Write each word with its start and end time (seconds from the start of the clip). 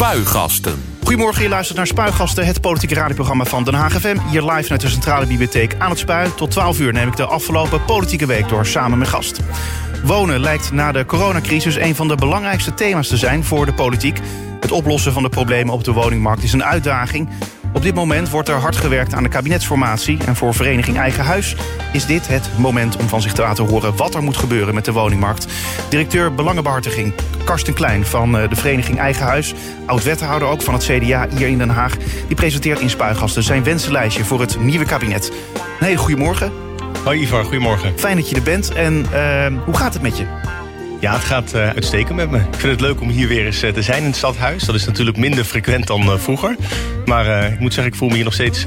Spuigasten. 0.00 0.82
Goedemorgen, 1.02 1.42
je 1.42 1.48
luistert 1.48 1.76
naar 1.76 1.86
Spuigasten, 1.86 2.46
het 2.46 2.60
politieke 2.60 2.94
radioprogramma 2.94 3.44
van 3.44 3.64
Den 3.64 3.74
Haag 3.74 3.92
FM. 3.92 4.16
Hier 4.30 4.42
live 4.42 4.62
vanuit 4.62 4.80
de 4.80 4.88
Centrale 4.88 5.26
Bibliotheek 5.26 5.74
aan 5.78 5.90
het 5.90 5.98
Spui. 5.98 6.34
Tot 6.34 6.50
12 6.50 6.80
uur 6.80 6.92
neem 6.92 7.08
ik 7.08 7.16
de 7.16 7.26
afgelopen 7.26 7.84
politieke 7.84 8.26
week 8.26 8.48
door 8.48 8.66
samen 8.66 8.98
met 8.98 9.08
gast. 9.08 9.40
Wonen 10.04 10.40
lijkt 10.40 10.72
na 10.72 10.92
de 10.92 11.04
coronacrisis 11.04 11.76
een 11.76 11.94
van 11.94 12.08
de 12.08 12.14
belangrijkste 12.14 12.74
thema's 12.74 13.08
te 13.08 13.16
zijn 13.16 13.44
voor 13.44 13.66
de 13.66 13.72
politiek. 13.72 14.20
Het 14.60 14.72
oplossen 14.72 15.12
van 15.12 15.22
de 15.22 15.28
problemen 15.28 15.74
op 15.74 15.84
de 15.84 15.92
woningmarkt 15.92 16.42
is 16.42 16.52
een 16.52 16.64
uitdaging. 16.64 17.28
Op 17.72 17.82
dit 17.82 17.94
moment 17.94 18.30
wordt 18.30 18.48
er 18.48 18.54
hard 18.54 18.76
gewerkt 18.76 19.14
aan 19.14 19.22
de 19.22 19.28
kabinetsformatie. 19.28 20.18
En 20.26 20.36
voor 20.36 20.54
Vereniging 20.54 20.98
Eigen 20.98 21.24
Huis 21.24 21.56
is 21.92 22.06
dit 22.06 22.28
het 22.28 22.50
moment 22.58 22.96
om 22.96 23.08
van 23.08 23.22
zich 23.22 23.32
te 23.32 23.42
laten 23.42 23.66
horen 23.66 23.96
wat 23.96 24.14
er 24.14 24.22
moet 24.22 24.36
gebeuren 24.36 24.74
met 24.74 24.84
de 24.84 24.92
woningmarkt. 24.92 25.46
Directeur 25.88 26.34
Belangenbehartiging 26.34 27.12
Karsten 27.44 27.74
Klein 27.74 28.04
van 28.04 28.38
eh, 28.38 28.48
de 28.48 28.56
Vereniging 28.56 28.98
Eigen 28.98 29.26
Huis, 29.26 29.54
oud-wethouder 29.86 30.48
ook 30.48 30.62
van 30.62 30.74
het 30.74 30.82
CDA 30.82 31.28
hier 31.36 31.48
in 31.48 31.58
Den 31.58 31.68
Haag, 31.68 31.96
die 32.26 32.36
presenteert 32.36 32.80
in 32.80 32.90
Spuigasten 32.90 33.42
zijn 33.42 33.64
wensenlijstje 33.64 34.24
voor 34.24 34.40
het 34.40 34.60
nieuwe 34.60 34.84
kabinet. 34.84 35.32
Een 35.54 35.86
hele 35.86 35.98
goede 35.98 36.20
morgen. 36.20 36.52
Hoi 37.04 37.20
Ivar, 37.20 37.44
goedemorgen. 37.44 37.98
Fijn 37.98 38.16
dat 38.16 38.28
je 38.28 38.36
er 38.36 38.42
bent. 38.42 38.72
En 38.72 39.06
uh, 39.12 39.46
hoe 39.64 39.76
gaat 39.76 39.92
het 39.92 40.02
met 40.02 40.18
je? 40.18 40.24
Ja, 41.00 41.12
het 41.12 41.24
gaat 41.24 41.54
uh, 41.54 41.68
uitstekend 41.68 42.16
met 42.16 42.30
me. 42.30 42.38
Ik 42.38 42.44
vind 42.56 42.72
het 42.72 42.80
leuk 42.80 43.00
om 43.00 43.08
hier 43.08 43.28
weer 43.28 43.46
eens 43.46 43.64
uh, 43.64 43.72
te 43.72 43.82
zijn 43.82 43.98
in 43.98 44.06
het 44.06 44.16
stadhuis. 44.16 44.64
Dat 44.64 44.74
is 44.74 44.86
natuurlijk 44.86 45.16
minder 45.16 45.44
frequent 45.44 45.86
dan 45.86 46.02
uh, 46.02 46.18
vroeger. 46.18 46.56
Maar 47.04 47.52
ik 47.52 47.58
moet 47.58 47.74
zeggen, 47.74 47.92
ik 47.92 47.98
voel 47.98 48.08
me 48.08 48.14
hier 48.14 48.24
nog 48.24 48.34
steeds 48.34 48.62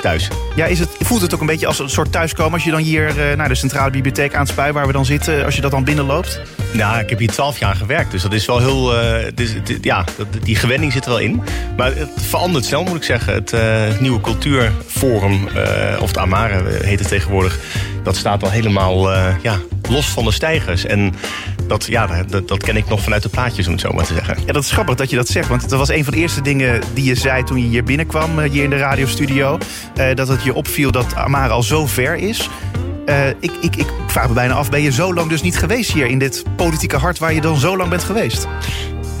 thuis. 0.00 0.28
Ja, 0.56 0.66
is 0.66 0.78
het, 0.78 0.88
voelt 0.98 1.20
het 1.20 1.34
ook 1.34 1.40
een 1.40 1.46
beetje 1.46 1.66
als 1.66 1.78
een 1.78 1.90
soort 1.90 2.12
thuiskomen... 2.12 2.52
als 2.52 2.64
je 2.64 2.70
dan 2.70 2.80
hier 2.80 3.36
naar 3.36 3.48
de 3.48 3.54
Centrale 3.54 3.90
Bibliotheek 3.90 4.34
aan 4.34 4.40
het 4.40 4.48
spui... 4.48 4.72
waar 4.72 4.86
we 4.86 4.92
dan 4.92 5.04
zitten, 5.04 5.44
als 5.44 5.54
je 5.54 5.60
dat 5.60 5.70
dan 5.70 5.84
binnenloopt? 5.84 6.40
Nou, 6.72 6.98
ik 6.98 7.10
heb 7.10 7.18
hier 7.18 7.28
twaalf 7.28 7.58
jaar 7.58 7.74
gewerkt. 7.74 8.10
Dus 8.10 8.22
dat 8.22 8.32
is 8.32 8.46
wel 8.46 8.58
heel... 8.58 8.92
Het, 8.94 9.78
ja, 9.80 10.04
die 10.42 10.56
gewenning 10.56 10.92
zit 10.92 11.04
er 11.04 11.10
wel 11.10 11.18
in. 11.18 11.42
Maar 11.76 11.96
het 11.96 12.10
verandert 12.16 12.64
snel, 12.64 12.84
moet 12.84 12.96
ik 12.96 13.02
zeggen. 13.02 13.34
Het 13.34 13.54
nieuwe 14.00 14.20
cultuurforum, 14.20 15.48
of 16.00 16.08
het 16.08 16.18
Amare 16.18 16.78
heet 16.82 16.98
het 16.98 17.08
tegenwoordig... 17.08 17.58
dat 18.02 18.16
staat 18.16 18.42
al 18.42 18.50
helemaal 18.50 19.12
ja, 19.42 19.58
los 19.90 20.06
van 20.06 20.24
de 20.24 20.32
stijgers. 20.32 20.84
En 20.84 21.14
dat, 21.66 21.86
ja, 21.86 22.06
dat, 22.28 22.48
dat, 22.48 22.62
ken 22.62 22.76
ik 22.76 22.88
nog 22.88 23.02
vanuit 23.02 23.22
de 23.22 23.28
plaatjes, 23.28 23.66
om 23.66 23.72
het 23.72 23.80
zo 23.80 23.92
maar 23.92 24.04
te 24.04 24.14
zeggen. 24.14 24.36
Ja, 24.46 24.52
dat 24.52 24.62
is 24.62 24.70
grappig 24.70 24.94
dat 24.94 25.10
je 25.10 25.16
dat 25.16 25.28
zegt. 25.28 25.48
Want 25.48 25.68
dat 25.68 25.78
was 25.78 25.88
een 25.88 26.04
van 26.04 26.12
de 26.12 26.18
eerste 26.18 26.42
dingen 26.42 26.80
die 26.94 27.04
je 27.04 27.14
zei 27.14 27.42
toen 27.44 27.58
je 27.58 27.68
hier 27.68 27.84
binnenkwam, 27.84 28.38
eh, 28.38 28.50
hier 28.50 28.64
in 28.64 28.70
de 28.70 28.76
radiostudio. 28.76 29.58
Uh, 29.96 30.14
dat 30.14 30.28
het 30.28 30.42
je 30.42 30.54
opviel 30.54 30.90
dat 30.90 31.14
Amara 31.14 31.52
al 31.52 31.62
zo 31.62 31.86
ver 31.86 32.16
is. 32.16 32.48
Uh, 33.06 33.28
ik, 33.28 33.52
ik, 33.60 33.76
ik 33.76 33.86
vraag 34.06 34.28
me 34.28 34.34
bijna 34.34 34.54
af, 34.54 34.70
ben 34.70 34.82
je 34.82 34.92
zo 34.92 35.14
lang 35.14 35.28
dus 35.28 35.42
niet 35.42 35.58
geweest 35.58 35.92
hier 35.92 36.06
in 36.06 36.18
dit 36.18 36.44
politieke 36.56 36.96
hart 36.96 37.18
waar 37.18 37.32
je 37.32 37.40
dan 37.40 37.56
zo 37.56 37.76
lang 37.76 37.90
bent 37.90 38.04
geweest? 38.04 38.46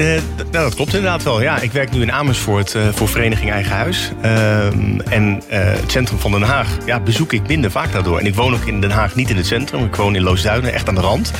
Uh, 0.00 0.06
nou, 0.36 0.64
dat 0.64 0.74
klopt 0.74 0.94
inderdaad 0.94 1.22
wel. 1.22 1.42
Ja, 1.42 1.60
ik 1.60 1.72
werk 1.72 1.90
nu 1.90 2.02
in 2.02 2.12
Amersfoort 2.12 2.74
uh, 2.74 2.88
voor 2.92 3.08
Vereniging 3.08 3.50
Eigen 3.50 3.76
Huis. 3.76 4.12
Uh, 4.24 4.66
en 5.12 5.42
het 5.46 5.90
centrum 5.90 6.18
van 6.18 6.30
Den 6.30 6.42
Haag 6.42 6.68
ja, 6.86 7.00
bezoek 7.00 7.32
ik 7.32 7.46
minder 7.46 7.70
vaak 7.70 7.92
daardoor. 7.92 8.18
En 8.18 8.26
ik 8.26 8.34
woon 8.34 8.54
ook 8.54 8.64
in 8.64 8.80
Den 8.80 8.90
Haag 8.90 9.14
niet 9.14 9.30
in 9.30 9.36
het 9.36 9.46
centrum. 9.46 9.84
Ik 9.84 9.94
woon 9.94 10.14
in 10.14 10.22
Loosduinen, 10.22 10.72
echt 10.72 10.88
aan 10.88 10.94
de 10.94 11.00
rand. 11.00 11.32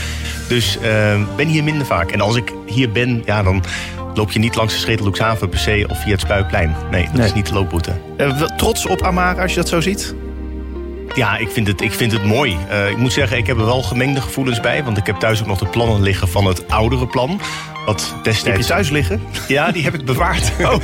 Dus 0.48 0.78
ben 1.36 1.48
hier 1.48 1.64
minder 1.64 1.86
vaak. 1.86 2.10
En 2.10 2.20
als 2.20 2.36
ik 2.36 2.52
hier 2.66 2.90
ben, 2.90 3.22
ja, 3.24 3.42
dan 3.42 3.64
loop 4.14 4.32
je 4.32 4.38
niet 4.38 4.54
langs 4.54 4.74
de 4.74 4.80
Schetelhoekshaven 4.80 5.48
per 5.48 5.58
se 5.58 5.86
of 5.88 6.02
via 6.02 6.10
het 6.10 6.20
Spuiplein. 6.20 6.76
Nee, 6.90 7.04
dat 7.04 7.14
nee. 7.14 7.26
is 7.26 7.34
niet 7.34 7.46
de 7.46 7.54
loopboete. 7.54 7.92
trots 8.56 8.86
op 8.86 9.02
Amara 9.02 9.42
als 9.42 9.50
je 9.50 9.60
dat 9.60 9.68
zo 9.68 9.80
ziet? 9.80 10.14
Ja, 11.14 11.36
ik 11.36 11.50
vind 11.50 11.66
het, 11.66 11.80
ik 11.80 11.92
vind 11.92 12.12
het 12.12 12.24
mooi. 12.24 12.56
Uh, 12.70 12.90
ik 12.90 12.96
moet 12.96 13.12
zeggen, 13.12 13.36
ik 13.36 13.46
heb 13.46 13.58
er 13.58 13.64
wel 13.64 13.82
gemengde 13.82 14.20
gevoelens 14.20 14.60
bij. 14.60 14.84
Want 14.84 14.96
ik 14.96 15.06
heb 15.06 15.16
thuis 15.16 15.40
ook 15.40 15.46
nog 15.46 15.58
de 15.58 15.66
plannen 15.66 16.02
liggen 16.02 16.28
van 16.28 16.46
het 16.46 16.68
oudere 16.68 17.06
plan. 17.06 17.40
Wat 17.90 18.14
destijds... 18.22 18.42
Heb 18.44 18.56
je 18.56 18.64
thuis 18.64 18.90
liggen? 18.90 19.20
Ja, 19.48 19.72
die 19.72 19.82
heb 19.82 19.94
ik 19.94 20.04
bewaard. 20.04 20.52
Oh. 20.60 20.76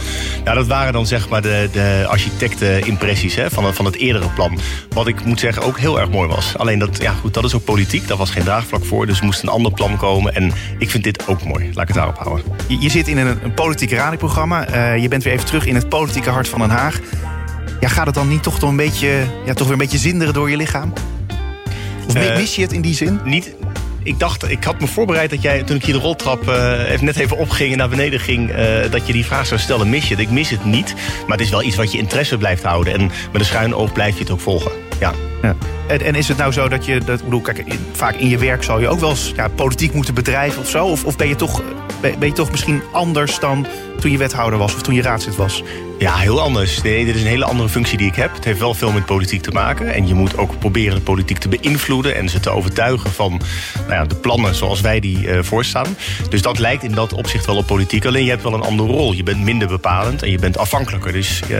nou, 0.45 0.57
dat 0.57 0.67
waren 0.67 0.93
dan 0.93 1.07
zeg 1.07 1.29
maar 1.29 1.43
de, 1.43 1.69
de 1.73 2.05
architectenimpressies 2.09 3.39
van, 3.47 3.75
van 3.75 3.85
het 3.85 3.97
eerdere 3.97 4.29
plan. 4.29 4.59
Wat 4.89 5.07
ik 5.07 5.25
moet 5.25 5.41
zeggen 5.41 5.62
ook 5.62 5.79
heel 5.79 6.01
erg 6.01 6.11
mooi 6.11 6.29
was. 6.29 6.57
Alleen 6.57 6.79
dat, 6.79 7.03
ja 7.03 7.12
goed, 7.12 7.34
dat 7.34 7.45
is 7.45 7.55
ook 7.55 7.65
politiek. 7.65 8.09
Daar 8.09 8.16
was 8.16 8.31
geen 8.31 8.43
draagvlak 8.43 8.84
voor. 8.84 9.06
Dus 9.06 9.21
moest 9.21 9.43
een 9.43 9.49
ander 9.49 9.72
plan 9.72 9.97
komen. 9.97 10.34
En 10.34 10.53
ik 10.78 10.91
vind 10.91 11.05
dit 11.05 11.28
ook 11.28 11.45
mooi. 11.45 11.65
Laat 11.65 11.83
ik 11.83 11.89
het 11.89 11.97
daarop 11.97 12.19
houden. 12.19 12.45
Je, 12.66 12.81
je 12.81 12.89
zit 12.89 13.09
in 13.09 13.19
een, 13.19 13.39
een 13.43 13.55
politiek 13.55 13.93
radioprogramma. 13.93 14.69
Uh, 14.69 15.03
je 15.03 15.09
bent 15.09 15.22
weer 15.22 15.33
even 15.33 15.47
terug 15.47 15.66
in 15.66 15.75
het 15.75 15.89
politieke 15.89 16.31
hart 16.31 16.49
van 16.49 16.61
Den 16.61 16.71
Haag. 16.71 17.00
Ja, 17.81 17.89
gaat 17.89 18.06
het 18.06 18.15
dan 18.15 18.28
niet 18.28 18.43
toch, 18.43 18.59
toch, 18.59 18.71
een 18.71 18.77
beetje, 18.77 19.25
ja, 19.45 19.55
toch 19.55 19.65
weer 19.66 19.72
een 19.72 19.78
beetje 19.78 19.99
zinderen 19.99 20.34
door 20.34 20.50
je 20.50 20.56
lichaam? 20.56 20.93
Of 22.09 22.16
uh, 22.16 22.37
mis 22.37 22.56
je 22.56 22.62
het 22.62 22.72
in 22.72 22.81
die 22.81 22.95
zin? 22.95 23.21
Niet, 23.25 23.55
ik 24.06 24.19
dacht, 24.19 24.50
ik 24.50 24.65
had 24.65 24.81
me 24.81 24.87
voorbereid 24.87 25.31
dat 25.31 25.43
jij, 25.43 25.62
toen 25.62 25.77
ik 25.77 25.84
hier 25.84 25.94
de 25.94 26.00
roltrap 26.00 26.49
even, 26.49 27.05
net 27.05 27.17
even 27.17 27.37
opging 27.37 27.72
en 27.72 27.78
naar 27.78 27.89
beneden 27.89 28.21
ging, 28.21 28.50
uh, 28.50 28.91
dat 28.91 29.06
je 29.06 29.12
die 29.12 29.25
vraag 29.25 29.47
zou 29.47 29.61
stellen: 29.61 29.91
mis 29.91 30.09
je 30.09 30.15
het? 30.15 30.22
Ik 30.22 30.31
mis 30.31 30.50
het 30.50 30.65
niet, 30.65 30.94
maar 31.27 31.37
het 31.37 31.47
is 31.47 31.50
wel 31.50 31.62
iets 31.62 31.77
wat 31.77 31.93
je 31.93 31.99
interesse 31.99 32.39
blijft 32.39 32.62
houden. 32.62 32.93
En 32.93 33.00
met 33.33 33.41
een 33.41 33.45
schuin 33.45 33.75
oog 33.75 33.93
blijf 33.93 34.15
je 34.15 34.21
het 34.21 34.31
ook 34.31 34.41
volgen. 34.41 34.72
Ja. 35.00 35.12
Ja. 35.47 35.57
En, 35.87 36.01
en, 36.01 36.15
is 36.15 36.29
het 36.29 36.37
nou 36.37 36.53
zo 36.53 36.69
dat 36.69 36.84
je, 36.84 37.01
dat, 37.01 37.25
bedoel, 37.25 37.41
kijk, 37.41 37.59
in, 37.59 37.79
vaak 37.93 38.15
in 38.15 38.29
je 38.29 38.39
werk 38.39 38.62
zou 38.62 38.81
je 38.81 38.89
ook 38.89 39.01
wel 39.01 39.11
eens 39.11 39.33
ja, 39.37 39.49
politiek 39.49 39.93
moeten 39.93 40.15
bedrijven 40.15 40.61
of 40.61 40.69
zo? 40.69 40.87
Of, 40.87 41.05
of 41.05 41.17
ben, 41.17 41.29
je 41.29 41.37
toch, 41.37 41.62
ben, 42.01 42.19
ben 42.19 42.29
je 42.29 42.34
toch 42.34 42.51
misschien 42.51 42.83
anders 42.93 43.39
dan 43.39 43.67
toen 44.01 44.11
je 44.11 44.19
wethouder 44.19 44.59
was 44.59 44.75
of 44.75 44.83
toen 44.83 44.95
je 44.95 45.03
raadslid 45.03 45.37
was? 45.37 45.62
Ja, 45.99 46.17
heel 46.17 46.41
anders. 46.41 46.83
Nee, 46.83 47.05
dit 47.05 47.15
is 47.15 47.21
een 47.21 47.27
hele 47.27 47.45
andere 47.45 47.69
functie 47.69 47.99
die 47.99 48.07
ik 48.07 48.15
heb. 48.15 48.34
Het 48.34 48.45
heeft 48.45 48.59
wel 48.59 48.75
veel 48.75 48.93
met 48.93 49.07
politiek 49.07 49.43
te 49.43 49.51
maken. 49.51 49.95
En 49.95 50.09
je 50.09 50.15
moet 50.15 50.39
ook 50.39 50.59
proberen 50.59 50.95
de 50.95 51.01
politiek 51.01 51.39
te 51.39 51.49
beïnvloeden... 51.49 52.15
en 52.15 52.28
ze 52.28 52.41
te 52.41 52.51
overtuigen 52.51 53.13
van 53.13 53.41
nou 53.77 53.93
ja, 53.93 54.05
de 54.05 54.15
plannen 54.15 54.55
zoals 54.55 54.81
wij 54.81 55.01
die 55.01 55.27
uh, 55.27 55.43
voorstaan. 55.43 55.97
Dus 56.28 56.43
dat 56.43 56.59
lijkt 56.59 56.83
in 56.83 56.93
dat 56.93 57.13
opzicht 57.13 57.47
wel 57.47 57.57
op 57.57 57.67
politiek. 57.67 58.05
Alleen 58.05 58.25
je 58.25 58.31
hebt 58.31 58.43
wel 58.43 58.55
een 58.55 58.63
andere 58.63 58.89
rol. 58.89 59.13
Je 59.13 59.23
bent 59.23 59.41
minder 59.41 59.69
bepalend 59.69 60.23
en 60.23 60.31
je 60.31 60.39
bent 60.39 60.59
afhankelijker. 60.59 61.13
Dus... 61.13 61.43
Uh, 61.51 61.59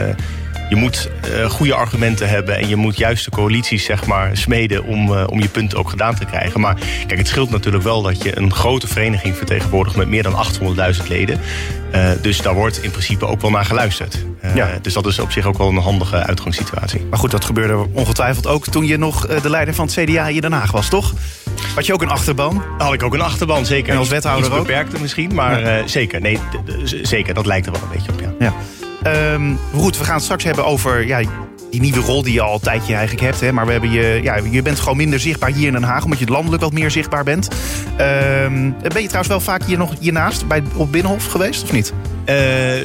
je 0.69 0.75
moet 0.75 1.09
uh, 1.31 1.49
goede 1.49 1.73
argumenten 1.73 2.29
hebben 2.29 2.57
en 2.57 2.67
je 2.67 2.75
moet 2.75 2.97
juist 2.97 3.25
de 3.25 3.31
coalities 3.31 3.83
zeg 3.83 4.05
maar, 4.05 4.37
smeden 4.37 4.83
om, 4.83 5.11
uh, 5.11 5.23
om 5.29 5.41
je 5.41 5.47
punt 5.47 5.75
ook 5.75 5.89
gedaan 5.89 6.15
te 6.15 6.25
krijgen. 6.25 6.59
Maar 6.59 6.77
kijk, 7.07 7.19
het 7.19 7.27
scheelt 7.27 7.49
natuurlijk 7.49 7.83
wel 7.83 8.01
dat 8.01 8.23
je 8.23 8.37
een 8.37 8.53
grote 8.53 8.87
vereniging 8.87 9.35
vertegenwoordigt 9.35 9.97
met 9.97 10.07
meer 10.07 10.23
dan 10.23 10.45
800.000 10.95 11.07
leden. 11.07 11.39
Uh, 11.95 12.09
dus 12.21 12.41
daar 12.41 12.53
wordt 12.53 12.83
in 12.83 12.91
principe 12.91 13.25
ook 13.25 13.41
wel 13.41 13.51
naar 13.51 13.65
geluisterd. 13.65 14.25
Ja. 14.55 14.69
Dus 14.81 14.93
dat 14.93 15.05
is 15.05 15.19
op 15.19 15.31
zich 15.31 15.45
ook 15.45 15.57
wel 15.57 15.67
een 15.67 15.77
handige 15.77 16.15
uitgangssituatie. 16.15 17.05
Maar 17.09 17.19
goed, 17.19 17.31
dat 17.31 17.45
gebeurde 17.45 17.87
ongetwijfeld 17.91 18.47
ook 18.47 18.65
toen 18.65 18.85
je 18.85 18.97
nog 18.97 19.27
de 19.27 19.49
leider 19.49 19.73
van 19.73 19.85
het 19.85 19.95
CDA 19.95 20.27
hier 20.27 20.41
Den 20.41 20.51
Haag 20.51 20.71
was, 20.71 20.89
toch? 20.89 21.13
Had 21.75 21.85
je 21.85 21.93
ook 21.93 22.01
een 22.01 22.09
achterban? 22.09 22.63
Had 22.77 22.93
ik 22.93 23.03
ook 23.03 23.13
een 23.13 23.21
achterban, 23.21 23.65
zeker. 23.65 23.93
En 23.93 23.97
als 23.97 24.09
wethouder 24.09 24.49
Iets 24.49 24.57
beperkte 24.57 24.95
ook? 24.95 25.01
misschien, 25.01 25.33
maar 25.33 25.59
ja. 25.59 25.87
zeker. 25.87 26.21
Nee, 26.21 26.39
zeker, 27.01 27.33
dat 27.33 27.45
lijkt 27.45 27.65
er 27.65 27.71
wel 27.71 27.81
een 27.81 27.89
beetje 27.93 28.11
op, 28.11 28.19
ja. 28.19 28.33
ja. 28.39 28.53
Um, 29.33 29.59
we 29.71 30.03
gaan 30.03 30.15
het 30.15 30.23
straks 30.23 30.43
hebben 30.43 30.65
over 30.65 31.05
die 31.71 31.81
nieuwe 31.81 31.99
rol 31.99 32.23
die 32.23 32.33
je 32.33 32.41
al 32.41 32.53
een 32.53 32.59
tijdje 32.59 32.93
eigenlijk 32.93 33.25
hebt. 33.25 33.39
Hè, 33.39 33.51
maar 33.51 33.65
we 33.65 33.71
hebben 33.71 33.91
je, 33.91 34.19
ja, 34.23 34.35
je 34.51 34.61
bent 34.61 34.79
gewoon 34.79 34.97
minder 34.97 35.19
zichtbaar 35.19 35.51
hier 35.51 35.67
in 35.67 35.73
Den 35.73 35.83
Haag, 35.83 36.03
omdat 36.03 36.19
je 36.19 36.25
landelijk 36.25 36.61
wat 36.61 36.73
meer 36.73 36.91
zichtbaar 36.91 37.23
bent. 37.23 37.47
Um, 37.91 38.75
ben 38.81 39.01
je 39.01 39.07
trouwens 39.07 39.27
wel 39.27 39.39
vaak 39.39 39.63
hier 39.63 39.77
nog 39.77 39.93
hiernaast 39.99 40.47
bij, 40.47 40.63
op 40.75 40.91
Binnenhof 40.91 41.25
geweest, 41.25 41.63
of 41.63 41.71
niet? 41.71 41.93
Uh, 42.29 42.35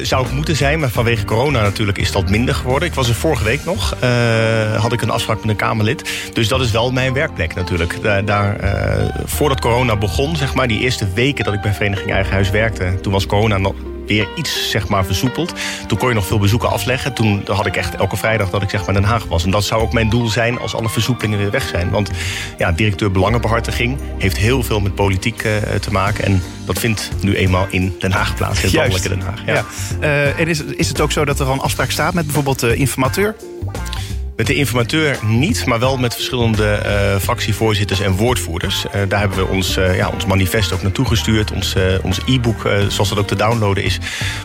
zou 0.03 0.25
ik 0.25 0.31
moeten 0.31 0.55
zijn, 0.55 0.79
maar 0.79 0.89
vanwege 0.89 1.25
corona 1.25 1.61
natuurlijk 1.61 1.97
is 1.97 2.11
dat 2.11 2.29
minder 2.29 2.55
geworden. 2.55 2.87
Ik 2.87 2.93
was 2.93 3.09
er 3.09 3.15
vorige 3.15 3.43
week 3.43 3.65
nog, 3.65 3.95
uh, 4.03 4.81
had 4.81 4.93
ik 4.93 5.01
een 5.01 5.09
afspraak 5.09 5.39
met 5.39 5.49
een 5.49 5.55
Kamerlid. 5.55 6.29
Dus 6.33 6.47
dat 6.47 6.61
is 6.61 6.71
wel 6.71 6.91
mijn 6.91 7.13
werkplek 7.13 7.55
natuurlijk. 7.55 8.01
Daar, 8.01 8.25
daar 8.25 8.63
uh, 8.63 9.15
voordat 9.25 9.59
corona 9.59 9.95
begon, 9.95 10.35
zeg 10.35 10.53
maar, 10.53 10.67
die 10.67 10.79
eerste 10.79 11.07
weken 11.13 11.45
dat 11.45 11.53
ik 11.53 11.61
bij 11.61 11.73
Vereniging 11.73 12.11
Eigen 12.11 12.33
Huis 12.33 12.49
werkte... 12.49 12.99
toen 13.01 13.11
was 13.11 13.25
corona 13.25 13.57
nog 13.57 13.75
weer 14.07 14.27
iets 14.35 14.69
zeg 14.69 14.87
maar, 14.87 15.05
versoepeld. 15.05 15.53
Toen 15.87 15.97
kon 15.97 16.07
je 16.07 16.15
nog 16.15 16.27
veel 16.27 16.39
bezoeken 16.39 16.69
afleggen. 16.69 17.13
Toen 17.13 17.43
had 17.45 17.65
ik 17.65 17.75
echt 17.75 17.95
elke 17.95 18.17
vrijdag 18.17 18.49
dat 18.49 18.61
ik 18.61 18.69
zeg 18.69 18.85
maar 18.85 18.93
Den 18.93 19.03
Haag 19.03 19.25
was. 19.25 19.43
En 19.43 19.51
dat 19.51 19.63
zou 19.63 19.81
ook 19.81 19.93
mijn 19.93 20.09
doel 20.09 20.27
zijn 20.27 20.59
als 20.59 20.75
alle 20.75 20.89
versoepelingen 20.89 21.37
weer 21.39 21.51
weg 21.51 21.67
zijn. 21.67 21.89
Want 21.89 22.09
ja, 22.57 22.71
directeur 22.71 23.11
Belangenbehartiging 23.11 23.99
heeft 24.17 24.37
heel 24.37 24.63
veel 24.63 24.79
met 24.79 24.95
politiek 24.95 25.43
uh, 25.43 25.55
te 25.79 25.91
maken. 25.91 26.25
En 26.25 26.41
dat 26.65 26.79
vindt 26.79 27.11
nu 27.21 27.35
eenmaal 27.35 27.67
in 27.69 27.95
Den 27.99 28.11
Haag 28.11 28.35
plaats. 28.35 28.63
In 28.63 28.71
Den 29.09 29.21
Haag. 29.21 29.45
Ja. 29.45 29.53
ja. 29.53 29.65
Uh, 30.01 30.39
en 30.39 30.47
is, 30.47 30.63
is 30.63 30.87
het 30.87 31.01
ook 31.01 31.11
zo 31.11 31.25
dat 31.25 31.39
er 31.39 31.45
al 31.45 31.53
een 31.53 31.59
afspraak 31.59 31.91
staat 31.91 32.13
met 32.13 32.25
bijvoorbeeld 32.25 32.59
de 32.59 32.75
informateur? 32.75 33.35
Met 34.35 34.47
de 34.47 34.55
informateur 34.55 35.19
niet, 35.25 35.65
maar 35.65 35.79
wel 35.79 35.97
met 35.97 36.13
verschillende 36.13 36.79
uh, 36.85 37.19
fractievoorzitters 37.19 37.99
en 37.99 38.11
woordvoerders. 38.11 38.85
Uh, 38.85 39.01
daar 39.07 39.19
hebben 39.19 39.37
we 39.37 39.47
ons, 39.47 39.77
uh, 39.77 39.97
ja, 39.97 40.09
ons 40.09 40.25
manifest 40.25 40.71
ook 40.71 40.81
naartoe 40.81 41.05
gestuurd. 41.05 41.51
Ons, 41.51 41.75
ons 42.01 42.19
e-book, 42.25 42.69
zoals 42.87 43.09
dat 43.09 43.17
ook 43.17 43.27
te 43.27 43.35
downloaden 43.35 43.83
is. 43.83 43.97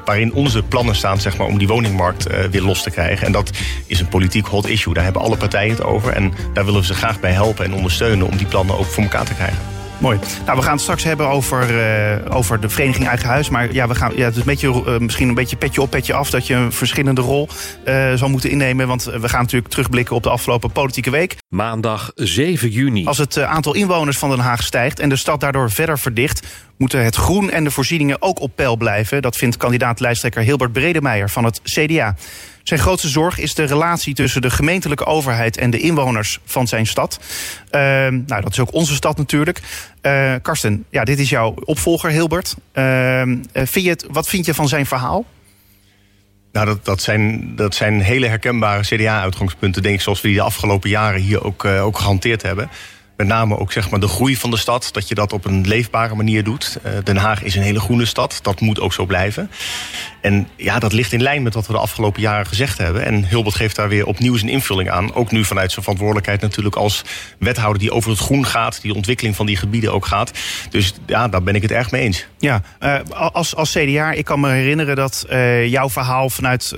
Waarin 0.05 0.33
onze 0.33 0.63
plannen 0.63 0.95
staan 0.95 1.21
zeg 1.21 1.37
maar, 1.37 1.47
om 1.47 1.59
die 1.59 1.69
woningmarkt 1.69 2.27
weer 2.51 2.63
los 2.63 2.83
te 2.83 2.91
krijgen. 2.91 3.27
En 3.27 3.33
dat 3.33 3.51
is 3.87 4.01
een 4.01 4.09
politiek 4.09 4.47
hot 4.47 4.67
issue. 4.67 4.95
Daar 4.95 5.05
hebben 5.05 5.23
alle 5.23 5.37
partijen 5.37 5.71
het 5.71 5.85
over. 5.85 6.13
En 6.13 6.33
daar 6.53 6.65
willen 6.65 6.81
we 6.81 6.87
ze 6.87 6.95
graag 6.95 7.21
bij 7.21 7.33
helpen 7.33 7.65
en 7.65 7.75
ondersteunen 7.75 8.27
om 8.27 8.37
die 8.37 8.47
plannen 8.47 8.79
ook 8.79 8.87
voor 8.87 9.03
elkaar 9.03 9.25
te 9.25 9.35
krijgen. 9.35 9.59
Mooi. 9.99 10.19
Nou, 10.45 10.57
we 10.57 10.63
gaan 10.63 10.73
het 10.73 10.81
straks 10.81 11.05
hebben 11.05 11.29
over, 11.29 11.71
uh, 11.71 12.37
over 12.37 12.61
de 12.61 12.69
vereniging 12.69 13.07
Eigen 13.07 13.29
Huis. 13.29 13.49
Maar 13.49 13.73
ja, 13.73 13.89
we 13.89 13.95
gaan, 13.95 14.13
ja, 14.17 14.25
het 14.25 14.35
is 14.35 14.41
een 14.41 14.47
beetje, 14.47 14.85
uh, 14.87 14.99
misschien 14.99 15.29
een 15.29 15.35
beetje 15.35 15.57
petje 15.57 15.81
op, 15.81 15.91
petje 15.91 16.13
af... 16.13 16.31
dat 16.31 16.47
je 16.47 16.55
een 16.55 16.73
verschillende 16.73 17.21
rol 17.21 17.49
uh, 17.89 18.13
zal 18.15 18.29
moeten 18.29 18.51
innemen. 18.51 18.87
Want 18.87 19.05
we 19.05 19.29
gaan 19.29 19.41
natuurlijk 19.41 19.71
terugblikken 19.71 20.17
op 20.17 20.23
de 20.23 20.31
afgelopen 20.31 20.73
politieke 20.73 21.11
week. 21.11 21.37
Maandag 21.49 22.13
7 22.15 22.71
juni. 22.71 23.05
Als 23.05 23.19
het 23.19 23.37
eh, 23.37 23.51
aantal 23.51 23.75
inwoners 23.75 24.19
van 24.19 24.31
Den 24.31 24.39
Haag 24.39 24.63
stijgt 24.63 25.01
en 25.01 25.09
de 25.09 25.17
stad 25.17 25.41
daardoor 25.41 25.71
verder 25.71 25.99
verdicht, 25.99 26.47
moeten 26.77 27.05
het 27.05 27.15
groen 27.15 27.51
en 27.51 27.65
de 27.65 27.71
voorzieningen 27.71 28.23
ook 28.23 28.41
op 28.41 28.53
peil 28.55 28.77
blijven. 28.77 29.23
Dat 29.23 29.37
vindt 29.37 29.57
kandidaat-lijsttrekker 29.57 30.43
Hilbert 30.43 30.73
Bredemeijer 30.73 31.31
van 31.31 31.45
het 31.45 31.61
CDA. 31.63 32.15
Zijn 32.63 32.81
grootste 32.81 33.09
zorg 33.09 33.39
is 33.39 33.55
de 33.55 33.65
relatie 33.65 34.15
tussen 34.15 34.43
de 34.43 34.51
gemeentelijke 34.51 35.05
overheid 35.05 35.57
en 35.57 35.71
de 35.71 35.81
inwoners 35.81 36.41
van 36.45 36.67
zijn 36.67 36.87
stad. 36.87 37.21
Uh, 37.71 37.81
nou, 38.09 38.27
dat 38.27 38.53
is 38.53 38.61
ook 38.61 38.73
onze 38.73 38.95
stad 38.95 39.17
natuurlijk. 39.17 39.61
Uh, 40.03 40.35
Karsten, 40.43 40.85
ja, 40.91 41.05
dit 41.05 41.19
is 41.19 41.29
jouw 41.29 41.55
opvolger, 41.65 42.11
Hilbert. 42.11 42.57
Uh, 42.75 43.23
wat 44.11 44.29
vind 44.29 44.47
je 44.47 44.55
van 44.55 44.69
zijn 44.69 44.87
verhaal? 44.87 45.25
Nou, 46.59 46.71
dat, 46.71 46.85
dat, 46.85 47.03
zijn, 47.03 47.53
dat 47.57 47.75
zijn 47.75 48.01
hele 48.01 48.27
herkenbare 48.27 48.83
CDA-uitgangspunten, 48.83 49.83
denk 49.83 49.95
ik, 49.95 50.01
zoals 50.01 50.21
we 50.21 50.29
die 50.29 50.37
de 50.37 50.43
afgelopen 50.43 50.91
jaren 50.91 51.21
hier 51.21 51.45
ook, 51.45 51.65
uh, 51.65 51.85
ook 51.85 51.99
gehanteerd 51.99 52.43
hebben. 52.43 52.71
Met 53.19 53.27
name 53.27 53.59
ook 53.59 53.73
zeg 53.73 53.91
maar, 53.91 54.01
de 54.01 54.09
groei 54.09 54.37
van 54.37 54.51
de 54.51 54.57
stad, 54.57 54.89
dat 54.93 55.09
je 55.09 55.15
dat 55.15 55.33
op 55.33 55.45
een 55.45 55.67
leefbare 55.67 56.15
manier 56.15 56.45
doet. 56.45 56.79
Uh, 56.87 56.93
Den 57.05 57.17
Haag 57.17 57.43
is 57.43 57.55
een 57.55 57.63
hele 57.63 57.81
groene 57.81 58.05
stad, 58.05 58.39
dat 58.43 58.61
moet 58.61 58.81
ook 58.81 58.93
zo 58.93 59.07
blijven. 59.07 59.51
En 60.21 60.49
ja, 60.57 60.79
dat 60.79 60.93
ligt 60.93 61.13
in 61.13 61.23
lijn 61.23 61.43
met 61.43 61.55
wat 61.55 61.67
we 61.67 61.73
de 61.73 61.79
afgelopen 61.79 62.21
jaren 62.21 62.47
gezegd 62.47 62.79
hebben. 62.79 63.05
En 63.05 63.25
Hilbert 63.25 63.55
geeft 63.55 63.77
daar 63.77 63.89
weer 63.89 64.07
opnieuw 64.07 64.37
zijn 64.37 64.51
invulling 64.51 64.91
aan. 64.91 65.15
Ook 65.15 65.31
nu 65.31 65.45
vanuit 65.45 65.71
zijn 65.71 65.83
verantwoordelijkheid 65.83 66.41
natuurlijk 66.41 66.77
als 66.77 67.05
wethouder 67.39 67.79
die 67.79 67.93
over 67.93 68.11
het 68.11 68.19
groen 68.19 68.47
gaat. 68.47 68.83
Die 68.83 68.95
ontwikkeling 68.95 69.37
van 69.37 69.47
die 69.47 69.57
gebieden 69.57 69.93
ook 69.93 70.07
gaat. 70.07 70.33
Dus 70.71 70.95
ja, 71.07 71.29
daar 71.29 71.43
ben 71.43 71.55
ik 71.55 71.63
het 71.63 71.71
erg 71.71 71.91
mee 71.91 72.03
eens. 72.03 72.27
Ja, 72.39 72.63
uh, 72.81 73.01
als, 73.11 73.55
als 73.55 73.73
CDA, 73.73 74.13
ik 74.13 74.25
kan 74.25 74.41
me 74.41 74.51
herinneren 74.51 74.97
dat 74.97 75.27
uh, 75.31 75.67
jouw 75.67 75.91
verhaal 75.91 76.31
vanuit 76.31 76.73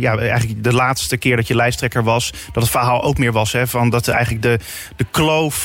ja, 0.00 0.16
eigenlijk 0.16 0.64
de 0.64 0.72
laatste 0.72 1.16
keer 1.16 1.36
dat 1.36 1.46
je 1.46 1.54
lijsttrekker 1.54 2.04
was. 2.04 2.32
Dat 2.52 2.62
het 2.62 2.72
verhaal 2.72 3.02
ook 3.02 3.18
meer 3.18 3.32
was. 3.32 3.52
Hè, 3.52 3.66
van 3.66 3.90
dat 3.90 4.08
eigenlijk 4.08 4.42
de, 4.42 4.58
de 4.96 5.06
kloof 5.10 5.59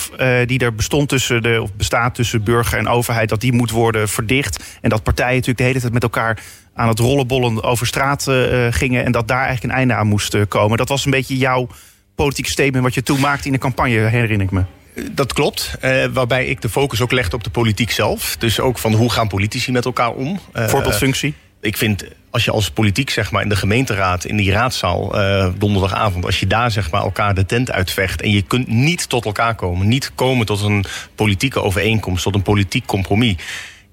die 0.46 0.60
er 0.60 0.76
bestond 0.76 1.10
tussen 1.10 1.44
de, 1.44 1.62
of 1.62 1.74
bestaat 1.74 2.16
tussen 2.16 2.44
burger 2.44 2.78
en 2.78 2.88
overheid, 2.88 3.30
dat 3.30 3.42
die 3.42 3.54
moet 3.54 3.72
worden 3.72 4.10
verdicht. 4.10 4.64
En 4.82 4.90
dat 4.90 5.04
partijen 5.04 5.32
natuurlijk 5.32 5.58
de 5.58 5.64
hele 5.64 5.80
tijd 5.80 5.94
met 5.94 6.04
elkaar 6.04 6.40
aan 6.74 6.88
het 6.88 7.00
rollenbollen 7.00 7.64
over 7.64 7.88
straat 7.88 8.28
uh, 8.30 8.68
gingen. 8.70 9.06
En 9.06 9.12
dat 9.12 9.28
daar 9.28 9.46
eigenlijk 9.46 9.74
een 9.74 9.80
einde 9.80 9.94
aan 9.94 10.08
moest 10.08 10.48
komen. 10.48 10.78
Dat 10.78 10.90
was 10.90 11.06
een 11.06 11.12
beetje 11.12 11.38
jouw 11.38 11.68
politieke 12.16 12.50
statement 12.50 12.84
wat 12.84 12.94
je 12.94 13.04
toen 13.04 13.20
maakte 13.20 13.46
in 13.46 13.54
de 13.54 13.60
campagne, 13.60 14.00
herinner 14.00 14.42
ik 14.42 14.52
me. 14.52 14.64
Dat 15.12 15.34
klopt. 15.34 15.78
Uh, 15.82 16.06
waarbij 16.06 16.46
ik 16.46 16.62
de 16.62 16.70
focus 16.70 17.02
ook 17.02 17.12
legde 17.12 17.36
op 17.36 17.44
de 17.44 17.50
politiek 17.50 17.92
zelf. 17.92 18.36
Dus 18.38 18.60
ook 18.60 18.78
van 18.78 18.94
hoe 18.94 19.12
gaan 19.12 19.28
politici 19.28 19.72
met 19.72 19.86
elkaar 19.86 20.12
om. 20.12 20.40
Voorbeeldfunctie? 20.54 21.34
Ik 21.62 21.78
vind 21.78 22.06
als 22.36 22.46
je 22.46 22.52
als 22.52 22.70
politiek 22.70 23.10
zeg 23.10 23.32
maar 23.32 23.42
in 23.42 23.50
de 23.50 23.56
gemeenteraad, 23.56 24.26
in 24.26 24.38
die 24.38 24.52
raadzaal 24.52 25.20
uh, 25.20 25.48
donderdagavond, 25.58 26.26
als 26.26 26.40
je 26.40 26.48
daar 26.48 26.72
zeg 26.72 26.92
maar 26.92 27.02
elkaar 27.02 27.36
de 27.36 27.46
tent 27.46 27.72
uitvecht 27.72 28.22
en 28.22 28.32
je 28.32 28.42
kunt 28.42 28.68
niet 28.68 29.10
tot 29.10 29.26
elkaar 29.26 29.56
komen, 29.56 29.88
niet 29.88 30.12
komen 30.16 30.46
tot 30.46 30.62
een 30.62 30.86
politieke 31.16 31.62
overeenkomst, 31.62 32.24
tot 32.24 32.36
een 32.36 32.42
politiek 32.42 32.86
compromis 32.86 33.36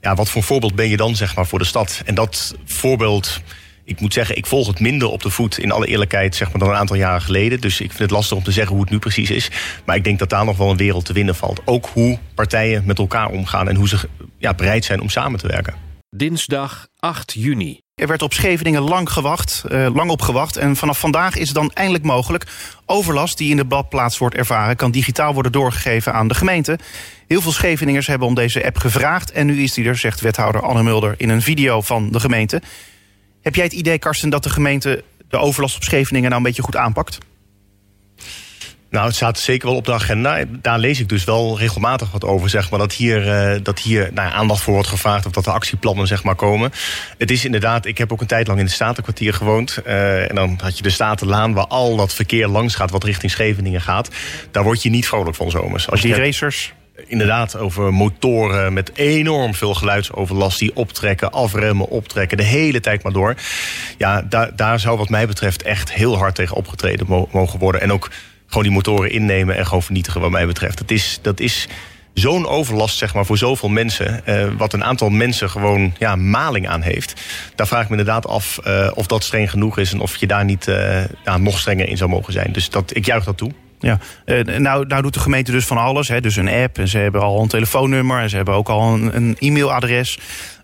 ja, 0.02 0.14
wat 0.14 0.28
voor 0.28 0.42
voorbeeld 0.42 0.74
ben 0.74 0.88
je 0.88 0.96
dan 0.96 1.16
zeg 1.16 1.36
maar 1.36 1.46
voor 1.46 1.58
de 1.58 1.64
stad? 1.64 2.02
En 2.04 2.14
dat 2.14 2.56
voorbeeld, 2.64 3.40
ik 3.84 4.00
moet 4.00 4.12
zeggen, 4.12 4.36
ik 4.36 4.46
volg 4.46 4.66
het 4.66 4.80
minder 4.80 5.08
op 5.08 5.22
de 5.22 5.30
voet 5.30 5.58
in 5.58 5.72
alle 5.72 5.86
eerlijkheid 5.86 6.34
zeg 6.34 6.48
maar, 6.50 6.58
dan 6.58 6.68
een 6.68 6.76
aantal 6.76 6.96
jaren 6.96 7.22
geleden. 7.22 7.60
Dus 7.60 7.80
ik 7.80 7.88
vind 7.88 7.98
het 7.98 8.10
lastig 8.10 8.36
om 8.36 8.42
te 8.42 8.52
zeggen 8.52 8.72
hoe 8.72 8.82
het 8.82 8.92
nu 8.92 8.98
precies 8.98 9.30
is. 9.30 9.50
Maar 9.84 9.96
ik 9.96 10.04
denk 10.04 10.18
dat 10.18 10.30
daar 10.30 10.44
nog 10.44 10.56
wel 10.56 10.70
een 10.70 10.76
wereld 10.76 11.04
te 11.04 11.12
winnen 11.12 11.34
valt. 11.34 11.60
Ook 11.64 11.86
hoe 11.92 12.18
partijen 12.34 12.82
met 12.86 12.98
elkaar 12.98 13.28
omgaan 13.28 13.68
en 13.68 13.76
hoe 13.76 13.88
ze 13.88 14.08
ja, 14.38 14.54
bereid 14.54 14.84
zijn 14.84 15.00
om 15.00 15.08
samen 15.08 15.38
te 15.38 15.46
werken. 15.46 15.74
Dinsdag 16.10 16.86
8 16.98 17.32
juni. 17.32 17.81
Er 17.94 18.06
werd 18.06 18.22
op 18.22 18.32
Scheveningen 18.32 18.82
lang 18.82 19.10
gewacht, 19.10 19.64
uh, 19.68 19.94
lang 19.94 20.10
op 20.10 20.22
gewacht. 20.22 20.56
En 20.56 20.76
vanaf 20.76 20.98
vandaag 20.98 21.36
is 21.36 21.46
het 21.46 21.56
dan 21.56 21.70
eindelijk 21.70 22.04
mogelijk. 22.04 22.46
Overlast 22.86 23.38
die 23.38 23.50
in 23.50 23.56
de 23.56 23.64
badplaats 23.64 24.18
wordt 24.18 24.34
ervaren, 24.34 24.76
kan 24.76 24.90
digitaal 24.90 25.34
worden 25.34 25.52
doorgegeven 25.52 26.12
aan 26.12 26.28
de 26.28 26.34
gemeente. 26.34 26.78
Heel 27.28 27.40
veel 27.40 27.52
Scheveningers 27.52 28.06
hebben 28.06 28.28
om 28.28 28.34
deze 28.34 28.64
app 28.64 28.76
gevraagd. 28.76 29.32
En 29.32 29.46
nu 29.46 29.62
is 29.62 29.72
die 29.72 29.84
er, 29.84 29.96
zegt 29.96 30.20
wethouder 30.20 30.62
Anne 30.62 30.82
Mulder 30.82 31.14
in 31.16 31.28
een 31.28 31.42
video 31.42 31.80
van 31.80 32.10
de 32.10 32.20
gemeente. 32.20 32.62
Heb 33.42 33.54
jij 33.54 33.64
het 33.64 33.72
idee, 33.72 33.98
Karsten, 33.98 34.30
dat 34.30 34.42
de 34.42 34.50
gemeente 34.50 35.04
de 35.28 35.36
overlast 35.36 35.76
op 35.76 35.82
Scheveningen 35.82 36.30
nou 36.30 36.40
een 36.40 36.46
beetje 36.46 36.62
goed 36.62 36.76
aanpakt? 36.76 37.18
Nou, 38.92 39.06
het 39.06 39.14
staat 39.14 39.38
zeker 39.38 39.68
wel 39.68 39.76
op 39.76 39.84
de 39.84 39.92
agenda. 39.92 40.44
Daar 40.48 40.78
lees 40.78 41.00
ik 41.00 41.08
dus 41.08 41.24
wel 41.24 41.58
regelmatig 41.58 42.10
wat 42.10 42.24
over, 42.24 42.50
zeg 42.50 42.70
maar. 42.70 42.78
Dat 42.78 42.92
hier, 42.92 43.26
uh, 43.26 43.60
dat 43.62 43.78
hier 43.78 44.10
nou, 44.14 44.32
aandacht 44.32 44.62
voor 44.62 44.72
wordt 44.72 44.88
gevraagd 44.88 45.26
of 45.26 45.32
dat 45.32 45.44
de 45.44 45.50
actieplannen 45.50 46.06
zeg 46.06 46.22
maar, 46.22 46.34
komen. 46.34 46.72
Het 47.18 47.30
is 47.30 47.44
inderdaad, 47.44 47.86
ik 47.86 47.98
heb 47.98 48.12
ook 48.12 48.20
een 48.20 48.26
tijd 48.26 48.46
lang 48.46 48.58
in 48.58 48.64
het 48.64 48.74
Statenkwartier 48.74 49.34
gewoond. 49.34 49.78
Uh, 49.86 50.30
en 50.30 50.34
dan 50.34 50.58
had 50.62 50.76
je 50.76 50.82
de 50.82 50.90
Statenlaan 50.90 51.52
waar 51.52 51.66
al 51.66 51.96
dat 51.96 52.14
verkeer 52.14 52.48
langs 52.48 52.74
gaat 52.74 52.90
wat 52.90 53.04
richting 53.04 53.30
Scheveningen 53.30 53.80
gaat. 53.80 54.10
Daar 54.50 54.64
word 54.64 54.82
je 54.82 54.90
niet 54.90 55.08
vrolijk 55.08 55.36
van 55.36 55.50
zomers. 55.50 55.90
Als 55.90 56.00
die 56.00 56.14
racers? 56.14 56.72
inderdaad 57.06 57.56
over 57.56 57.94
motoren 57.94 58.72
met 58.72 58.90
enorm 58.94 59.54
veel 59.54 59.74
geluidsoverlast 59.74 60.58
die 60.58 60.76
optrekken, 60.76 61.32
afremmen, 61.32 61.88
optrekken, 61.88 62.36
de 62.36 62.42
hele 62.42 62.80
tijd 62.80 63.02
maar 63.02 63.12
door. 63.12 63.34
Ja, 63.98 64.22
daar, 64.22 64.56
daar 64.56 64.80
zou 64.80 64.98
wat 64.98 65.08
mij 65.08 65.26
betreft 65.26 65.62
echt 65.62 65.92
heel 65.92 66.16
hard 66.16 66.34
tegen 66.34 66.56
opgetreden 66.56 67.06
mo 67.06 67.28
mogen 67.32 67.58
worden. 67.58 67.80
En 67.80 67.92
ook 67.92 68.10
gewoon 68.52 68.62
die 68.62 68.72
motoren 68.72 69.10
innemen 69.10 69.56
en 69.56 69.66
gewoon 69.66 69.82
vernietigen 69.82 70.20
wat 70.20 70.30
mij 70.30 70.46
betreft. 70.46 70.78
Het 70.78 70.90
is, 70.90 71.18
dat 71.22 71.40
is 71.40 71.68
zo'n 72.14 72.46
overlast 72.46 72.98
zeg 72.98 73.14
maar, 73.14 73.26
voor 73.26 73.38
zoveel 73.38 73.68
mensen... 73.68 74.20
Uh, 74.28 74.44
wat 74.56 74.72
een 74.72 74.84
aantal 74.84 75.08
mensen 75.08 75.50
gewoon 75.50 75.94
ja, 75.98 76.16
maling 76.16 76.68
aan 76.68 76.82
heeft. 76.82 77.20
Daar 77.54 77.66
vraag 77.66 77.82
ik 77.82 77.88
me 77.88 77.96
inderdaad 77.96 78.26
af 78.26 78.60
uh, 78.66 78.90
of 78.94 79.06
dat 79.06 79.24
streng 79.24 79.50
genoeg 79.50 79.78
is... 79.78 79.92
en 79.92 80.00
of 80.00 80.16
je 80.16 80.26
daar 80.26 80.44
niet 80.44 80.66
uh, 80.66 81.04
ja, 81.24 81.38
nog 81.38 81.58
strenger 81.58 81.88
in 81.88 81.96
zou 81.96 82.10
mogen 82.10 82.32
zijn. 82.32 82.52
Dus 82.52 82.70
dat, 82.70 82.96
ik 82.96 83.06
juich 83.06 83.24
dat 83.24 83.36
toe. 83.36 83.52
Ja, 83.80 83.98
nou, 84.58 84.86
nou 84.86 85.02
doet 85.02 85.14
de 85.14 85.20
gemeente 85.20 85.50
dus 85.50 85.64
van 85.64 85.76
alles. 85.76 86.08
Hè. 86.08 86.20
Dus 86.20 86.36
een 86.36 86.48
app 86.48 86.78
en 86.78 86.88
ze 86.88 86.98
hebben 86.98 87.20
al 87.20 87.42
een 87.42 87.48
telefoonnummer... 87.48 88.20
en 88.20 88.30
ze 88.30 88.36
hebben 88.36 88.54
ook 88.54 88.68
al 88.68 88.94
een, 88.94 89.16
een 89.16 89.36
e-mailadres... 89.38 90.18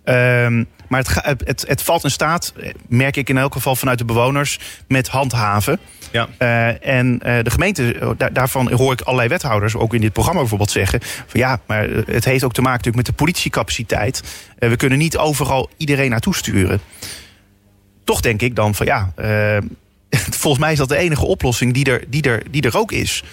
Um, 0.05 0.67
maar 0.89 1.05
het, 1.05 1.39
het, 1.45 1.65
het, 1.69 1.83
valt 1.83 2.05
in 2.05 2.11
staat, 2.11 2.53
merk 2.89 3.17
ik 3.17 3.29
in 3.29 3.39
elk 3.39 3.53
geval 3.53 3.77
vanuit 3.77 3.99
de 3.99 4.05
bewoners, 4.05 4.59
met 4.89 5.09
handhaven. 5.09 5.79
Ja. 6.13 6.29
Uh, 6.39 6.87
en 6.97 7.21
uh, 7.27 7.39
de 7.43 7.51
gemeente, 7.51 8.15
daar, 8.17 8.33
daarvan 8.33 8.73
hoor 8.73 8.93
ik 8.93 9.01
allerlei 9.01 9.29
wethouders 9.29 9.77
ook 9.77 9.95
in 9.95 10.01
dit 10.01 10.13
programma 10.13 10.41
bijvoorbeeld 10.41 10.71
zeggen: 10.71 11.01
van 11.03 11.41
ja, 11.41 11.61
maar 11.67 11.89
het 11.89 12.25
heeft 12.25 12.45
ook 12.45 12.53
te 12.53 12.63
maken 12.63 12.77
natuurlijk 12.77 12.97
met 12.97 13.07
de 13.07 13.25
politiecapaciteit. 13.25 14.23
Uh, 14.59 14.69
we 14.69 14.77
kunnen 14.77 14.99
niet 14.99 15.17
overal 15.17 15.71
iedereen 15.77 16.11
naartoe 16.11 16.35
sturen. 16.35 16.81
Toch 18.05 18.21
denk 18.21 18.43
ik 18.43 18.55
dan 18.55 18.75
van 18.75 18.87
ja, 18.87 19.13
volgens 20.43 20.63
mij 20.63 20.73
is 20.73 20.79
dat 20.79 20.89
de 20.89 20.97
enige 20.97 21.27
oplossing 21.27 21.75
die 21.75 21.85
er, 21.85 22.05
die 22.09 22.23
er, 22.23 22.43
die 22.51 22.63
er 22.63 22.77
ook 22.77 22.93
is. 22.93 23.25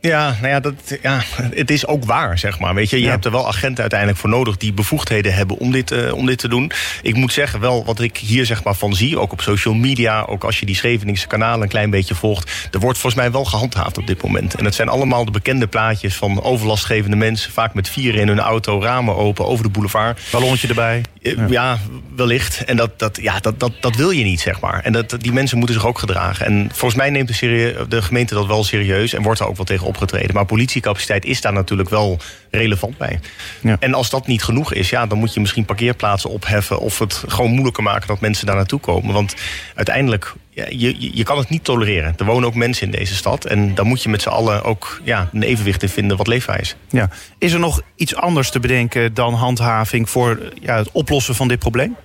Ja, 0.00 0.36
nou 0.40 0.52
ja, 0.52 0.60
dat, 0.60 0.74
ja, 1.02 1.22
het 1.54 1.70
is 1.70 1.86
ook 1.86 2.04
waar, 2.04 2.38
zeg 2.38 2.58
maar. 2.58 2.74
Weet 2.74 2.90
je, 2.90 2.96
je 2.96 3.04
ja. 3.04 3.10
hebt 3.10 3.24
er 3.24 3.30
wel 3.30 3.48
agenten 3.48 3.80
uiteindelijk 3.80 4.20
voor 4.20 4.30
nodig 4.30 4.56
die 4.56 4.72
bevoegdheden 4.72 5.34
hebben 5.34 5.58
om 5.58 5.72
dit, 5.72 5.90
uh, 5.90 6.14
om 6.14 6.26
dit 6.26 6.38
te 6.38 6.48
doen. 6.48 6.70
Ik 7.02 7.14
moet 7.14 7.32
zeggen, 7.32 7.60
wel 7.60 7.84
wat 7.84 8.00
ik 8.00 8.16
hier 8.16 8.46
zeg 8.46 8.64
maar 8.64 8.74
van 8.74 8.94
zie, 8.94 9.18
ook 9.18 9.32
op 9.32 9.40
social 9.40 9.74
media, 9.74 10.22
ook 10.22 10.44
als 10.44 10.60
je 10.60 10.66
die 10.66 10.74
Scheveningse 10.74 11.26
kanalen 11.26 11.62
een 11.62 11.68
klein 11.68 11.90
beetje 11.90 12.14
volgt, 12.14 12.68
er 12.70 12.80
wordt 12.80 12.98
volgens 12.98 13.22
mij 13.22 13.32
wel 13.32 13.44
gehandhaafd 13.44 13.98
op 13.98 14.06
dit 14.06 14.22
moment. 14.22 14.54
En 14.54 14.64
het 14.64 14.74
zijn 14.74 14.88
allemaal 14.88 15.24
de 15.24 15.30
bekende 15.30 15.66
plaatjes 15.66 16.14
van 16.14 16.42
overlastgevende 16.42 17.16
mensen, 17.16 17.52
vaak 17.52 17.74
met 17.74 17.88
vieren 17.88 18.20
in 18.20 18.28
hun 18.28 18.40
auto, 18.40 18.82
ramen 18.82 19.16
open, 19.16 19.46
over 19.46 19.64
de 19.64 19.70
boulevard. 19.70 20.20
Ballonnetje 20.30 20.68
erbij. 20.68 21.02
Ja, 21.20 21.46
ja 21.48 21.78
wellicht. 22.16 22.64
En 22.64 22.76
dat, 22.76 22.98
dat, 22.98 23.18
ja, 23.22 23.40
dat, 23.40 23.60
dat, 23.60 23.72
dat 23.80 23.96
wil 23.96 24.10
je 24.10 24.24
niet, 24.24 24.40
zeg 24.40 24.60
maar. 24.60 24.80
En 24.84 24.92
dat, 24.92 25.16
die 25.18 25.32
mensen 25.32 25.58
moeten 25.58 25.76
zich 25.76 25.86
ook 25.86 25.98
gedragen. 25.98 26.46
En 26.46 26.68
volgens 26.72 27.00
mij 27.00 27.10
neemt 27.10 27.40
de, 27.40 27.84
de 27.88 28.02
gemeente 28.02 28.34
dat 28.34 28.46
wel 28.46 28.64
serieus 28.64 29.12
en 29.12 29.22
wordt 29.22 29.40
er 29.40 29.46
ook 29.46 29.56
wel 29.56 29.64
tegen 29.64 29.86
opgetreden. 29.90 30.34
Maar 30.34 30.44
politiecapaciteit 30.44 31.24
is 31.24 31.40
daar 31.40 31.52
natuurlijk 31.52 31.88
wel 31.88 32.18
relevant 32.50 32.98
bij. 32.98 33.20
Ja. 33.60 33.76
En 33.80 33.94
als 33.94 34.10
dat 34.10 34.26
niet 34.26 34.42
genoeg 34.42 34.72
is, 34.72 34.90
ja, 34.90 35.06
dan 35.06 35.18
moet 35.18 35.34
je 35.34 35.40
misschien 35.40 35.64
parkeerplaatsen 35.64 36.30
opheffen... 36.30 36.78
of 36.80 36.98
het 36.98 37.24
gewoon 37.26 37.50
moeilijker 37.50 37.82
maken 37.82 38.08
dat 38.08 38.20
mensen 38.20 38.46
daar 38.46 38.56
naartoe 38.56 38.80
komen. 38.80 39.14
Want 39.14 39.34
uiteindelijk, 39.74 40.34
ja, 40.50 40.64
je, 40.68 41.16
je 41.16 41.22
kan 41.22 41.38
het 41.38 41.48
niet 41.48 41.64
tolereren. 41.64 42.14
Er 42.18 42.24
wonen 42.24 42.48
ook 42.48 42.54
mensen 42.54 42.84
in 42.84 42.98
deze 42.98 43.14
stad. 43.14 43.44
En 43.44 43.74
daar 43.74 43.86
moet 43.86 44.02
je 44.02 44.08
met 44.08 44.22
z'n 44.22 44.28
allen 44.28 44.64
ook 44.64 45.00
ja, 45.04 45.28
een 45.32 45.42
evenwicht 45.42 45.82
in 45.82 45.88
vinden 45.88 46.16
wat 46.16 46.26
leefbaar 46.26 46.60
is. 46.60 46.76
Ja. 46.88 47.10
Is 47.38 47.52
er 47.52 47.60
nog 47.60 47.82
iets 47.94 48.14
anders 48.14 48.50
te 48.50 48.60
bedenken 48.60 49.14
dan 49.14 49.34
handhaving... 49.34 50.10
voor 50.10 50.52
ja, 50.60 50.76
het 50.76 50.90
oplossen 50.92 51.34
van 51.34 51.48
dit 51.48 51.58
probleem? 51.58 51.96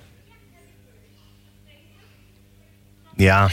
Ja, 3.16 3.48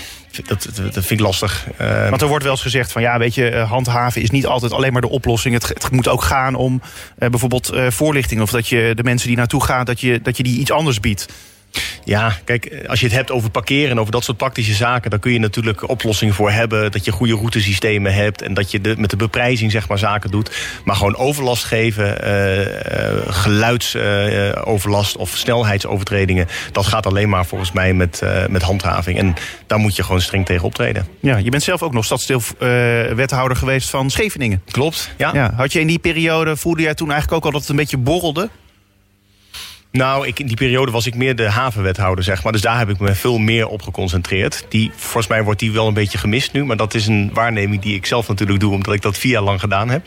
dat, 0.46 0.70
dat, 0.76 0.94
vind 0.94 1.12
ik 1.12 1.20
lastig. 1.20 1.68
Uh, 1.82 2.10
Want 2.10 2.22
er 2.22 2.28
wordt 2.28 2.44
wel 2.44 2.54
eens 2.54 2.62
gezegd 2.62 2.92
van 2.92 3.02
ja, 3.02 3.18
weet 3.18 3.36
je, 3.36 3.56
handhaven 3.56 4.22
is 4.22 4.30
niet 4.30 4.46
altijd 4.46 4.72
alleen 4.72 4.92
maar 4.94 5.02
de 5.02 5.10
oplossing. 5.10 5.54
Het, 5.54 5.92
moet 5.92 6.08
ook 6.08 6.22
gaan 6.22 6.56
om 6.56 6.82
uh, 7.20 7.30
bijvoorbeeld 7.30 7.74
uh, 7.74 7.90
voorlichting. 7.90 8.42
Of 8.42 8.52
dat 8.52 8.68
je 8.68 8.92
de 8.96 9.04
mensen 9.04 9.28
die 9.28 9.38
naartoe 9.38 9.64
gaan, 9.64 9.86
dat 9.86 10.02
je, 10.02 10.22
dat 10.22 10.38
je 10.38 10.44
die 10.44 10.60
iets 10.60 10.72
anders 10.72 11.00
biedt. 11.00 11.34
Ja, 12.06 12.38
kijk, 12.44 12.84
als 12.88 13.00
je 13.00 13.06
het 13.06 13.16
hebt 13.16 13.32
over 13.32 13.50
parkeren 13.50 13.92
en 13.92 14.00
over 14.00 14.12
dat 14.12 14.24
soort 14.24 14.38
praktische 14.38 14.74
zaken, 14.74 15.10
dan 15.10 15.20
kun 15.20 15.32
je 15.32 15.40
natuurlijk 15.40 15.90
oplossingen 15.90 16.34
voor 16.34 16.52
hebben. 16.52 16.92
Dat 16.92 17.06
je 17.06 17.12
goede 17.12 17.34
routesystemen 17.34 18.14
hebt 18.14 18.42
en 18.42 18.54
dat 18.54 18.72
je 18.72 18.82
de, 18.82 18.96
met 18.98 19.10
de 19.10 19.16
beprijzing 19.16 19.72
zeg 19.72 19.88
maar 19.88 19.98
zaken 19.98 20.32
doet. 20.32 20.52
Maar 20.86 20.96
gewoon 20.96 21.16
overlast 21.16 21.64
geven, 21.64 22.28
uh, 22.28 22.62
geluidsoverlast 23.28 25.18
of 25.18 25.38
snelheidsovertredingen, 25.38 26.48
dat 26.72 26.86
gaat 26.86 27.06
alleen 27.06 27.30
maar 27.30 27.46
volgens 27.46 27.72
mij 27.72 27.94
met, 27.94 28.22
met 28.50 28.62
handhaving. 28.62 29.18
En 29.18 29.36
daar 29.68 29.80
moet 29.80 29.96
je 29.96 30.04
gewoon 30.04 30.22
streng 30.22 30.46
tegen 30.46 30.66
optreden. 30.66 31.08
Ja, 31.20 31.38
je 31.38 31.50
bent 31.50 31.64
zelf 31.64 31.82
ook 31.82 31.94
nog 31.94 32.06
stadsdeelwethouder 32.06 33.58
geweest 33.58 33.90
van 33.90 34.10
Scheveningen. 34.10 34.62
Klopt, 34.72 35.12
ja. 35.18 35.32
ja. 35.34 35.54
Had 35.56 35.74
je 35.74 35.80
in 35.80 35.88
die 35.88 36.00
periode, 36.00 36.58
voelde 36.58 36.82
jij 36.82 36.94
toen 36.94 37.12
eigenlijk 37.12 37.38
ook 37.38 37.46
al 37.46 37.52
dat 37.52 37.62
het 37.62 37.70
een 37.70 37.76
beetje 37.76 37.98
borrelde? 37.98 38.50
Nou, 39.94 40.28
ik, 40.28 40.40
in 40.40 40.48
die 40.48 40.56
periode 40.56 40.92
was 40.92 41.06
ik 41.06 41.16
meer 41.16 41.36
de 41.36 41.50
havenwethouder, 41.50 42.24
zeg 42.24 42.44
maar. 42.44 42.52
Dus 42.52 42.62
daar 42.62 42.78
heb 42.78 42.90
ik 42.90 43.00
me 43.00 43.16
veel 43.16 43.38
meer 43.38 43.68
op 43.68 43.82
geconcentreerd. 43.82 44.66
Die, 44.70 44.92
volgens 44.96 45.28
mij 45.28 45.44
wordt 45.44 45.60
die 45.60 45.72
wel 45.72 45.88
een 45.88 45.94
beetje 45.94 46.18
gemist 46.18 46.54
nu. 46.54 46.66
Maar 46.66 46.78
dat 46.78 46.94
is 46.94 47.08
een 47.08 47.30
waarneming 47.34 47.82
die 47.82 47.96
ik 47.96 48.06
zelf 48.06 48.28
natuurlijk 48.28 48.60
doe... 48.60 48.74
omdat 48.74 48.94
ik 48.94 49.02
dat 49.02 49.18
vier 49.18 49.32
jaar 49.32 49.42
lang 49.42 49.60
gedaan 49.60 49.90
heb. 49.90 50.06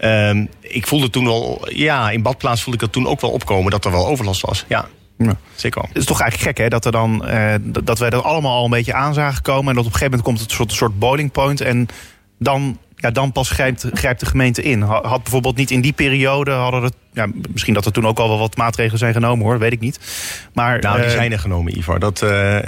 Uh, 0.00 0.44
ik 0.60 0.86
voelde 0.86 1.10
toen 1.10 1.24
wel... 1.24 1.68
Ja, 1.72 2.10
in 2.10 2.22
badplaats 2.22 2.62
voelde 2.62 2.78
ik 2.78 2.84
dat 2.84 2.92
toen 2.92 3.06
ook 3.06 3.20
wel 3.20 3.30
opkomen... 3.30 3.70
dat 3.70 3.84
er 3.84 3.90
wel 3.90 4.06
overlast 4.06 4.40
was, 4.40 4.64
ja. 4.68 4.88
Ja. 5.18 5.36
Zeker 5.54 5.82
Het 5.82 5.96
is 5.96 6.04
toch 6.04 6.20
eigenlijk 6.20 6.50
gek 6.50 6.64
hè, 6.64 6.70
dat, 6.70 6.84
er 6.84 6.92
dan, 6.92 7.24
uh, 7.28 7.54
dat 7.82 7.98
wij 7.98 8.10
dat 8.10 8.24
allemaal 8.24 8.56
al 8.56 8.64
een 8.64 8.70
beetje 8.70 8.94
aan 8.94 9.14
zagen 9.14 9.42
komen... 9.42 9.68
en 9.68 9.74
dat 9.74 9.86
op 9.86 9.92
een 9.92 9.98
gegeven 9.98 10.18
moment 10.18 10.22
komt 10.22 10.40
het 10.40 10.50
een 10.50 10.56
soort, 10.56 10.72
soort 10.72 10.98
boiling 10.98 11.32
point... 11.32 11.60
en 11.60 11.88
dan 12.38 12.78
ja, 13.00 13.10
dan 13.10 13.32
pas 13.32 13.50
grijpt, 13.50 13.86
grijpt 13.92 14.20
de 14.20 14.26
gemeente 14.26 14.62
in. 14.62 14.82
Had 14.82 15.22
bijvoorbeeld 15.22 15.56
niet 15.56 15.70
in 15.70 15.80
die 15.80 15.92
periode 15.92 16.50
hadden 16.50 16.82
het. 16.82 16.94
Ja, 17.12 17.26
misschien 17.52 17.74
dat 17.74 17.86
er 17.86 17.92
toen 17.92 18.06
ook 18.06 18.18
al 18.18 18.28
wel 18.28 18.38
wat 18.38 18.56
maatregelen 18.56 18.98
zijn 18.98 19.12
genomen 19.12 19.44
hoor, 19.44 19.58
weet 19.58 19.72
ik 19.72 19.80
niet. 19.80 19.98
Maar, 20.52 20.80
nou, 20.80 20.96
die 20.96 21.06
uh, 21.06 21.12
zijn 21.12 21.32
er 21.32 21.38
genomen, 21.38 21.78
Ivar. 21.78 21.98
Dat, 21.98 22.22
uh, 22.22 22.58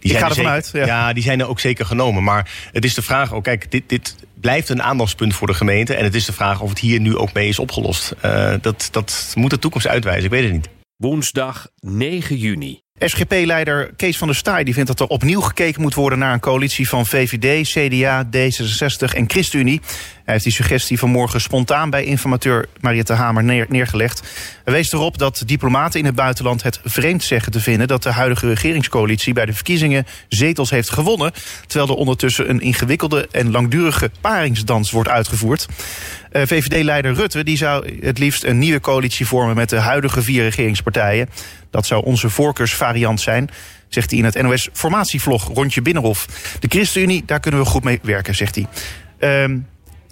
die 0.00 0.12
ik 0.12 0.18
ga 0.18 0.28
ervan 0.28 0.46
uit. 0.46 0.70
Ja. 0.72 0.86
ja. 0.86 1.12
die 1.12 1.22
zijn 1.22 1.40
er 1.40 1.48
ook 1.48 1.60
zeker 1.60 1.86
genomen. 1.86 2.22
Maar 2.22 2.50
het 2.72 2.84
is 2.84 2.94
de 2.94 3.02
vraag, 3.02 3.32
oh, 3.32 3.42
kijk, 3.42 3.70
dit, 3.70 3.82
dit 3.86 4.16
blijft 4.40 4.68
een 4.68 4.82
aandachtspunt 4.82 5.34
voor 5.34 5.46
de 5.46 5.54
gemeente. 5.54 5.94
En 5.94 6.04
het 6.04 6.14
is 6.14 6.24
de 6.24 6.32
vraag 6.32 6.60
of 6.60 6.68
het 6.68 6.78
hier 6.78 7.00
nu 7.00 7.16
ook 7.16 7.32
mee 7.32 7.48
is 7.48 7.58
opgelost. 7.58 8.14
Uh, 8.24 8.54
dat, 8.60 8.88
dat 8.90 9.32
moet 9.34 9.50
de 9.50 9.58
toekomst 9.58 9.86
uitwijzen, 9.86 10.24
ik 10.24 10.30
weet 10.30 10.44
het 10.44 10.52
niet. 10.52 10.68
Woensdag 10.96 11.68
9 11.80 12.36
juni. 12.36 12.81
SGP-leider 13.08 13.90
Kees 13.96 14.18
van 14.18 14.26
der 14.26 14.36
Staaij 14.36 14.64
die 14.64 14.74
vindt 14.74 14.88
dat 14.88 15.00
er 15.00 15.06
opnieuw 15.06 15.40
gekeken 15.40 15.82
moet 15.82 15.94
worden 15.94 16.18
naar 16.18 16.32
een 16.32 16.40
coalitie 16.40 16.88
van 16.88 17.06
VVD, 17.06 17.68
CDA, 17.68 18.26
D66 18.26 19.14
en 19.14 19.30
ChristenUnie. 19.30 19.80
Hij 20.24 20.32
heeft 20.32 20.44
die 20.44 20.52
suggestie 20.52 20.98
vanmorgen 20.98 21.40
spontaan 21.40 21.90
bij 21.90 22.04
informateur 22.04 22.68
Mariette 22.80 23.12
Hamer 23.12 23.44
neer, 23.44 23.66
neergelegd. 23.68 24.22
Hij 24.64 24.72
wees 24.72 24.92
erop 24.92 25.18
dat 25.18 25.42
diplomaten 25.46 26.00
in 26.00 26.06
het 26.06 26.14
buitenland 26.14 26.62
het 26.62 26.80
vreemd 26.84 27.22
zeggen 27.22 27.52
te 27.52 27.60
vinden 27.60 27.88
dat 27.88 28.02
de 28.02 28.10
huidige 28.10 28.48
regeringscoalitie 28.48 29.32
bij 29.32 29.46
de 29.46 29.52
verkiezingen 29.52 30.06
zetels 30.28 30.70
heeft 30.70 30.90
gewonnen, 30.90 31.32
terwijl 31.66 31.90
er 31.90 31.96
ondertussen 31.96 32.50
een 32.50 32.60
ingewikkelde 32.60 33.28
en 33.30 33.50
langdurige 33.50 34.10
paringsdans 34.20 34.90
wordt 34.90 35.08
uitgevoerd. 35.08 35.66
Uh, 36.32 36.42
VVD-leider 36.42 37.14
Rutte 37.14 37.44
die 37.44 37.56
zou 37.56 37.98
het 38.00 38.18
liefst 38.18 38.44
een 38.44 38.58
nieuwe 38.58 38.80
coalitie 38.80 39.26
vormen 39.26 39.56
met 39.56 39.68
de 39.68 39.76
huidige 39.76 40.22
vier 40.22 40.42
regeringspartijen. 40.42 41.28
Dat 41.70 41.86
zou 41.86 42.04
onze 42.04 42.30
voorkeursvariant 42.30 43.20
zijn, 43.20 43.50
zegt 43.88 44.10
hij 44.10 44.18
in 44.18 44.24
het 44.24 44.42
NOS-formatievlog 44.42 45.54
Rondje 45.54 45.82
Binnenhof. 45.82 46.26
De 46.60 46.68
ChristenUnie, 46.68 47.22
daar 47.26 47.40
kunnen 47.40 47.60
we 47.60 47.66
goed 47.66 47.84
mee 47.84 47.98
werken, 48.02 48.34
zegt 48.34 48.54
hij. 48.54 48.66
Uh, 49.48 49.56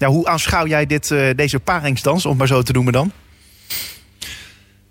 nou, 0.01 0.13
hoe 0.13 0.27
aanschouw 0.27 0.67
jij 0.67 0.87
dit, 0.87 1.11
uh, 1.11 1.31
deze 1.37 1.61
paringsdans, 1.61 2.27
om 2.27 2.37
maar 2.37 2.47
zo 2.47 2.63
te 2.63 2.73
noemen 2.73 2.93
dan? 2.93 3.13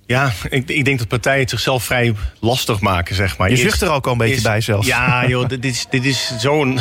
Ja, 0.06 0.34
ik, 0.50 0.70
ik, 0.70 0.86
denk 0.86 0.98
dat 0.98 1.08
partijen 1.08 1.40
het 1.40 1.50
zichzelf 1.50 1.84
vrij 1.84 2.14
lastig 2.40 2.80
maken, 2.80 3.16
zeg 3.16 3.38
maar. 3.38 3.50
Je 3.50 3.56
zucht 3.56 3.82
er 3.82 3.92
ook 3.92 4.06
al 4.06 4.12
een 4.12 4.18
beetje 4.18 4.42
bij 4.42 4.62
zelfs. 4.62 4.88
Ja, 4.88 5.28
joh, 5.28 5.48
dit 5.48 5.66
is, 5.66 5.86
dit 5.90 6.06
is 6.06 6.32
zo'n 6.40 6.80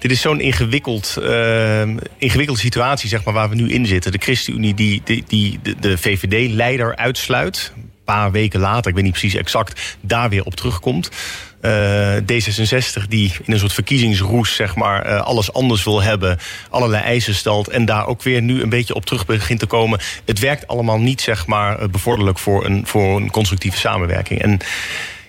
zo'n 0.00 0.40
ingewikkeld, 0.40 1.16
uh, 1.20 1.82
ingewikkelde 2.18 2.60
situatie, 2.60 3.08
zeg 3.08 3.24
maar, 3.24 3.34
waar 3.34 3.48
we 3.48 3.54
nu 3.54 3.70
in 3.70 3.86
zitten. 3.86 4.12
De 4.12 4.18
ChristenUnie 4.18 4.74
die, 4.74 5.00
die, 5.04 5.24
die 5.26 5.58
de, 5.62 5.74
de 5.80 5.98
VVD-leider 5.98 6.96
uitsluit 6.96 7.72
paar 8.04 8.30
weken 8.30 8.60
later, 8.60 8.88
ik 8.88 8.94
weet 8.94 9.04
niet 9.04 9.18
precies 9.18 9.34
exact, 9.34 9.96
daar 10.00 10.28
weer 10.28 10.44
op 10.44 10.54
terugkomt. 10.54 11.10
Uh, 11.64 12.16
D66 12.16 13.08
die 13.08 13.32
in 13.44 13.52
een 13.52 13.58
soort 13.58 13.72
verkiezingsroes 13.72 14.54
zeg 14.54 14.76
maar, 14.76 15.06
uh, 15.06 15.20
alles 15.20 15.52
anders 15.52 15.84
wil 15.84 16.02
hebben, 16.02 16.38
allerlei 16.70 17.02
eisen 17.02 17.34
stelt 17.34 17.68
en 17.68 17.84
daar 17.84 18.06
ook 18.06 18.22
weer 18.22 18.42
nu 18.42 18.62
een 18.62 18.68
beetje 18.68 18.94
op 18.94 19.04
terug 19.04 19.26
begint 19.26 19.58
te 19.58 19.66
komen. 19.66 20.00
Het 20.24 20.38
werkt 20.38 20.66
allemaal 20.66 20.98
niet 20.98 21.20
zeg 21.20 21.46
maar, 21.46 21.90
bevorderlijk 21.90 22.38
voor 22.38 22.64
een, 22.64 22.86
voor 22.86 23.16
een 23.16 23.30
constructieve 23.30 23.78
samenwerking. 23.78 24.42
En 24.42 24.60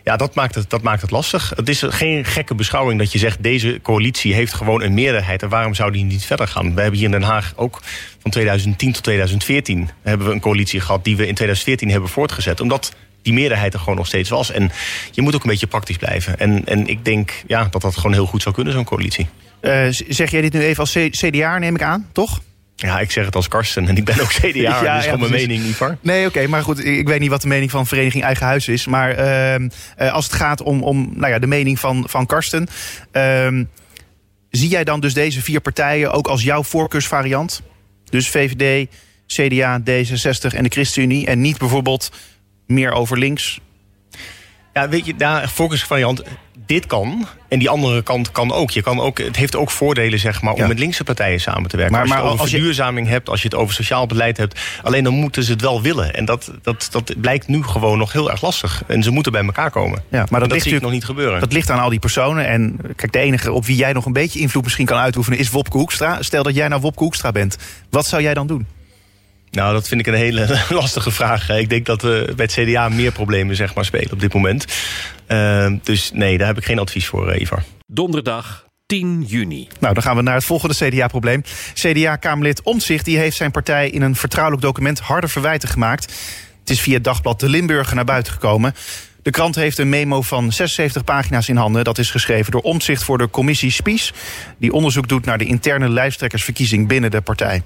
ja, 0.04 0.18
dat 0.18 0.36
maakt, 0.36 0.56
het, 0.56 0.70
dat 0.70 0.82
maakt 0.82 1.02
het 1.02 1.12
lastig. 1.12 1.54
Het 1.56 1.70
is 1.70 1.84
geen 1.88 2.26
gekke 2.26 2.56
beschouwing 2.56 3.00
dat 3.00 3.12
je 3.12 3.18
zegt... 3.18 3.44
deze 3.44 3.80
coalitie 3.82 4.34
heeft 4.34 4.54
gewoon 4.54 4.82
een 4.82 4.94
meerderheid... 4.94 5.42
en 5.42 5.50
waarom 5.50 5.74
zou 5.74 5.92
die 5.92 6.04
niet 6.04 6.26
verder 6.26 6.48
gaan? 6.48 6.76
We 6.76 6.82
hebben 6.82 7.00
hier 7.00 7.06
in 7.06 7.20
Den 7.20 7.30
Haag 7.30 7.54
ook 7.56 7.82
van 8.20 8.32
2010 8.32 8.92
tot 8.92 9.04
2014... 9.04 9.90
hebben 10.02 10.28
we 10.28 10.34
een 10.34 10.40
coalitie 10.40 10.80
gehad 10.80 11.04
die 11.04 11.16
we 11.16 11.28
in 11.28 11.36
2014 11.36 11.90
hebben 11.90 12.10
voortgezet. 12.10 12.62
Omdat 12.62 12.94
die 13.24 13.34
meerderheid 13.34 13.74
er 13.74 13.80
gewoon 13.80 13.96
nog 13.96 14.08
steeds 14.08 14.30
was. 14.30 14.52
En 14.52 14.72
je 15.12 15.22
moet 15.22 15.36
ook 15.36 15.44
een 15.44 15.50
beetje 15.50 15.68
praktisch 15.68 15.98
blijven. 15.98 16.40
En, 16.40 16.66
en 16.66 16.88
ik 16.88 17.06
denk 17.06 17.44
ja, 17.48 17.68
dat 17.70 17.82
dat 17.82 17.96
gewoon 17.96 18.14
heel 18.14 18.26
goed 18.26 18.42
zou 18.42 18.56
kunnen, 18.56 18.74
zo'n 18.74 18.84
coalitie. 18.84 19.28
Uh, 19.62 19.88
zeg 19.90 20.32
jij 20.32 20.42
dit 20.42 20.54
nu 20.54 20.62
even 20.62 20.80
als 20.80 20.98
CDA, 21.10 21.58
neem 21.58 21.76
ik 21.76 21.82
aan, 21.82 22.10
toch? 22.12 22.42
Ja, 22.76 23.00
ik 23.00 23.12
zeg 23.12 23.26
het 23.26 23.36
als 23.36 23.48
Karsten 23.48 23.88
en 23.88 23.98
ik 23.98 24.06
ben 24.06 24.20
ook 24.20 24.32
CDA, 24.32 24.48
ja, 24.60 24.80
dus 24.80 24.88
ja, 24.88 25.02
gewoon 25.02 25.20
mijn 25.20 25.32
mening, 25.32 25.64
Ivar. 25.64 25.98
Nee, 26.02 26.28
oké, 26.28 26.48
maar 26.48 26.64
goed, 26.64 26.86
ik 26.86 27.08
weet 27.08 27.20
niet 27.20 27.30
wat 27.30 27.42
de 27.42 27.48
mening 27.48 27.72
van 27.72 27.88
Vereniging 27.88 28.24
Eigen 28.24 28.46
Huis 28.46 28.68
is. 28.68 28.86
Maar 28.86 29.20
uh, 30.00 30.14
als 30.14 30.26
het 30.26 30.34
gaat 30.34 30.62
om, 30.62 30.84
om 30.84 31.12
nou 31.16 31.32
ja, 31.32 31.40
de 31.40 31.48
mening 31.48 31.80
van, 31.80 32.04
van 32.08 32.26
Karsten... 32.26 32.68
Uh, 33.14 33.48
zie 34.50 34.70
jij 34.70 34.84
dan 34.84 35.00
dus 35.00 35.14
deze 35.14 35.42
vier 35.42 35.62
partijen 35.62 36.12
ook 36.12 36.28
als 36.28 36.44
jouw 36.44 36.64
voorkeursvariant? 36.64 37.62
Dus 38.10 38.30
VVD, 38.30 38.90
CDA, 39.28 39.80
D66 39.80 40.56
en 40.56 40.64
de 40.64 40.70
ChristenUnie... 40.70 41.26
en 41.26 41.42
niet 41.42 41.58
bijvoorbeeld 41.58 42.12
meer 42.68 42.92
over 42.92 43.18
links? 43.18 43.60
Ja, 44.74 44.90
weet 44.90 45.06
je, 45.06 45.16
daar 45.16 45.50
voorkeursvariant 45.50 46.24
dit 46.66 46.86
kan. 46.86 47.28
En 47.48 47.60
die 47.60 47.70
andere 47.70 48.02
kant 48.02 48.32
kan 48.32 48.52
ook. 48.52 48.72
Je 48.72 48.82
kan 48.82 49.00
ook 49.00 49.18
het 49.18 49.36
heeft 49.36 49.56
ook 49.56 49.72
voordelen 49.72 50.20
zeg 50.20 50.42
maar, 50.42 50.54
om 50.54 50.68
met 50.68 50.80
linkse 50.80 51.04
partijen 51.04 51.40
samen 51.40 51.70
te 51.70 51.78
werken. 51.78 51.94
Maar, 51.94 52.02
als 52.02 52.12
je 52.12 52.24
het 52.24 52.34
over 52.34 52.48
verduurzaming 52.48 53.08
hebt, 53.08 53.30
als 53.30 53.42
je 53.42 53.48
het 53.48 53.58
over 53.58 53.74
sociaal 53.74 54.06
beleid 54.06 54.38
hebt. 54.38 54.60
Alleen 54.84 55.04
dan 55.04 55.14
moeten 55.14 55.44
ze 55.44 55.52
het 55.52 55.62
wel 55.62 55.82
willen. 55.82 56.14
En 56.14 56.26
dat, 56.26 56.52
dat, 56.62 56.88
dat 56.92 57.14
blijkt 57.22 57.48
nu 57.48 57.64
gewoon 57.64 57.98
nog 57.98 58.12
heel 58.12 58.32
erg 58.32 58.42
lastig. 58.42 58.84
En 58.88 59.04
ze 59.04 59.12
moeten 59.12 59.32
bij 59.32 59.44
elkaar 59.44 59.72
komen. 59.72 60.04
Ja, 60.10 60.26
maar 60.30 60.40
dat, 60.40 60.50
dat 60.50 60.66
ligt 60.66 60.82
nog 60.82 60.92
niet 60.92 61.06
gebeuren. 61.06 61.40
Dat 61.40 61.54
ligt 61.54 61.70
aan 61.70 61.80
al 61.80 61.90
die 61.90 62.00
personen. 62.00 62.48
En 62.48 62.80
kijk, 62.96 63.12
de 63.12 63.20
enige 63.20 63.52
op 63.52 63.66
wie 63.66 63.76
jij 63.76 63.94
nog 63.94 64.06
een 64.06 64.14
beetje 64.14 64.40
invloed 64.40 64.64
misschien 64.64 64.86
kan 64.86 64.98
uitoefenen 64.98 65.40
is 65.40 65.50
Wopke 65.50 65.78
Hoekstra. 65.78 66.22
Stel 66.22 66.44
dat 66.44 66.56
jij 66.56 66.68
nou 66.68 66.82
Wopke 66.82 67.04
Hoekstra 67.04 67.32
bent. 67.32 67.58
Wat 67.90 68.06
zou 68.06 68.22
jij 68.22 68.34
dan 68.34 68.48
doen? 68.48 68.68
Nou, 69.54 69.74
dat 69.74 69.88
vind 69.88 70.00
ik 70.00 70.08
een 70.08 70.14
hele 70.14 70.60
lastige 70.70 71.12
vraag. 71.12 71.50
Ik 71.50 71.70
denk 71.70 71.86
dat 71.86 72.02
we 72.02 72.34
bij 72.36 72.46
het 72.46 72.54
CDA 72.54 72.90
meer 72.90 73.12
problemen 73.12 73.56
zeg 73.56 73.74
maar, 73.74 73.86
spelen 73.86 74.12
op 74.12 74.20
dit 74.20 74.34
moment. 74.34 74.66
Uh, 75.28 75.74
dus 75.84 76.12
nee, 76.14 76.38
daar 76.38 76.48
heb 76.48 76.58
ik 76.58 76.66
geen 76.66 76.80
advies 76.80 77.08
voor, 77.08 77.30
eh, 77.30 77.42
Ivar. 77.42 77.64
Donderdag 77.88 78.66
10 78.86 79.24
juni. 79.28 79.68
Nou, 79.80 79.94
dan 79.94 80.04
gaan 80.04 80.16
we 80.16 80.22
naar 80.22 80.36
het 80.36 80.46
volgende 80.46 80.76
CDA-probleem. 80.76 81.44
CDA-Kamerlid 81.74 82.62
Omtzigt 82.62 83.06
die 83.06 83.18
heeft 83.18 83.38
zijn 83.38 83.52
partij 83.52 83.90
in 83.90 84.02
een 84.02 84.16
vertrouwelijk 84.16 84.64
document 84.64 85.00
harde 85.00 85.28
verwijten 85.28 85.70
gemaakt. 85.70 86.04
Het 86.60 86.70
is 86.70 86.82
via 86.82 86.94
het 86.94 87.04
dagblad 87.04 87.40
De 87.40 87.50
Limburger 87.50 87.96
naar 87.96 88.06
buiten 88.06 88.34
gekomen. 88.34 88.76
De 89.22 89.32
krant 89.32 89.56
heeft 89.56 89.78
een 89.78 89.90
memo 89.90 90.22
van 90.22 90.52
76 90.52 91.04
pagina's 91.04 91.50
in 91.50 91.56
handen. 91.56 91.84
Dat 91.84 91.98
is 91.98 92.12
geschreven 92.12 92.52
door 92.52 92.62
Omtzigt 92.62 93.04
voor 93.04 93.18
de 93.18 93.30
commissie 93.30 93.72
Spies... 93.72 94.14
die 94.58 94.72
onderzoek 94.72 95.08
doet 95.08 95.26
naar 95.26 95.38
de 95.38 95.46
interne 95.46 95.90
lijsttrekkersverkiezing 95.90 96.88
binnen 96.88 97.12
de 97.12 97.22
partij. 97.22 97.64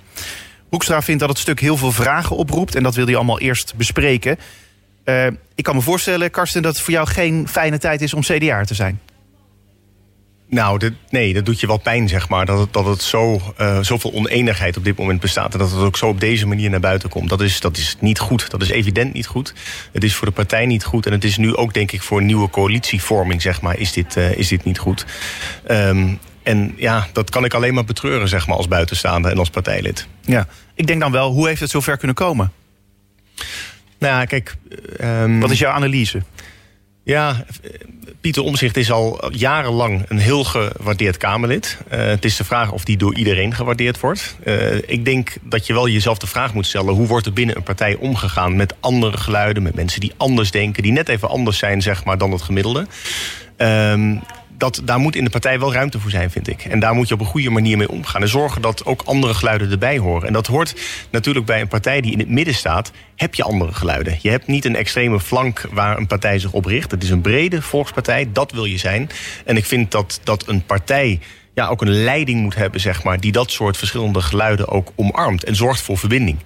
Hoekstra 0.70 1.02
vindt 1.02 1.20
dat 1.20 1.30
het 1.30 1.38
stuk 1.38 1.60
heel 1.60 1.78
veel 1.78 1.92
vragen 1.92 2.36
oproept... 2.36 2.76
en 2.76 2.84
dat 2.84 2.96
wil 2.96 3.06
hij 3.06 3.16
allemaal 3.16 3.40
eerst 3.40 3.76
bespreken. 3.76 4.38
Uh, 5.06 5.28
ik 5.56 5.64
kan 5.64 5.76
me 5.76 5.82
voorstellen, 5.82 6.32
Karsten, 6.32 6.62
dat 6.62 6.74
het 6.74 6.84
voor 6.84 6.94
jou 6.94 7.08
geen 7.08 7.48
fijne 7.48 7.78
tijd 7.78 8.02
is 8.02 8.14
om 8.14 8.22
CDA 8.22 8.64
te 8.64 8.74
zijn. 8.74 9.00
Nou, 10.50 10.92
nee, 11.10 11.34
dat 11.34 11.46
doet 11.46 11.60
je 11.60 11.68
wel 11.68 11.78
pijn, 11.78 12.08
zeg 12.08 12.30
maar. 12.30 12.46
Dat 12.46 12.60
het, 12.60 12.74
dat 12.74 12.86
het 12.86 13.02
zo, 13.02 13.42
uh, 13.62 13.80
zoveel 13.82 14.14
oneenigheid 14.14 14.78
op 14.78 14.84
dit 14.84 14.98
moment 14.98 15.20
bestaat. 15.20 15.54
En 15.54 15.60
dat 15.60 15.72
het 15.72 15.80
ook 15.80 15.98
zo 15.98 16.08
op 16.08 16.20
deze 16.20 16.48
manier 16.48 16.70
naar 16.70 16.80
buiten 16.80 17.10
komt. 17.10 17.30
Dat 17.30 17.42
is, 17.42 17.60
dat 17.60 17.78
is 17.78 17.96
niet 18.00 18.20
goed. 18.20 18.50
Dat 18.50 18.62
is 18.62 18.70
evident 18.70 19.14
niet 19.14 19.28
goed. 19.28 19.54
Het 19.92 20.04
is 20.04 20.16
voor 20.16 20.28
de 20.28 20.34
partij 20.34 20.66
niet 20.66 20.84
goed. 20.84 21.06
En 21.06 21.12
het 21.12 21.24
is 21.24 21.38
nu 21.38 21.56
ook, 21.56 21.74
denk 21.74 21.92
ik, 21.92 22.02
voor 22.02 22.20
een 22.20 22.26
nieuwe 22.26 22.50
coalitievorming, 22.50 23.42
zeg 23.42 23.62
maar, 23.62 23.78
is 23.78 23.92
dit, 23.92 24.16
uh, 24.16 24.38
is 24.38 24.48
dit 24.48 24.64
niet 24.64 24.80
goed. 24.80 25.06
Um, 25.72 26.20
en 26.48 26.74
ja, 26.77 27.08
dat 27.13 27.30
kan 27.30 27.46
ik 27.46 27.54
alleen 27.54 27.74
maar 27.74 27.86
betreuren, 27.86 28.27
zeg 28.27 28.48
maar, 28.48 28.58
als 28.58 28.68
buitenstaander 28.68 29.32
en 29.32 29.38
als 29.38 29.50
partijlid. 29.50 30.08
Ja, 30.22 30.48
ik 30.75 30.88
denk 30.88 31.01
dan 31.01 31.12
wel, 31.12 31.32
hoe 31.32 31.48
heeft 31.48 31.62
het 31.62 31.70
zover 31.70 31.98
kunnen 31.98 32.16
komen? 32.16 32.51
Nou 34.00 34.13
ja, 34.13 34.25
kijk... 34.25 34.56
Um, 35.01 35.39
Wat 35.39 35.51
is 35.51 35.60
jouw 35.60 35.72
analyse? 35.72 36.22
Ja, 37.04 37.46
Pieter 38.22 38.44
Omzicht 38.44 38.77
is 38.77 38.92
al 38.92 39.32
jarenlang 39.32 40.06
een 40.08 40.18
heel 40.18 40.44
gewaardeerd 40.44 41.18
Kamerlid. 41.18 41.77
Uh, 41.92 42.06
het 42.06 42.25
is 42.25 42.36
de 42.36 42.44
vraag 42.44 42.72
of 42.72 42.84
die 42.84 42.98
door 42.98 43.16
iedereen 43.16 43.54
gewaardeerd 43.54 44.00
wordt. 44.00 44.38
Uh, 44.46 44.75
ik 44.75 45.06
denk 45.06 45.36
dat 45.42 45.68
je 45.68 45.74
wel 45.74 45.88
jezelf 45.88 46.18
de 46.18 46.27
vraag 46.27 46.54
moet 46.54 46.66
stellen... 46.66 46.94
hoe 46.94 47.08
wordt 47.08 47.25
er 47.25 47.34
binnen 47.34 47.56
een 47.56 47.63
partij 47.63 47.96
omgegaan 47.96 48.56
met 48.56 48.75
andere 48.80 49.18
geluiden... 49.18 49.63
met 49.63 49.75
mensen 49.75 50.00
die 50.00 50.13
anders 50.18 50.51
denken, 50.51 50.84
die 50.84 50.92
net 50.92 51.10
even 51.10 51.30
anders 51.30 51.58
zijn 51.58 51.82
zeg 51.82 52.04
maar, 52.04 52.18
dan 52.18 52.32
het 52.32 52.42
gemiddelde. 52.42 52.88
Um, 53.58 54.22
dat, 54.58 54.82
daar 54.84 55.00
moet 55.00 55.16
in 55.16 55.24
de 55.24 55.30
partij 55.30 55.60
wel 55.60 55.74
ruimte 55.74 56.00
voor 56.00 56.10
zijn, 56.10 56.32
vind 56.32 56.48
ik. 56.48 56.66
En 56.66 56.80
daar 56.80 56.94
moet 56.94 57.08
je 57.08 57.14
op 57.14 57.20
een 57.20 57.26
goede 57.26 57.50
manier 57.50 57.78
mee 57.78 57.90
omgaan. 57.90 58.22
En 58.22 58.28
zorgen 58.28 58.62
dat 58.62 58.86
ook 58.86 59.02
andere 59.02 59.34
geluiden 59.34 59.72
erbij 59.72 59.98
horen. 59.98 60.28
En 60.28 60.34
dat 60.34 60.48
hoort 60.48 60.76
natuurlijk 61.10 61.46
bij 61.46 61.62
een 61.62 61.68
partij 61.68 62.02
die 62.02 62.12
in 62.12 62.20
het 62.20 62.30
midden 62.30 62.54
staat... 62.54 62.92
heb 63.16 63.36
je 63.36 63.44
andere 63.44 63.74
geluiden. 63.74 64.18
Je 64.22 64.30
hebt 64.30 64.48
niet 64.48 64.66
een 64.66 64.76
extreme 64.76 65.20
flank 65.20 65.66
waar 65.72 65.98
een 65.98 66.08
partij 66.08 66.40
zich 66.40 66.52
op 66.52 66.66
richt. 66.66 66.92
Het 66.92 67.04
is 67.04 67.10
een 67.10 67.22
brede 67.22 67.62
volkspartij, 67.62 68.30
dat 68.32 68.52
wil 68.52 68.66
je 68.66 68.78
zijn. 68.78 69.10
En 69.46 69.58
ik 69.58 69.66
vind 69.66 69.92
dat, 69.92 70.20
dat 70.24 70.48
een 70.48 70.66
partij 70.66 71.20
ja, 71.54 71.68
ook 71.68 71.82
een 71.82 72.04
leiding 72.04 72.42
moet 72.42 72.56
hebben, 72.56 72.82
zeg 72.82 73.04
maar... 73.04 73.20
die 73.20 73.32
dat 73.32 73.52
soort 73.52 73.78
verschillende 73.78 74.22
geluiden 74.22 74.68
ook 74.68 74.92
omarmt 74.96 75.44
en 75.44 75.56
zorgt 75.56 75.82
voor 75.82 75.98
verbinding. 75.98 76.38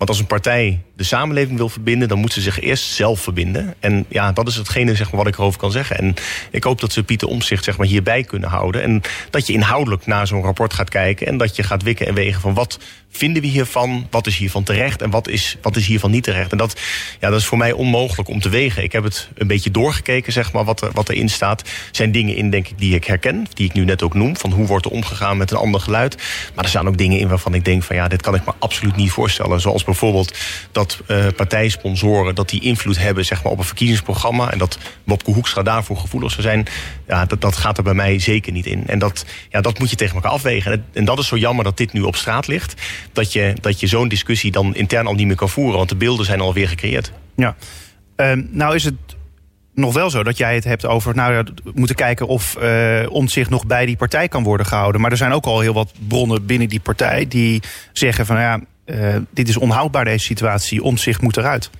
Want 0.00 0.12
als 0.12 0.20
een 0.20 0.26
partij 0.26 0.80
de 0.96 1.06
samenleving 1.06 1.56
wil 1.56 1.68
verbinden, 1.68 2.08
dan 2.08 2.18
moet 2.18 2.32
ze 2.32 2.40
zich 2.40 2.60
eerst 2.60 2.84
zelf 2.84 3.20
verbinden. 3.20 3.74
En 3.80 4.04
ja, 4.08 4.32
dat 4.32 4.48
is 4.48 4.56
hetgene 4.56 4.94
zeg 4.94 5.10
maar, 5.10 5.16
wat 5.16 5.32
ik 5.32 5.38
erover 5.38 5.60
kan 5.60 5.70
zeggen. 5.70 5.98
En 5.98 6.14
ik 6.50 6.64
hoop 6.64 6.80
dat 6.80 6.92
ze 6.92 7.02
Pieter 7.02 7.28
Omzicht 7.28 7.64
zeg 7.64 7.76
maar, 7.76 7.86
hierbij 7.86 8.22
kunnen 8.22 8.48
houden. 8.48 8.82
En 8.82 9.02
dat 9.30 9.46
je 9.46 9.52
inhoudelijk 9.52 10.06
naar 10.06 10.26
zo'n 10.26 10.42
rapport 10.42 10.74
gaat 10.74 10.88
kijken. 10.88 11.26
En 11.26 11.36
dat 11.36 11.56
je 11.56 11.62
gaat 11.62 11.82
wikken 11.82 12.06
en 12.06 12.14
wegen 12.14 12.40
van 12.40 12.54
wat 12.54 12.78
vinden 13.10 13.42
we 13.42 13.48
hiervan? 13.48 14.06
Wat 14.10 14.26
is 14.26 14.36
hiervan 14.36 14.62
terecht 14.62 15.02
en 15.02 15.10
wat 15.10 15.28
is, 15.28 15.56
wat 15.62 15.76
is 15.76 15.86
hiervan 15.86 16.10
niet 16.10 16.22
terecht? 16.24 16.52
En 16.52 16.58
dat, 16.58 16.80
ja, 17.20 17.30
dat 17.30 17.40
is 17.40 17.46
voor 17.46 17.58
mij 17.58 17.72
onmogelijk 17.72 18.28
om 18.28 18.40
te 18.40 18.48
wegen. 18.48 18.82
Ik 18.82 18.92
heb 18.92 19.04
het 19.04 19.28
een 19.34 19.46
beetje 19.46 19.70
doorgekeken, 19.70 20.32
zeg 20.32 20.52
maar, 20.52 20.64
wat, 20.64 20.82
er, 20.82 20.90
wat 20.92 21.08
erin 21.08 21.28
staat. 21.28 21.60
Er 21.60 21.66
zijn 21.90 22.12
dingen 22.12 22.36
in, 22.36 22.50
denk 22.50 22.68
ik, 22.68 22.78
die 22.78 22.94
ik 22.94 23.04
herken. 23.04 23.46
Die 23.54 23.66
ik 23.66 23.72
nu 23.72 23.84
net 23.84 24.02
ook 24.02 24.14
noem. 24.14 24.36
Van 24.36 24.52
hoe 24.52 24.66
wordt 24.66 24.84
er 24.84 24.90
omgegaan 24.90 25.36
met 25.36 25.50
een 25.50 25.56
ander 25.56 25.80
geluid. 25.80 26.16
Maar 26.54 26.64
er 26.64 26.70
staan 26.70 26.88
ook 26.88 26.98
dingen 26.98 27.18
in 27.18 27.28
waarvan 27.28 27.54
ik 27.54 27.64
denk 27.64 27.82
van 27.82 27.96
ja, 27.96 28.08
dit 28.08 28.22
kan 28.22 28.34
ik 28.34 28.44
me 28.44 28.52
absoluut 28.58 28.96
niet 28.96 29.10
voorstellen. 29.10 29.60
Zoals 29.60 29.84
bijvoorbeeld 29.90 30.38
dat 30.72 31.00
uh, 31.08 31.26
partijsponsoren 31.36 32.34
dat 32.34 32.48
die 32.48 32.60
invloed 32.60 32.98
hebben 32.98 33.24
zeg 33.24 33.42
maar, 33.42 33.52
op 33.52 33.58
een 33.58 33.64
verkiezingsprogramma. 33.64 34.50
En 34.50 34.58
dat 34.58 34.78
Bobke 35.04 35.30
Hoekstra 35.30 35.62
daarvoor 35.62 35.96
gevoelig 35.96 36.30
zou 36.30 36.42
zijn. 36.42 36.66
Ja, 37.06 37.24
dat, 37.24 37.40
dat 37.40 37.56
gaat 37.56 37.76
er 37.76 37.82
bij 37.82 37.94
mij 37.94 38.18
zeker 38.18 38.52
niet 38.52 38.66
in. 38.66 38.86
En 38.86 38.98
dat, 38.98 39.24
ja, 39.48 39.60
dat 39.60 39.78
moet 39.78 39.90
je 39.90 39.96
tegen 39.96 40.14
elkaar 40.14 40.30
afwegen. 40.30 40.84
En 40.92 41.04
dat 41.04 41.18
is 41.18 41.26
zo 41.26 41.36
jammer 41.36 41.64
dat 41.64 41.76
dit 41.76 41.92
nu 41.92 42.00
op 42.00 42.16
straat 42.16 42.46
ligt 42.46 42.74
dat 43.12 43.32
je, 43.32 43.54
dat 43.60 43.80
je 43.80 43.86
zo'n 43.86 44.08
discussie 44.08 44.50
dan 44.50 44.74
intern 44.74 45.06
al 45.06 45.14
niet 45.14 45.26
meer 45.26 45.36
kan 45.36 45.48
voeren. 45.48 45.76
Want 45.76 45.88
de 45.88 45.96
beelden 45.96 46.26
zijn 46.26 46.40
alweer 46.40 46.68
gecreëerd. 46.68 47.12
Ja, 47.36 47.56
uh, 48.16 48.32
nou 48.50 48.74
is 48.74 48.84
het 48.84 48.94
nog 49.74 49.94
wel 49.94 50.10
zo 50.10 50.22
dat 50.22 50.36
jij 50.36 50.54
het 50.54 50.64
hebt 50.64 50.86
over... 50.86 51.14
nou, 51.14 51.46
moeten 51.74 51.96
kijken 51.96 52.26
of 52.26 52.56
uh, 52.62 53.06
Omtzigt 53.08 53.50
nog 53.50 53.66
bij 53.66 53.86
die 53.86 53.96
partij 53.96 54.28
kan 54.28 54.42
worden 54.42 54.66
gehouden. 54.66 55.00
Maar 55.00 55.10
er 55.10 55.16
zijn 55.16 55.32
ook 55.32 55.44
al 55.44 55.60
heel 55.60 55.72
wat 55.72 55.92
bronnen 56.08 56.46
binnen 56.46 56.68
die 56.68 56.80
partij... 56.80 57.28
die 57.28 57.62
zeggen 57.92 58.26
van, 58.26 58.36
ja, 58.36 58.56
uh, 58.56 58.62
dit 59.30 59.48
is 59.48 59.56
onhoudbaar 59.56 60.04
deze 60.04 60.24
situatie. 60.24 60.82
Omtzigt 60.82 61.22
moet 61.22 61.36
eruit. 61.36 61.70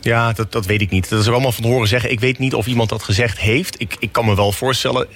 Ja, 0.00 0.32
dat, 0.32 0.52
dat 0.52 0.66
weet 0.66 0.80
ik 0.80 0.90
niet. 0.90 1.08
Dat 1.08 1.20
is 1.20 1.26
er 1.26 1.32
allemaal 1.32 1.52
van 1.52 1.64
horen 1.64 1.88
zeggen. 1.88 2.10
Ik 2.10 2.20
weet 2.20 2.38
niet 2.38 2.54
of 2.54 2.66
iemand 2.66 2.88
dat 2.88 3.02
gezegd 3.02 3.38
heeft. 3.38 3.80
Ik, 3.80 3.96
ik 3.98 4.12
kan 4.12 4.24
me 4.24 4.36
wel 4.36 4.52
voorstellen, 4.52 5.06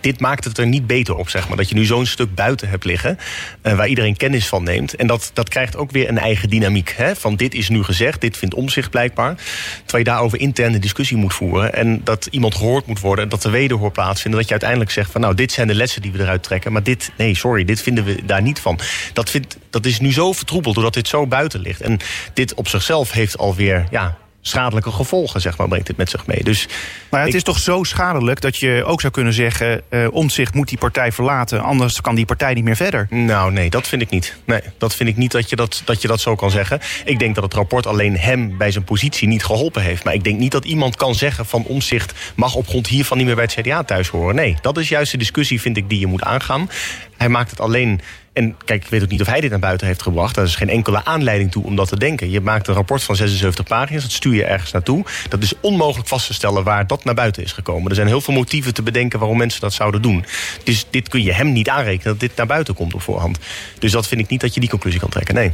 dit 0.00 0.20
maakt 0.20 0.44
het 0.44 0.58
er 0.58 0.66
niet 0.66 0.86
beter 0.86 1.16
op, 1.16 1.28
zeg 1.28 1.48
maar. 1.48 1.56
Dat 1.56 1.68
je 1.68 1.74
nu 1.74 1.84
zo'n 1.84 2.06
stuk 2.06 2.34
buiten 2.34 2.68
hebt 2.68 2.84
liggen, 2.84 3.18
uh, 3.62 3.76
waar 3.76 3.88
iedereen 3.88 4.16
kennis 4.16 4.46
van 4.48 4.62
neemt. 4.62 4.96
En 4.96 5.06
dat, 5.06 5.30
dat 5.32 5.48
krijgt 5.48 5.76
ook 5.76 5.90
weer 5.90 6.08
een 6.08 6.18
eigen 6.18 6.48
dynamiek. 6.48 6.94
Hè? 6.96 7.16
Van 7.16 7.36
dit 7.36 7.54
is 7.54 7.68
nu 7.68 7.82
gezegd, 7.82 8.20
dit 8.20 8.36
vindt 8.36 8.54
omzicht 8.54 8.90
blijkbaar. 8.90 9.34
Terwijl 9.76 10.04
je 10.04 10.10
daarover 10.10 10.40
interne 10.40 10.78
discussie 10.78 11.16
moet 11.16 11.34
voeren. 11.34 11.74
En 11.74 12.00
dat 12.04 12.28
iemand 12.30 12.54
gehoord 12.54 12.86
moet 12.86 13.00
worden, 13.00 13.28
dat 13.28 13.44
er 13.44 13.50
wederhoor 13.50 13.90
plaatsvindt. 13.90 14.36
Dat 14.36 14.46
je 14.46 14.52
uiteindelijk 14.52 14.90
zegt 14.90 15.10
van 15.10 15.20
nou, 15.20 15.34
dit 15.34 15.52
zijn 15.52 15.66
de 15.66 15.74
lessen 15.74 16.02
die 16.02 16.12
we 16.12 16.22
eruit 16.22 16.42
trekken. 16.42 16.72
Maar 16.72 16.82
dit, 16.82 17.12
nee, 17.16 17.36
sorry, 17.36 17.64
dit 17.64 17.82
vinden 17.82 18.04
we 18.04 18.24
daar 18.24 18.42
niet 18.42 18.60
van. 18.60 18.78
Dat, 19.12 19.30
vindt, 19.30 19.56
dat 19.70 19.86
is 19.86 20.00
nu 20.00 20.12
zo 20.12 20.32
vertroebeld 20.32 20.74
doordat 20.74 20.94
dit 20.94 21.08
zo 21.08 21.26
buiten 21.26 21.60
ligt. 21.60 21.80
En 21.80 21.98
dit 22.34 22.54
op 22.54 22.68
zichzelf 22.68 23.10
heeft 23.10 23.38
alweer, 23.38 23.86
ja, 23.90 24.16
schadelijke 24.46 24.90
gevolgen, 24.90 25.40
zeg 25.40 25.56
maar, 25.56 25.68
brengt 25.68 25.86
dit 25.86 25.96
met 25.96 26.10
zich 26.10 26.26
mee. 26.26 26.42
Dus 26.42 26.68
maar 27.10 27.24
het 27.24 27.34
is 27.34 27.42
toch 27.42 27.58
zo 27.58 27.82
schadelijk 27.82 28.40
dat 28.40 28.56
je 28.56 28.84
ook 28.86 29.00
zou 29.00 29.12
kunnen 29.12 29.32
zeggen... 29.32 29.82
Uh, 29.90 30.06
Omtzigt 30.10 30.54
moet 30.54 30.68
die 30.68 30.78
partij 30.78 31.12
verlaten, 31.12 31.62
anders 31.62 32.00
kan 32.00 32.14
die 32.14 32.24
partij 32.24 32.54
niet 32.54 32.64
meer 32.64 32.76
verder. 32.76 33.06
Nou, 33.10 33.52
nee, 33.52 33.70
dat 33.70 33.88
vind 33.88 34.02
ik 34.02 34.10
niet. 34.10 34.36
Nee, 34.44 34.60
dat 34.78 34.94
vind 34.94 35.08
ik 35.08 35.16
niet 35.16 35.32
dat 35.32 35.50
je 35.50 35.56
dat, 35.56 35.82
dat 35.84 36.02
je 36.02 36.08
dat 36.08 36.20
zo 36.20 36.34
kan 36.34 36.50
zeggen. 36.50 36.80
Ik 37.04 37.18
denk 37.18 37.34
dat 37.34 37.44
het 37.44 37.54
rapport 37.54 37.86
alleen 37.86 38.18
hem 38.18 38.56
bij 38.58 38.70
zijn 38.70 38.84
positie 38.84 39.28
niet 39.28 39.44
geholpen 39.44 39.82
heeft. 39.82 40.04
Maar 40.04 40.14
ik 40.14 40.24
denk 40.24 40.38
niet 40.38 40.52
dat 40.52 40.64
iemand 40.64 40.96
kan 40.96 41.14
zeggen 41.14 41.46
van 41.46 41.64
Omtzigt... 41.64 42.12
mag 42.34 42.54
op 42.54 42.68
grond 42.68 42.86
hiervan 42.86 43.16
niet 43.16 43.26
meer 43.26 43.34
bij 43.34 43.44
het 43.44 43.54
CDA 43.54 43.84
thuis 43.84 44.08
horen. 44.08 44.34
Nee, 44.34 44.56
dat 44.60 44.78
is 44.78 44.88
juist 44.88 45.12
de 45.12 45.18
discussie, 45.18 45.60
vind 45.60 45.76
ik, 45.76 45.88
die 45.88 46.00
je 46.00 46.06
moet 46.06 46.22
aangaan. 46.22 46.70
Hij 47.16 47.28
maakt 47.28 47.50
het 47.50 47.60
alleen 47.60 48.00
en 48.34 48.56
kijk, 48.64 48.84
ik 48.84 48.90
weet 48.90 49.02
ook 49.02 49.08
niet 49.08 49.20
of 49.20 49.26
hij 49.26 49.40
dit 49.40 49.50
naar 49.50 49.58
buiten 49.58 49.86
heeft 49.86 50.02
gebracht. 50.02 50.34
Daar 50.34 50.44
is 50.44 50.54
geen 50.54 50.68
enkele 50.68 51.04
aanleiding 51.04 51.50
toe 51.50 51.64
om 51.64 51.76
dat 51.76 51.88
te 51.88 51.98
denken. 51.98 52.30
Je 52.30 52.40
maakt 52.40 52.68
een 52.68 52.74
rapport 52.74 53.02
van 53.02 53.16
76 53.16 53.64
pagina's, 53.64 54.02
dat 54.02 54.12
stuur 54.12 54.34
je 54.34 54.44
ergens 54.44 54.72
naartoe. 54.72 55.04
Dat 55.28 55.42
is 55.42 55.52
onmogelijk 55.60 56.08
vast 56.08 56.26
te 56.26 56.34
stellen 56.34 56.64
waar 56.64 56.86
dat 56.86 57.04
naar 57.04 57.14
buiten 57.14 57.42
is 57.42 57.52
gekomen. 57.52 57.88
Er 57.88 57.94
zijn 57.94 58.06
heel 58.06 58.20
veel 58.20 58.34
motieven 58.34 58.74
te 58.74 58.82
bedenken 58.82 59.18
waarom 59.18 59.38
mensen 59.38 59.60
dat 59.60 59.72
zouden 59.72 60.02
doen. 60.02 60.24
Dus 60.64 60.86
dit 60.90 61.08
kun 61.08 61.22
je 61.22 61.32
hem 61.32 61.52
niet 61.52 61.68
aanrekenen 61.68 62.12
dat 62.12 62.20
dit 62.20 62.36
naar 62.36 62.46
buiten 62.46 62.74
komt 62.74 62.94
op 62.94 63.02
voorhand. 63.02 63.38
Dus 63.78 63.92
dat 63.92 64.08
vind 64.08 64.20
ik 64.20 64.28
niet 64.28 64.40
dat 64.40 64.54
je 64.54 64.60
die 64.60 64.68
conclusie 64.68 65.00
kan 65.00 65.08
trekken, 65.08 65.34
nee. 65.34 65.52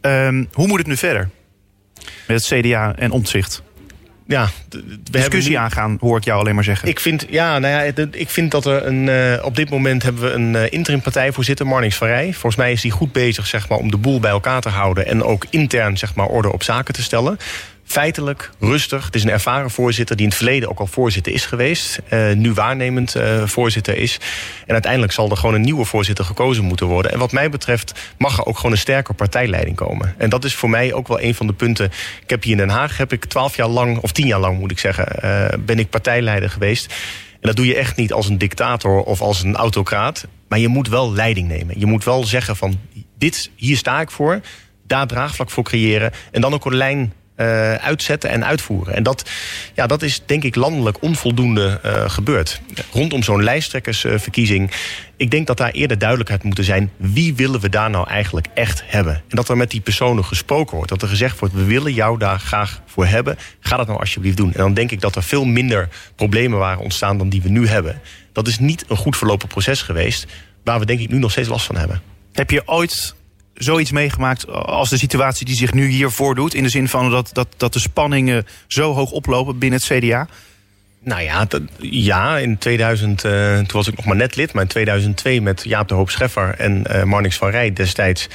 Um, 0.00 0.48
hoe 0.52 0.66
moet 0.66 0.78
het 0.78 0.86
nu 0.86 0.96
verder? 0.96 1.30
Met 2.26 2.48
het 2.48 2.60
CDA 2.60 2.94
en 2.96 3.10
omzicht? 3.10 3.62
Ja, 4.32 4.50
we 4.68 5.02
discussie 5.10 5.52
nu... 5.52 5.58
aangaan, 5.58 5.96
hoor 6.00 6.16
ik 6.16 6.24
jou 6.24 6.40
alleen 6.40 6.54
maar 6.54 6.64
zeggen. 6.64 6.88
Ik 6.88 7.00
vind, 7.00 7.26
ja, 7.28 7.58
nou 7.58 7.74
ja, 7.74 8.06
ik 8.10 8.30
vind 8.30 8.50
dat 8.50 8.66
er 8.66 8.86
een. 8.86 9.06
Uh, 9.06 9.44
op 9.44 9.56
dit 9.56 9.70
moment 9.70 10.02
hebben 10.02 10.22
we 10.22 10.30
een 10.30 10.54
uh, 10.54 10.72
interim 10.72 11.00
partijvoorzitter, 11.00 11.66
Marnix 11.66 11.96
van 11.96 12.08
Rij. 12.08 12.32
Volgens 12.32 12.56
mij 12.56 12.72
is 12.72 12.82
hij 12.82 12.90
goed 12.90 13.12
bezig 13.12 13.46
zeg 13.46 13.68
maar, 13.68 13.78
om 13.78 13.90
de 13.90 13.96
boel 13.96 14.20
bij 14.20 14.30
elkaar 14.30 14.60
te 14.60 14.68
houden 14.68 15.06
en 15.06 15.22
ook 15.22 15.46
intern 15.50 15.98
zeg 15.98 16.14
maar, 16.14 16.26
orde 16.26 16.52
op 16.52 16.62
zaken 16.62 16.94
te 16.94 17.02
stellen 17.02 17.38
feitelijk, 17.92 18.50
rustig. 18.60 19.04
Het 19.04 19.14
is 19.14 19.22
een 19.22 19.30
ervaren 19.30 19.70
voorzitter 19.70 20.16
die 20.16 20.24
in 20.24 20.30
het 20.30 20.40
verleden 20.40 20.68
ook 20.68 20.78
al 20.78 20.86
voorzitter 20.86 21.32
is 21.32 21.46
geweest. 21.46 22.00
Uh, 22.10 22.32
nu 22.32 22.52
waarnemend 22.52 23.16
uh, 23.16 23.46
voorzitter 23.46 23.96
is. 23.96 24.20
En 24.66 24.72
uiteindelijk 24.72 25.12
zal 25.12 25.30
er 25.30 25.36
gewoon 25.36 25.54
een 25.54 25.60
nieuwe 25.60 25.84
voorzitter 25.84 26.24
gekozen 26.24 26.64
moeten 26.64 26.86
worden. 26.86 27.12
En 27.12 27.18
wat 27.18 27.32
mij 27.32 27.50
betreft 27.50 28.12
mag 28.18 28.38
er 28.38 28.46
ook 28.46 28.56
gewoon 28.56 28.72
een 28.72 28.78
sterke 28.78 29.12
partijleiding 29.12 29.76
komen. 29.76 30.14
En 30.18 30.30
dat 30.30 30.44
is 30.44 30.54
voor 30.54 30.70
mij 30.70 30.92
ook 30.92 31.08
wel 31.08 31.20
een 31.20 31.34
van 31.34 31.46
de 31.46 31.52
punten. 31.52 31.86
Ik 32.22 32.30
heb 32.30 32.42
hier 32.42 32.52
in 32.52 32.58
Den 32.58 32.68
Haag, 32.68 32.96
heb 32.96 33.12
ik 33.12 33.24
twaalf 33.24 33.56
jaar 33.56 33.68
lang, 33.68 33.98
of 33.98 34.12
tien 34.12 34.26
jaar 34.26 34.40
lang 34.40 34.58
moet 34.58 34.70
ik 34.70 34.78
zeggen, 34.78 35.06
uh, 35.24 35.46
ben 35.64 35.78
ik 35.78 35.90
partijleider 35.90 36.50
geweest. 36.50 36.92
En 37.32 37.48
dat 37.48 37.56
doe 37.56 37.66
je 37.66 37.76
echt 37.76 37.96
niet 37.96 38.12
als 38.12 38.28
een 38.28 38.38
dictator 38.38 39.02
of 39.02 39.20
als 39.20 39.42
een 39.42 39.56
autocraat. 39.56 40.26
Maar 40.48 40.58
je 40.58 40.68
moet 40.68 40.88
wel 40.88 41.12
leiding 41.12 41.48
nemen. 41.48 41.78
Je 41.78 41.86
moet 41.86 42.04
wel 42.04 42.24
zeggen 42.24 42.56
van, 42.56 42.78
dit, 43.18 43.50
hier 43.56 43.76
sta 43.76 44.00
ik 44.00 44.10
voor. 44.10 44.40
Daar 44.86 45.06
draagvlak 45.06 45.50
voor 45.50 45.64
creëren. 45.64 46.12
En 46.30 46.40
dan 46.40 46.54
ook 46.54 46.64
een 46.64 46.76
lijn 46.76 47.12
uh, 47.42 47.74
uitzetten 47.74 48.30
en 48.30 48.44
uitvoeren. 48.44 48.94
En 48.94 49.02
dat, 49.02 49.30
ja, 49.74 49.86
dat 49.86 50.02
is 50.02 50.22
denk 50.26 50.44
ik 50.44 50.54
landelijk 50.54 51.02
onvoldoende 51.02 51.80
uh, 51.84 52.10
gebeurd. 52.10 52.60
Rondom 52.92 53.22
zo'n 53.22 53.42
lijsttrekkersverkiezing. 53.42 54.70
ik 55.16 55.30
denk 55.30 55.46
dat 55.46 55.56
daar 55.56 55.70
eerder 55.70 55.98
duidelijkheid 55.98 56.42
moet 56.42 56.60
zijn. 56.62 56.90
Wie 56.96 57.34
willen 57.34 57.60
we 57.60 57.68
daar 57.68 57.90
nou 57.90 58.08
eigenlijk 58.08 58.46
echt 58.54 58.82
hebben? 58.86 59.14
En 59.14 59.36
dat 59.36 59.48
er 59.48 59.56
met 59.56 59.70
die 59.70 59.80
personen 59.80 60.24
gesproken 60.24 60.76
wordt. 60.76 60.90
Dat 60.90 61.02
er 61.02 61.08
gezegd 61.08 61.38
wordt, 61.38 61.54
we 61.54 61.64
willen 61.64 61.92
jou 61.92 62.18
daar 62.18 62.38
graag 62.38 62.80
voor 62.86 63.06
hebben. 63.06 63.38
Ga 63.60 63.76
dat 63.76 63.86
nou 63.86 63.98
alsjeblieft 63.98 64.36
doen. 64.36 64.52
En 64.52 64.58
dan 64.58 64.74
denk 64.74 64.90
ik 64.90 65.00
dat 65.00 65.16
er 65.16 65.22
veel 65.22 65.44
minder 65.44 65.88
problemen 66.16 66.58
waren 66.58 66.82
ontstaan 66.82 67.18
dan 67.18 67.28
die 67.28 67.42
we 67.42 67.48
nu 67.48 67.66
hebben. 67.66 68.00
Dat 68.32 68.48
is 68.48 68.58
niet 68.58 68.84
een 68.88 68.96
goed 68.96 69.16
verlopen 69.16 69.48
proces 69.48 69.82
geweest. 69.82 70.26
Waar 70.64 70.78
we 70.78 70.86
denk 70.86 71.00
ik 71.00 71.10
nu 71.10 71.18
nog 71.18 71.30
steeds 71.30 71.48
last 71.48 71.66
van 71.66 71.76
hebben. 71.76 72.02
Heb 72.32 72.50
je 72.50 72.62
ooit 72.68 73.14
zoiets 73.62 73.92
meegemaakt 73.92 74.48
als 74.48 74.90
de 74.90 74.98
situatie 74.98 75.46
die 75.46 75.56
zich 75.56 75.72
nu 75.72 75.86
hier 75.86 76.10
voordoet? 76.10 76.54
In 76.54 76.62
de 76.62 76.68
zin 76.68 76.88
van 76.88 77.10
dat, 77.10 77.30
dat, 77.32 77.48
dat 77.56 77.72
de 77.72 77.78
spanningen 77.78 78.46
zo 78.66 78.92
hoog 78.92 79.10
oplopen 79.10 79.58
binnen 79.58 79.80
het 79.80 79.98
CDA? 79.98 80.28
Nou 81.04 81.22
ja, 81.22 81.46
ja 81.78 82.38
in 82.38 82.58
2000, 82.58 83.24
uh, 83.24 83.56
toen 83.56 83.66
was 83.72 83.88
ik 83.88 83.96
nog 83.96 84.04
maar 84.04 84.16
net 84.16 84.36
lid, 84.36 84.52
maar 84.52 84.62
in 84.62 84.68
2002 84.68 85.40
met 85.40 85.62
Jaap 85.64 85.88
de 85.88 85.94
Hoop 85.94 86.10
Scheffer 86.10 86.54
en 86.58 86.84
uh, 86.90 87.02
Marnix 87.02 87.36
van 87.36 87.50
Rij 87.50 87.72
destijds 87.72 88.28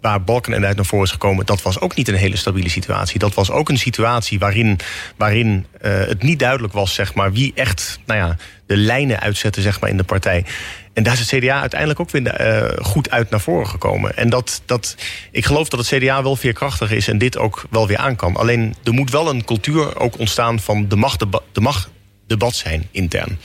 waar 0.00 0.24
Balken 0.24 0.64
uit 0.64 0.76
naar 0.76 0.84
voren 0.84 1.04
is 1.04 1.10
gekomen, 1.10 1.46
dat 1.46 1.62
was 1.62 1.80
ook 1.80 1.94
niet 1.94 2.08
een 2.08 2.14
hele 2.14 2.36
stabiele 2.36 2.68
situatie. 2.68 3.18
Dat 3.18 3.34
was 3.34 3.50
ook 3.50 3.68
een 3.68 3.78
situatie 3.78 4.38
waarin, 4.38 4.78
waarin 5.16 5.66
uh, 5.82 5.98
het 5.98 6.22
niet 6.22 6.38
duidelijk 6.38 6.72
was, 6.72 6.94
zeg 6.94 7.14
maar, 7.14 7.32
wie 7.32 7.52
echt 7.54 7.98
nou 8.06 8.20
ja, 8.20 8.36
de 8.66 8.76
lijnen 8.76 9.20
uitzette 9.20 9.60
zeg 9.60 9.80
maar, 9.80 9.90
in 9.90 9.96
de 9.96 10.04
partij. 10.04 10.44
En 10.92 11.02
daar 11.02 11.12
is 11.12 11.30
het 11.30 11.40
CDA 11.40 11.60
uiteindelijk 11.60 12.00
ook 12.00 12.10
weer 12.10 12.40
uh, 12.40 12.86
goed 12.86 13.10
uit 13.10 13.30
naar 13.30 13.40
voren 13.40 13.68
gekomen. 13.68 14.16
En 14.16 14.30
dat, 14.30 14.62
dat, 14.64 14.96
ik 15.30 15.44
geloof 15.44 15.68
dat 15.68 15.88
het 15.88 15.98
CDA 15.98 16.22
wel 16.22 16.36
veerkrachtig 16.36 16.90
is 16.90 17.08
en 17.08 17.18
dit 17.18 17.38
ook 17.38 17.64
wel 17.70 17.86
weer 17.86 17.98
aan 17.98 18.16
kan. 18.16 18.36
Alleen 18.36 18.74
er 18.84 18.92
moet 18.92 19.10
wel 19.10 19.28
een 19.28 19.44
cultuur 19.44 20.00
ook 20.00 20.18
ontstaan 20.18 20.60
van 20.60 20.88
de 20.88 20.96
macht, 20.96 21.24
de 21.52 21.60
macht 21.60 21.90
debat 22.26 22.54
zijn 22.54 22.88
intern. 22.90 23.38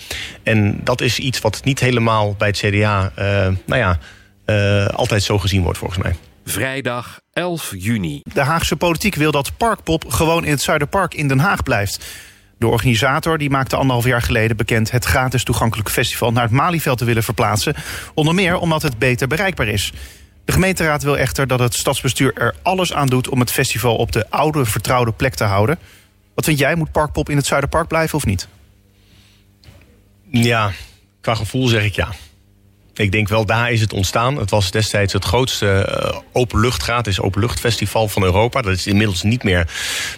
En 0.43 0.79
dat 0.83 1.01
is 1.01 1.19
iets 1.19 1.39
wat 1.39 1.63
niet 1.63 1.79
helemaal 1.79 2.35
bij 2.37 2.47
het 2.47 2.57
CDA 2.57 3.11
uh, 3.19 3.25
nou 3.65 3.97
ja, 4.45 4.87
altijd 4.87 5.23
zo 5.23 5.39
gezien 5.39 5.63
wordt 5.63 5.77
volgens 5.77 6.03
mij. 6.03 6.15
Vrijdag 6.45 7.19
11 7.33 7.73
juni. 7.77 8.21
De 8.33 8.41
Haagse 8.41 8.75
politiek 8.75 9.15
wil 9.15 9.31
dat 9.31 9.57
Parkpop 9.57 10.05
gewoon 10.07 10.45
in 10.45 10.51
het 10.51 10.61
Zuiderpark 10.61 11.13
in 11.13 11.27
Den 11.27 11.39
Haag 11.39 11.63
blijft. 11.63 12.05
De 12.57 12.67
organisator 12.67 13.37
die 13.37 13.49
maakte 13.49 13.75
anderhalf 13.75 14.05
jaar 14.05 14.21
geleden 14.21 14.57
bekend 14.57 14.91
het 14.91 15.05
gratis 15.05 15.43
toegankelijke 15.43 15.91
festival 15.91 16.31
naar 16.31 16.43
het 16.43 16.51
Malieveld 16.51 16.97
te 16.97 17.05
willen 17.05 17.23
verplaatsen. 17.23 17.75
Onder 18.13 18.33
meer 18.33 18.57
omdat 18.57 18.81
het 18.81 18.99
beter 18.99 19.27
bereikbaar 19.27 19.67
is. 19.67 19.93
De 20.45 20.51
gemeenteraad 20.51 21.03
wil 21.03 21.17
echter 21.17 21.47
dat 21.47 21.59
het 21.59 21.73
stadsbestuur 21.73 22.33
er 22.35 22.55
alles 22.61 22.93
aan 22.93 23.07
doet 23.07 23.29
om 23.29 23.39
het 23.39 23.51
festival 23.51 23.95
op 23.95 24.11
de 24.11 24.29
oude 24.29 24.65
vertrouwde 24.65 25.11
plek 25.11 25.35
te 25.35 25.43
houden. 25.43 25.79
Wat 26.35 26.45
vind 26.45 26.59
jij? 26.59 26.75
Moet 26.75 26.91
Parkpop 26.91 27.29
in 27.29 27.37
het 27.37 27.45
Zuiderpark 27.45 27.87
blijven 27.87 28.17
of 28.17 28.25
niet? 28.25 28.47
Ja, 30.29 30.71
qua 31.21 31.35
gevoel 31.35 31.67
zeg 31.67 31.83
ik 31.83 31.95
ja. 31.95 32.07
Ik 32.95 33.11
denk 33.11 33.27
wel, 33.27 33.45
daar 33.45 33.71
is 33.71 33.81
het 33.81 33.93
ontstaan. 33.93 34.37
Het 34.37 34.49
was 34.49 34.71
destijds 34.71 35.13
het 35.13 35.25
grootste 35.25 35.89
uh, 35.89 36.19
openlucht, 36.31 36.83
gratis 36.83 37.19
openluchtfestival 37.19 38.07
van 38.07 38.23
Europa. 38.23 38.61
Dat 38.61 38.73
is 38.73 38.87
inmiddels 38.87 39.23
niet 39.23 39.43
meer. 39.43 39.67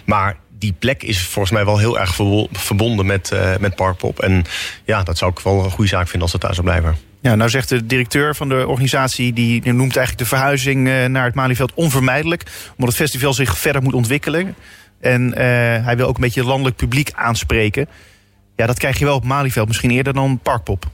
Maar 0.04 0.36
die 0.58 0.72
plek 0.72 1.02
is 1.02 1.22
volgens 1.22 1.54
mij 1.54 1.64
wel 1.64 1.78
heel 1.78 1.98
erg 1.98 2.14
verbonden 2.52 3.06
met, 3.06 3.30
uh, 3.32 3.56
met 3.56 3.74
Parkpop. 3.74 4.18
En 4.18 4.44
ja, 4.84 5.02
dat 5.02 5.18
zou 5.18 5.30
ik 5.30 5.38
wel 5.38 5.64
een 5.64 5.70
goede 5.70 5.90
zaak 5.90 6.04
vinden 6.04 6.22
als 6.22 6.32
het 6.32 6.40
daar 6.40 6.54
zou 6.54 6.66
blijven. 6.66 6.96
Ja, 7.20 7.34
nou 7.34 7.50
zegt 7.50 7.68
de 7.68 7.86
directeur 7.86 8.34
van 8.34 8.48
de 8.48 8.66
organisatie... 8.66 9.32
die 9.32 9.72
noemt 9.72 9.96
eigenlijk 9.96 10.18
de 10.18 10.36
verhuizing 10.36 10.88
uh, 10.88 11.04
naar 11.04 11.24
het 11.24 11.34
Malieveld 11.34 11.74
onvermijdelijk... 11.74 12.42
omdat 12.70 12.88
het 12.88 12.96
festival 12.96 13.32
zich 13.32 13.58
verder 13.58 13.82
moet 13.82 13.94
ontwikkelen. 13.94 14.54
En 15.00 15.32
hij 15.84 15.96
wil 15.96 16.06
ook 16.06 16.14
een 16.14 16.20
beetje 16.20 16.44
landelijk 16.44 16.76
publiek 16.76 17.10
aanspreken. 17.14 17.88
Ja, 18.56 18.66
dat 18.66 18.78
krijg 18.78 18.98
je 18.98 19.04
wel 19.04 19.14
op 19.14 19.24
Malieveld, 19.24 19.66
misschien 19.66 19.90
eerder 19.90 20.12
dan 20.12 20.38
Parkpop. 20.42 20.86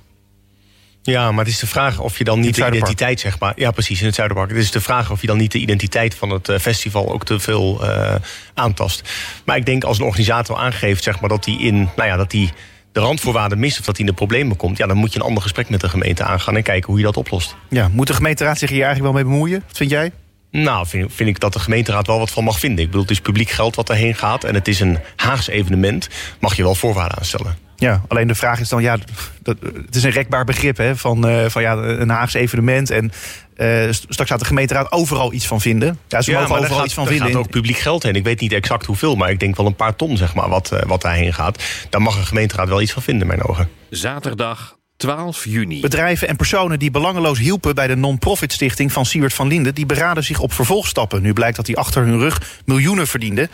Ja, 1.03 1.33
maar 1.33 1.45
het 1.45 1.53
is 1.53 1.61
de 1.61 1.67
vraag 1.67 1.99
of 1.99 2.19
je 2.19 2.25
dan 2.25 2.41
niet 2.41 2.55
de 2.55 2.67
identiteit, 2.67 3.21
zeg 3.21 3.38
maar. 3.38 3.53
Ja, 3.57 3.71
precies, 3.71 4.01
in 4.01 4.07
het 4.07 4.15
Zuiderpark. 4.15 4.51
Het 4.51 4.59
is 4.59 4.71
de 4.71 4.81
vraag 4.81 5.11
of 5.11 5.21
je 5.21 5.27
dan 5.27 5.37
niet 5.37 5.53
de 5.53 5.59
identiteit 5.59 6.15
van 6.15 6.31
het 6.31 6.49
eh, 6.49 6.59
festival 6.59 7.12
ook 7.12 7.25
te 7.25 7.38
veel 7.38 7.85
uh, 7.85 8.15
aantast. 8.55 9.11
Maar 9.45 9.57
ik 9.57 9.67
denk 9.67 9.85
als 9.85 9.99
een 9.99 10.05
organisator 10.05 10.57
aangeeft, 10.57 11.03
zeg 11.03 11.21
maar, 11.21 11.29
dat 11.29 11.45
hij 11.45 11.55
in, 11.55 11.88
nou 11.97 12.09
ja, 12.09 12.17
dat 12.17 12.31
die 12.31 12.51
de 12.93 13.01
randvoorwaarden 13.01 13.59
mist 13.59 13.79
of 13.79 13.85
dat 13.85 13.97
hij 13.97 14.07
in 14.07 14.11
de 14.11 14.17
problemen 14.17 14.57
komt, 14.57 14.77
ja, 14.77 14.87
dan 14.87 14.97
moet 14.97 15.12
je 15.12 15.19
een 15.19 15.25
ander 15.25 15.43
gesprek 15.43 15.69
met 15.69 15.81
de 15.81 15.88
gemeente 15.88 16.25
aangaan 16.25 16.57
en 16.57 16.62
kijken 16.62 16.88
hoe 16.88 16.99
je 16.99 17.05
dat 17.05 17.17
oplost. 17.17 17.57
Ja, 17.69 17.88
moet 17.88 18.07
de 18.07 18.15
gemeenteraad 18.15 18.59
zich 18.59 18.71
hier 18.71 18.85
eigenlijk 18.85 19.15
wel 19.15 19.23
mee 19.23 19.33
bemoeien? 19.33 19.62
Wat 19.67 19.77
vind 19.77 19.91
jij? 19.91 20.12
Nou, 20.51 20.87
vind, 20.87 21.12
vind, 21.15 21.29
ik 21.29 21.41
dat 21.41 21.53
de 21.53 21.59
gemeenteraad 21.59 22.07
wel 22.07 22.19
wat 22.19 22.31
van 22.31 22.45
mag 22.45 22.59
vinden. 22.59 22.79
Ik 22.79 22.87
bedoel, 22.87 23.03
het 23.03 23.11
is 23.11 23.21
publiek 23.21 23.51
geld 23.51 23.77
wat 23.77 23.91
erheen 23.91 24.15
gaat 24.15 24.45
en 24.45 24.55
het 24.55 24.69
is 24.69 24.81
een 24.81 24.99
Haags 25.17 25.49
evenement. 25.49 26.09
Mag 26.41 26.57
je 26.57 26.62
wel 26.62 26.75
voorwaarden 26.75 27.19
aanstellen. 27.19 27.57
Ja, 27.77 28.03
alleen 28.09 28.27
de 28.27 28.35
vraag 28.35 28.61
is 28.61 28.69
dan, 28.69 28.83
ja, 28.83 28.97
dat, 29.43 29.57
het 29.87 29.95
is 29.95 30.03
een 30.03 30.11
rekbaar 30.11 30.45
begrip 30.45 30.77
hè, 30.77 30.97
van, 30.97 31.29
uh, 31.29 31.45
van 31.49 31.63
ja, 31.63 31.73
een 31.73 32.09
Haagse 32.09 32.39
evenement. 32.39 32.91
En 32.91 33.13
uh, 33.57 33.87
straks 33.91 34.31
gaat 34.31 34.39
de 34.39 34.45
gemeenteraad 34.45 34.93
overal 34.93 35.33
iets 35.33 35.47
van 35.47 35.61
vinden. 35.61 35.99
Ja, 36.09 36.23
ze 36.23 36.31
ja, 36.31 36.41
mogen 36.41 36.57
overal 36.57 36.77
gaat, 36.77 36.85
iets 36.85 36.95
van 36.95 37.07
vinden. 37.07 37.27
Er 37.27 37.33
gaat 37.33 37.43
ook 37.43 37.51
publiek 37.51 37.77
geld 37.77 38.03
heen. 38.03 38.15
Ik 38.15 38.25
weet 38.25 38.41
niet 38.41 38.53
exact 38.53 38.87
hoeveel, 38.87 39.17
maar 39.17 39.31
ik 39.31 39.41
denk 39.41 39.57
wel 39.57 39.67
een 39.67 39.77
paar 39.77 39.97
ton, 39.97 40.17
zeg 40.17 40.35
maar, 40.35 40.49
wat, 40.49 40.71
uh, 40.73 40.81
wat 40.87 41.03
daarheen 41.03 41.35
gaat. 41.35 41.63
Daar 41.91 42.03
mag 42.03 42.17
een 42.17 42.27
gemeenteraad 42.27 42.69
wel 42.69 42.81
iets 42.81 42.93
van 42.93 43.03
vinden, 43.03 43.23
in 43.23 43.37
mijn 43.37 43.49
ogen. 43.49 43.69
Zaterdag 43.91 44.77
12 44.97 45.45
juni. 45.45 45.81
Bedrijven 45.81 46.29
en 46.29 46.37
personen 46.37 46.79
die 46.79 46.91
belangeloos 46.91 47.39
hielpen 47.39 47.75
bij 47.75 47.87
de 47.87 47.97
non-profit 47.97 48.53
stichting 48.53 48.93
van 48.93 49.07
Siewert 49.07 49.35
van 49.35 49.49
Linden, 49.49 49.75
die 49.75 49.87
beraden 49.87 50.25
zich 50.25 50.41
op 50.41 50.53
vervolgstappen. 50.53 51.23
Nu 51.23 51.33
blijkt 51.33 51.57
dat 51.57 51.67
die 51.67 51.77
achter 51.77 52.03
hun 52.03 52.19
rug 52.19 52.61
miljoenen 52.65 53.07
verdienden. 53.07 53.51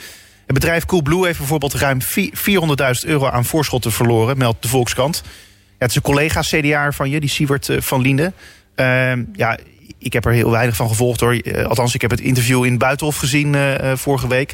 Het 0.49 0.57
bedrijf 0.59 0.85
Coolblue 0.85 1.27
heeft 1.27 1.39
bijvoorbeeld 1.39 1.75
ruim 1.75 1.99
400.000 2.03 2.07
euro 3.07 3.27
aan 3.27 3.45
voorschotten 3.45 3.93
verloren, 3.93 4.39
meldt 4.39 4.63
de 4.63 4.69
Volkskrant. 4.69 5.23
Ja, 5.25 5.31
het 5.79 5.91
is 5.91 5.97
een 5.97 6.03
collega 6.03 6.41
CDA 6.41 6.93
van 6.93 7.11
je, 7.11 7.21
die 7.21 7.29
Siewert 7.29 7.69
eh, 7.69 7.81
van 7.81 8.01
Linden. 8.01 8.35
Uh, 8.77 9.13
ja, 9.33 9.59
ik 9.99 10.13
heb 10.13 10.25
er 10.25 10.33
heel 10.33 10.51
weinig 10.51 10.77
van 10.77 10.89
gevolgd 10.89 11.21
hoor. 11.21 11.41
Uh, 11.43 11.65
althans, 11.65 11.95
ik 11.95 12.01
heb 12.01 12.11
het 12.11 12.21
interview 12.21 12.65
in 12.65 12.79
Buitenhof 12.79 13.17
gezien 13.17 13.55
uh, 13.55 13.93
vorige 13.95 14.29
week. 14.29 14.53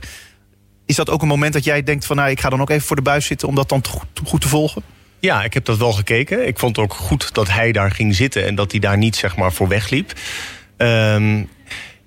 Is 0.86 0.96
dat 0.96 1.10
ook 1.10 1.22
een 1.22 1.28
moment 1.28 1.52
dat 1.52 1.64
jij 1.64 1.82
denkt 1.82 2.06
van 2.06 2.16
nou, 2.16 2.30
ik 2.30 2.40
ga 2.40 2.50
dan 2.50 2.60
ook 2.60 2.70
even 2.70 2.86
voor 2.86 2.96
de 2.96 3.02
buis 3.02 3.26
zitten 3.26 3.48
om 3.48 3.54
dat 3.54 3.68
dan 3.68 3.82
goed, 4.24 4.40
te 4.40 4.48
volgen? 4.48 4.82
Ja, 5.18 5.44
ik 5.44 5.54
heb 5.54 5.64
dat 5.64 5.78
wel 5.78 5.92
gekeken. 5.92 6.46
Ik 6.46 6.58
vond 6.58 6.76
het 6.76 6.84
ook 6.84 6.94
goed 6.94 7.34
dat 7.34 7.48
hij 7.48 7.72
daar 7.72 7.90
ging 7.90 8.14
zitten 8.14 8.46
en 8.46 8.54
dat 8.54 8.70
hij 8.70 8.80
daar 8.80 8.98
niet 8.98 9.16
zeg 9.16 9.36
maar 9.36 9.52
voor 9.52 9.68
wegliep. 9.68 10.12
Um, 10.76 11.48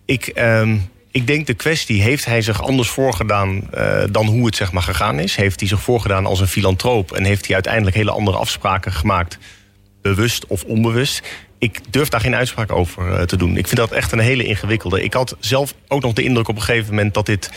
ik, 0.06 0.32
um, 0.36 0.89
ik 1.17 1.27
denk 1.27 1.47
de 1.47 1.53
kwestie, 1.53 2.01
heeft 2.01 2.25
hij 2.25 2.41
zich 2.41 2.62
anders 2.62 2.89
voorgedaan 2.89 3.69
uh, 3.73 4.03
dan 4.10 4.25
hoe 4.25 4.45
het 4.45 4.56
zeg 4.56 4.71
maar 4.71 4.82
gegaan 4.82 5.19
is? 5.19 5.36
Heeft 5.36 5.60
hij 5.60 5.69
zich 5.69 5.82
voorgedaan 5.82 6.25
als 6.25 6.39
een 6.39 6.47
filantroop 6.47 7.12
en 7.12 7.23
heeft 7.23 7.45
hij 7.45 7.53
uiteindelijk 7.53 7.95
hele 7.95 8.12
andere 8.12 8.38
afspraken 8.38 8.91
gemaakt, 8.91 9.38
bewust 10.01 10.47
of 10.47 10.63
onbewust? 10.63 11.21
Ik 11.60 11.80
durf 11.89 12.10
daar 12.10 12.21
geen 12.21 12.36
uitspraak 12.36 12.71
over 12.71 13.08
uh, 13.08 13.21
te 13.21 13.38
doen. 13.38 13.58
Ik 13.58 13.67
vind 13.67 13.80
dat 13.80 13.91
echt 13.91 14.12
een 14.12 14.19
hele 14.19 14.43
ingewikkelde. 14.43 15.03
Ik 15.03 15.13
had 15.13 15.36
zelf 15.39 15.73
ook 15.88 16.01
nog 16.01 16.13
de 16.13 16.23
indruk 16.23 16.47
op 16.47 16.56
een 16.56 16.62
gegeven 16.62 16.89
moment 16.89 17.13
dat 17.13 17.25
dit 17.25 17.51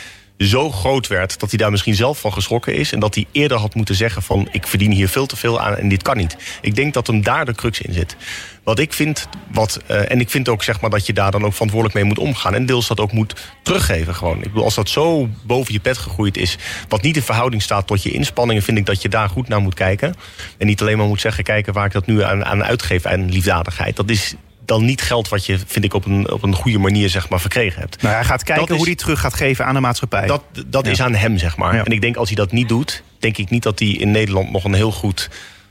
zo 0.47 0.71
groot 0.71 1.07
werd 1.07 1.41
dat 1.41 1.51
hij 1.51 1.59
daar 1.59 1.71
misschien 1.71 1.95
zelf 1.95 2.21
van 2.21 2.33
geschrokken 2.33 2.75
is. 2.75 2.93
En 2.93 3.01
dat 3.01 3.15
hij 3.15 3.27
eerder 3.33 3.59
had 3.59 3.75
moeten 3.75 3.95
zeggen 3.95 4.23
van 4.23 4.49
ik 4.51 4.67
verdien 4.67 4.93
hier 4.93 5.09
veel 5.09 5.27
te 5.27 5.37
veel 5.37 5.61
aan 5.61 5.77
en 5.77 5.89
dit 5.89 6.03
kan 6.03 6.17
niet. 6.17 6.37
Ik 6.61 6.75
denk 6.75 6.95
dat 6.95 7.07
hem 7.07 7.23
daar 7.23 7.45
de 7.45 7.55
crux 7.55 7.81
in 7.81 7.93
zit. 7.93 8.17
Wat 8.65 8.79
ik 8.79 8.93
vind, 8.93 9.29
wat, 9.53 9.81
uh, 9.91 10.11
en 10.11 10.21
ik 10.21 10.31
vind 10.31 10.49
ook 10.49 10.63
zeg 10.63 10.81
maar 10.81 10.91
dat 10.91 11.07
je 11.07 11.13
daar 11.13 11.31
dan 11.31 11.45
ook 11.45 11.53
verantwoordelijk 11.53 11.99
mee 11.99 12.09
moet 12.09 12.19
omgaan. 12.19 12.55
En 12.55 12.67
deels 12.67 12.89
dat 12.89 13.01
ook 13.01 13.13
moet 13.13 13.35
teruggeven 13.63 14.15
gewoon. 14.15 14.37
Ik 14.37 14.43
bedoel, 14.43 14.65
als 14.65 14.75
dat 14.75 14.89
zo 14.89 15.29
boven 15.43 15.73
je 15.73 15.81
pet 15.81 15.99
gegroeid 15.99 16.37
is, 16.37 16.57
wat 16.89 17.03
niet 17.03 17.17
in 17.17 17.23
verhouding 17.23 17.63
staat 17.63 17.87
tot 17.87 18.03
je 18.03 18.11
inspanningen, 18.11 18.63
vind 18.63 18.79
ik 18.79 18.87
dat 18.87 19.03
je 19.03 19.09
daar 19.09 19.29
goed 19.29 19.49
naar 19.49 19.61
moet 19.61 19.75
kijken. 19.75 20.15
En 20.59 20.67
niet 20.67 20.81
alleen 20.81 20.99
maar 20.99 21.07
moet 21.07 21.21
zeggen, 21.21 21.45
kijken 21.45 21.73
waar 21.73 21.87
ik 21.87 21.93
dat 21.93 22.07
nu 22.07 22.23
aan, 22.23 22.45
aan 22.45 22.65
uitgeef 22.65 23.07
aan 23.07 23.31
liefdadigheid. 23.31 23.97
Dat 23.97 24.11
is 24.11 24.35
dan 24.71 24.85
niet 24.85 25.03
geld 25.03 25.29
wat 25.29 25.47
je, 25.47 25.59
vind 25.67 25.85
ik, 25.85 25.95
op 25.95 26.05
een, 26.05 26.31
op 26.31 26.43
een 26.43 26.55
goede 26.55 26.79
manier 26.79 27.09
zeg 27.09 27.29
maar, 27.29 27.41
verkregen 27.41 27.81
hebt. 27.81 28.03
Nou, 28.03 28.15
hij 28.15 28.25
gaat 28.25 28.43
kijken 28.43 28.77
hoe 28.77 28.85
hij 28.85 28.95
terug 28.95 29.21
gaat 29.21 29.35
geven 29.35 29.67
aan 29.67 29.75
de 29.75 29.81
maatschappij. 29.81 30.27
Dat, 30.27 30.43
dat 30.67 30.87
is 30.87 31.03
aan 31.03 31.15
hem, 31.15 31.39
zeg 31.39 31.57
maar. 31.57 31.75
En 31.85 31.93
ik 31.93 32.01
denk 32.01 32.17
als 32.17 32.29
hij 32.29 32.37
dat 32.37 32.53
niet 32.53 32.69
doet, 32.69 33.03
denk 33.19 33.39
ik 33.39 33.51
niet 33.51 33.63
dat 33.63 33.79
hij 33.79 33.89
in 33.89 34.11
Nederland 34.11 34.51
nog 34.51 34.65
een 34.65 34.75
heel 34.75 34.93
goed 34.93 35.31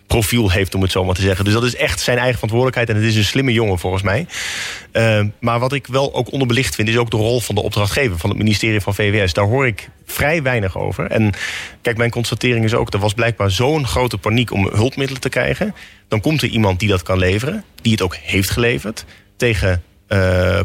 profiel 0.10 0.52
heeft, 0.52 0.76
om 0.76 0.82
het 0.82 0.92
zo 0.92 1.06
maar 1.06 1.16
te 1.16 1.22
zeggen. 1.22 1.46
Dus 1.46 1.54
dat 1.54 1.64
is 1.64 1.76
echt 1.76 2.00
zijn 2.00 2.18
eigen 2.18 2.34
verantwoordelijkheid. 2.34 2.90
En 2.90 2.96
het 2.96 3.06
is 3.06 3.16
een 3.16 3.32
slimme 3.32 3.54
jongen, 3.54 3.80
volgens 3.80 4.04
mij. 4.04 4.26
Uh, 4.94 5.22
maar 5.40 5.60
wat 5.60 5.74
ik 5.74 5.88
wel 5.88 6.14
ook 6.14 6.32
onderbelicht 6.32 6.76
vind, 6.76 6.88
is 6.88 6.98
ook 6.98 7.12
de 7.12 7.18
rol 7.18 7.40
van 7.40 7.56
de 7.56 7.62
opdrachtgever, 7.62 8.18
van 8.18 8.30
het 8.30 8.38
ministerie 8.38 8.82
van 8.82 8.96
VWS. 8.96 9.34
Daar 9.34 9.46
hoor 9.46 9.68
ik 9.68 9.90
vrij 10.06 10.42
weinig 10.42 10.78
over. 10.78 11.06
En 11.06 11.34
kijk, 11.82 11.98
mijn 11.98 12.10
constatering 12.10 12.66
is 12.66 12.74
ook, 12.74 12.94
er 12.94 13.00
was 13.00 13.14
blijkbaar 13.14 13.52
zo'n 13.52 13.88
grote 13.88 14.18
paniek 14.18 14.52
om 14.52 14.70
hulpmiddelen 14.74 15.22
te 15.22 15.30
krijgen. 15.30 15.76
Dan 16.08 16.22
komt 16.22 16.42
er 16.42 16.50
iemand 16.50 16.80
die 16.80 16.90
dat 16.90 17.04
kan 17.04 17.18
leveren, 17.18 17.64
die 17.82 17.92
het 17.92 18.02
ook 18.02 18.16
heeft 18.16 18.50
geleverd, 18.50 19.06
tegen 19.38 19.84
uh, 20.08 20.60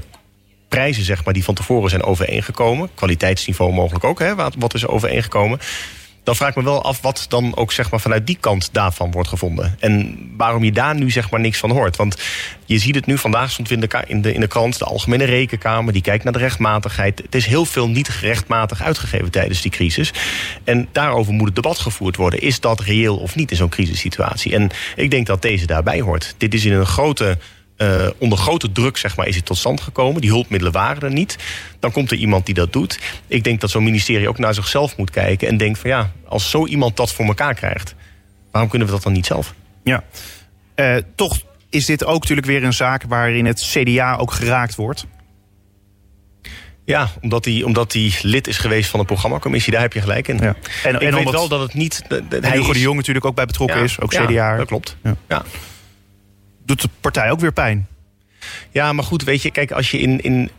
prijzen 0.69 1.05
zeg 1.05 1.25
maar, 1.25 1.35
die 1.35 1.45
van 1.45 1.55
tevoren 1.55 1.91
zijn 1.91 2.03
overeengekomen. 2.03 2.91
Kwaliteitsniveau 2.95 3.73
mogelijk 3.73 4.05
ook, 4.05 4.19
hè, 4.19 4.35
wat, 4.35 4.55
wat 4.59 4.75
is 4.75 4.87
overeengekomen 4.87 5.59
dan 6.25 6.37
vraag 6.37 6.49
ik 6.49 6.57
me 6.57 6.63
wel 6.63 6.85
af 6.85 7.01
wat 7.01 7.27
dan 7.29 7.57
ook 7.57 7.73
zeg 7.73 7.91
maar, 7.91 8.01
vanuit 8.01 8.27
die 8.27 8.37
kant 8.41 8.69
daarvan 8.73 9.11
wordt 9.11 9.29
gevonden. 9.29 9.77
En 9.79 10.19
waarom 10.37 10.65
je 10.65 10.73
daar 10.73 10.95
nu 10.95 11.11
zeg 11.11 11.31
maar 11.31 11.41
niks 11.41 11.59
van 11.59 11.71
hoort. 11.71 11.97
Want 11.97 12.17
je 12.65 12.79
ziet 12.79 12.95
het 12.95 13.07
nu, 13.07 13.19
vandaag 13.19 13.51
stond 13.51 13.71
in 13.71 13.81
de, 13.81 13.89
in 14.07 14.23
de, 14.23 14.33
in 14.33 14.41
de 14.41 14.47
krant... 14.47 14.79
de 14.79 14.85
Algemene 14.85 15.25
Rekenkamer, 15.25 15.93
die 15.93 16.03
kijkt 16.03 16.25
naar 16.25 16.33
de 16.33 16.39
rechtmatigheid. 16.39 17.19
Het 17.19 17.35
is 17.35 17.47
heel 17.47 17.65
veel 17.65 17.89
niet 17.89 18.09
rechtmatig 18.09 18.83
uitgegeven 18.83 19.31
tijdens 19.31 19.63
die 19.63 19.71
crisis. 19.71 20.13
En 20.65 20.89
daarover 20.93 21.33
moet 21.33 21.47
het 21.47 21.55
debat 21.55 21.79
gevoerd 21.79 22.17
worden. 22.17 22.41
Is 22.41 22.61
dat 22.61 22.81
reëel 22.81 23.17
of 23.17 23.35
niet 23.35 23.51
in 23.51 23.57
zo'n 23.57 23.69
crisissituatie? 23.69 24.55
En 24.55 24.71
ik 24.97 25.11
denk 25.11 25.27
dat 25.27 25.43
deze 25.43 25.67
daarbij 25.67 26.01
hoort. 26.01 26.35
Dit 26.39 26.55
is 26.55 26.65
in 26.65 26.73
een 26.73 26.87
grote 26.87 27.39
uh, 27.79 28.07
onder 28.19 28.39
grote 28.39 28.73
druk 28.73 28.97
zeg 28.97 29.17
maar, 29.17 29.27
is 29.27 29.37
het 29.37 29.45
tot 29.45 29.57
stand 29.57 29.81
gekomen. 29.81 30.21
Die 30.21 30.31
hulpmiddelen 30.31 30.73
waren 30.73 31.03
er 31.03 31.13
niet. 31.13 31.37
Dan 31.81 31.93
komt 31.93 32.11
er 32.11 32.17
iemand 32.17 32.47
die 32.47 32.55
dat 32.55 32.73
doet. 32.73 32.99
Ik 33.27 33.45
denk 33.45 33.61
dat 33.61 33.71
zo'n 33.71 33.85
ministerie 33.85 34.29
ook 34.29 34.39
naar 34.39 34.55
zichzelf 34.55 34.97
moet 34.97 35.11
kijken 35.11 35.49
en 35.49 35.57
denkt 35.57 35.79
van 35.79 35.91
ja, 35.91 36.13
als 36.29 36.51
zo 36.51 36.67
iemand 36.67 36.97
dat 36.97 37.13
voor 37.13 37.25
elkaar 37.25 37.55
krijgt, 37.55 37.95
waarom 38.51 38.71
kunnen 38.71 38.89
we 38.89 38.95
dat 38.95 39.03
dan 39.03 39.13
niet 39.13 39.27
zelf? 39.27 39.55
Ja, 39.85 40.05
uh, 40.77 40.97
toch 41.15 41.41
is 41.69 41.87
dit 41.87 42.05
ook 42.05 42.21
natuurlijk 42.21 42.47
weer 42.47 42.65
een 42.65 42.73
zaak 42.73 43.03
waarin 43.09 43.47
het 43.47 43.61
CDA 43.61 44.17
ook 44.17 44.33
geraakt 44.33 44.75
wordt. 44.75 45.07
Ja, 46.85 47.09
omdat 47.21 47.45
hij, 47.45 47.63
omdat 47.63 47.95
lid 48.23 48.47
is 48.47 48.59
geweest 48.59 48.91
van 48.91 49.01
de 49.01 49.07
programmacommissie, 49.07 49.73
daar 49.73 49.83
heb 49.83 49.93
je 49.93 50.01
gelijk 50.01 50.29
in. 50.29 50.37
Ja. 50.37 50.55
En, 50.85 50.95
ik 50.95 51.01
en 51.01 51.15
weet 51.15 51.31
wel 51.31 51.49
dat 51.49 51.61
het 51.61 51.75
niet. 51.75 52.03
hij 52.41 52.57
Hugo 52.57 52.73
de 52.73 52.81
Jong 52.81 52.97
natuurlijk 52.97 53.25
ook 53.25 53.35
bij 53.35 53.47
betrokken 53.47 53.83
is, 53.83 54.01
ook 54.01 54.11
CDA. 54.11 54.31
Ja, 54.31 54.57
dat 54.57 54.67
klopt. 54.67 54.97
Ja. 55.29 55.45
Doet 56.65 56.83
de 56.83 56.89
partij 57.01 57.31
ook 57.31 57.41
weer 57.41 57.53
pijn. 57.53 57.87
Ja, 58.71 58.93
maar 58.93 59.05
goed, 59.05 59.25
weet 59.25 59.43
je, 59.43 59.51
kijk, 59.51 59.73
als 59.73 59.91
je 59.91 59.99
in, 59.99 60.21
in, 60.21 60.51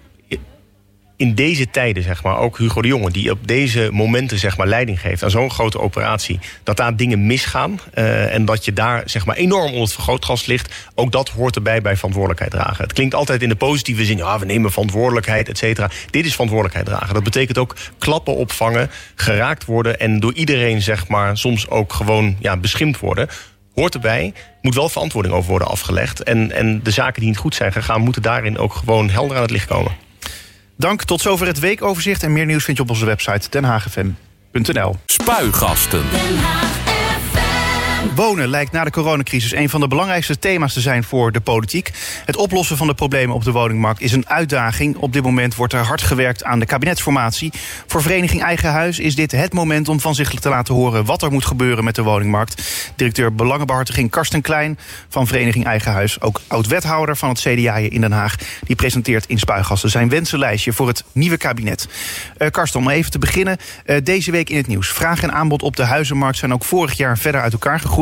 in 1.17 1.35
deze 1.35 1.69
tijden, 1.69 2.03
zeg 2.03 2.23
maar, 2.23 2.37
ook 2.37 2.57
Hugo 2.57 2.81
de 2.81 2.87
Jonge, 2.87 3.11
die 3.11 3.31
op 3.31 3.47
deze 3.47 3.89
momenten, 3.91 4.39
zeg 4.39 4.57
maar, 4.57 4.67
leiding 4.67 5.01
geeft 5.01 5.23
aan 5.23 5.29
zo'n 5.29 5.51
grote 5.51 5.79
operatie, 5.79 6.39
dat 6.63 6.77
daar 6.77 6.95
dingen 6.95 7.25
misgaan 7.25 7.79
uh, 7.93 8.33
en 8.33 8.45
dat 8.45 8.65
je 8.65 8.73
daar, 8.73 9.03
zeg 9.05 9.25
maar, 9.25 9.35
enorm 9.35 9.65
onder 9.65 9.81
het 9.81 9.93
vergrootglas 9.93 10.45
ligt, 10.45 10.73
ook 10.95 11.11
dat 11.11 11.29
hoort 11.29 11.55
erbij 11.55 11.81
bij 11.81 11.95
verantwoordelijkheid 11.95 12.51
dragen. 12.51 12.83
Het 12.83 12.93
klinkt 12.93 13.15
altijd 13.15 13.41
in 13.41 13.49
de 13.49 13.55
positieve 13.55 14.05
zin, 14.05 14.17
ja, 14.17 14.39
we 14.39 14.45
nemen 14.45 14.71
verantwoordelijkheid, 14.71 15.49
et 15.49 15.57
cetera. 15.57 15.89
Dit 16.09 16.25
is 16.25 16.31
verantwoordelijkheid 16.31 16.87
dragen. 16.87 17.13
Dat 17.13 17.23
betekent 17.23 17.57
ook 17.57 17.75
klappen 17.97 18.35
opvangen, 18.35 18.89
geraakt 19.15 19.65
worden 19.65 19.99
en 19.99 20.19
door 20.19 20.33
iedereen, 20.33 20.81
zeg 20.81 21.07
maar, 21.07 21.37
soms 21.37 21.69
ook 21.69 21.93
gewoon, 21.93 22.35
ja, 22.39 22.57
beschimpt 22.57 22.99
worden 22.99 23.29
hoort 23.75 23.93
erbij. 23.93 24.33
Moet 24.61 24.75
wel 24.75 24.89
verantwoording 24.89 25.35
over 25.35 25.49
worden 25.49 25.67
afgelegd. 25.67 26.23
En, 26.23 26.51
en 26.51 26.83
de 26.83 26.91
zaken 26.91 27.19
die 27.19 27.29
niet 27.29 27.39
goed 27.39 27.55
zijn 27.55 27.71
gegaan, 27.71 28.01
moeten 28.01 28.21
daarin 28.21 28.57
ook 28.57 28.73
gewoon 28.73 29.09
helder 29.09 29.35
aan 29.35 29.41
het 29.41 29.51
licht 29.51 29.67
komen. 29.67 29.91
Dank, 30.77 31.03
tot 31.03 31.21
zover 31.21 31.47
het 31.47 31.59
weekoverzicht. 31.59 32.23
En 32.23 32.33
meer 32.33 32.45
nieuws 32.45 32.63
vind 32.63 32.77
je 32.77 32.83
op 32.83 32.89
onze 32.89 33.05
website 33.05 33.49
Den 33.49 33.63
www.stand.nl. 34.55 34.95
Spuigasten. 35.05 36.03
Wonen 38.13 38.47
lijkt 38.47 38.71
na 38.71 38.83
de 38.83 38.91
coronacrisis 38.91 39.53
een 39.53 39.69
van 39.69 39.79
de 39.79 39.87
belangrijkste 39.87 40.39
thema's 40.39 40.73
te 40.73 40.81
zijn 40.81 41.03
voor 41.03 41.31
de 41.31 41.41
politiek. 41.41 41.91
Het 42.25 42.35
oplossen 42.35 42.77
van 42.77 42.87
de 42.87 42.93
problemen 42.93 43.35
op 43.35 43.43
de 43.43 43.51
woningmarkt 43.51 44.01
is 44.01 44.11
een 44.11 44.29
uitdaging. 44.29 44.95
Op 44.97 45.13
dit 45.13 45.23
moment 45.23 45.55
wordt 45.55 45.73
er 45.73 45.79
hard 45.79 46.01
gewerkt 46.01 46.43
aan 46.43 46.59
de 46.59 46.65
kabinetsformatie. 46.65 47.51
Voor 47.87 48.01
Vereniging 48.01 48.41
Eigen 48.41 48.69
Huis 48.69 48.99
is 48.99 49.15
dit 49.15 49.31
het 49.31 49.53
moment 49.53 49.89
om 49.89 49.99
van 49.99 50.15
zich 50.15 50.29
te 50.29 50.49
laten 50.49 50.73
horen 50.73 51.05
wat 51.05 51.21
er 51.21 51.31
moet 51.31 51.45
gebeuren 51.45 51.83
met 51.83 51.95
de 51.95 52.03
woningmarkt. 52.03 52.61
Directeur 52.95 53.35
Belangenbehartiging 53.35 54.11
Karsten 54.11 54.41
Klein 54.41 54.79
van 55.09 55.27
Vereniging 55.27 55.65
Eigen 55.65 55.91
Huis, 55.91 56.21
ook 56.21 56.41
oud-wethouder 56.47 57.17
van 57.17 57.29
het 57.29 57.39
CDA 57.39 57.75
in 57.75 58.01
Den 58.01 58.11
Haag, 58.11 58.35
die 58.63 58.75
presenteert 58.75 59.25
in 59.27 59.39
Spuigassen 59.39 59.89
zijn 59.89 60.09
wensenlijstje 60.09 60.73
voor 60.73 60.87
het 60.87 61.03
nieuwe 61.11 61.37
kabinet. 61.37 61.87
Uh, 62.37 62.47
Karsten, 62.47 62.79
om 62.79 62.89
even 62.89 63.11
te 63.11 63.19
beginnen, 63.19 63.57
uh, 63.85 63.97
deze 64.03 64.31
week 64.31 64.49
in 64.49 64.57
het 64.57 64.67
nieuws. 64.67 64.89
Vraag 64.89 65.23
en 65.23 65.33
aanbod 65.33 65.63
op 65.63 65.75
de 65.75 65.83
huizenmarkt 65.83 66.37
zijn 66.37 66.53
ook 66.53 66.63
vorig 66.63 66.93
jaar 66.97 67.17
verder 67.17 67.41
uit 67.41 67.53
elkaar 67.53 67.79
gegroeid. 67.79 67.93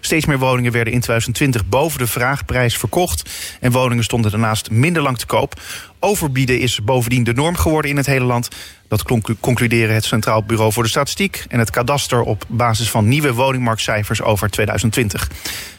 Steeds 0.00 0.26
meer 0.26 0.38
woningen 0.38 0.72
werden 0.72 0.92
in 0.92 1.00
2020 1.00 1.68
boven 1.68 1.98
de 1.98 2.06
vraagprijs 2.06 2.76
verkocht. 2.76 3.30
En 3.60 3.72
woningen 3.72 4.04
stonden 4.04 4.30
daarnaast 4.30 4.70
minder 4.70 5.02
lang 5.02 5.18
te 5.18 5.26
koop. 5.26 5.60
Overbieden 6.00 6.58
is 6.58 6.84
bovendien 6.84 7.24
de 7.24 7.32
norm 7.32 7.56
geworden 7.56 7.90
in 7.90 7.96
het 7.96 8.06
hele 8.06 8.24
land. 8.24 8.48
Dat 8.88 9.02
concluderen 9.40 9.94
het 9.94 10.04
Centraal 10.04 10.42
Bureau 10.42 10.72
voor 10.72 10.82
de 10.82 10.88
Statistiek 10.88 11.44
en 11.48 11.58
het 11.58 11.70
kadaster 11.70 12.20
op 12.20 12.44
basis 12.48 12.90
van 12.90 13.08
nieuwe 13.08 13.32
woningmarktcijfers 13.32 14.22
over 14.22 14.50
2020. 14.50 15.30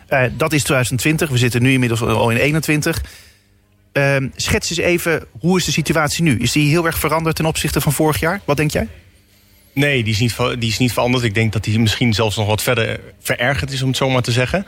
Uh, 0.09 0.23
dat 0.37 0.53
is 0.53 0.63
2020. 0.63 1.29
We 1.29 1.37
zitten 1.37 1.61
nu 1.61 1.71
inmiddels 1.71 2.01
al 2.01 2.29
in 2.29 2.37
21. 2.37 3.03
Uh, 3.93 4.15
schets 4.35 4.69
eens 4.69 4.79
even, 4.79 5.25
hoe 5.39 5.57
is 5.57 5.65
de 5.65 5.71
situatie 5.71 6.23
nu? 6.23 6.37
Is 6.37 6.51
die 6.51 6.69
heel 6.69 6.85
erg 6.85 6.99
veranderd 6.99 7.35
ten 7.35 7.45
opzichte 7.45 7.81
van 7.81 7.93
vorig 7.93 8.19
jaar? 8.19 8.41
Wat 8.45 8.57
denk 8.57 8.71
jij? 8.71 8.87
Nee, 9.75 10.03
die 10.03 10.13
is, 10.13 10.19
niet, 10.19 10.37
die 10.37 10.69
is 10.69 10.77
niet 10.77 10.93
veranderd. 10.93 11.23
Ik 11.23 11.33
denk 11.33 11.53
dat 11.53 11.63
die 11.63 11.79
misschien 11.79 12.13
zelfs 12.13 12.35
nog 12.35 12.47
wat 12.47 12.63
verder 12.63 12.99
verergerd 13.19 13.71
is, 13.71 13.81
om 13.81 13.87
het 13.87 13.97
zo 13.97 14.09
maar 14.09 14.21
te 14.21 14.31
zeggen. 14.31 14.65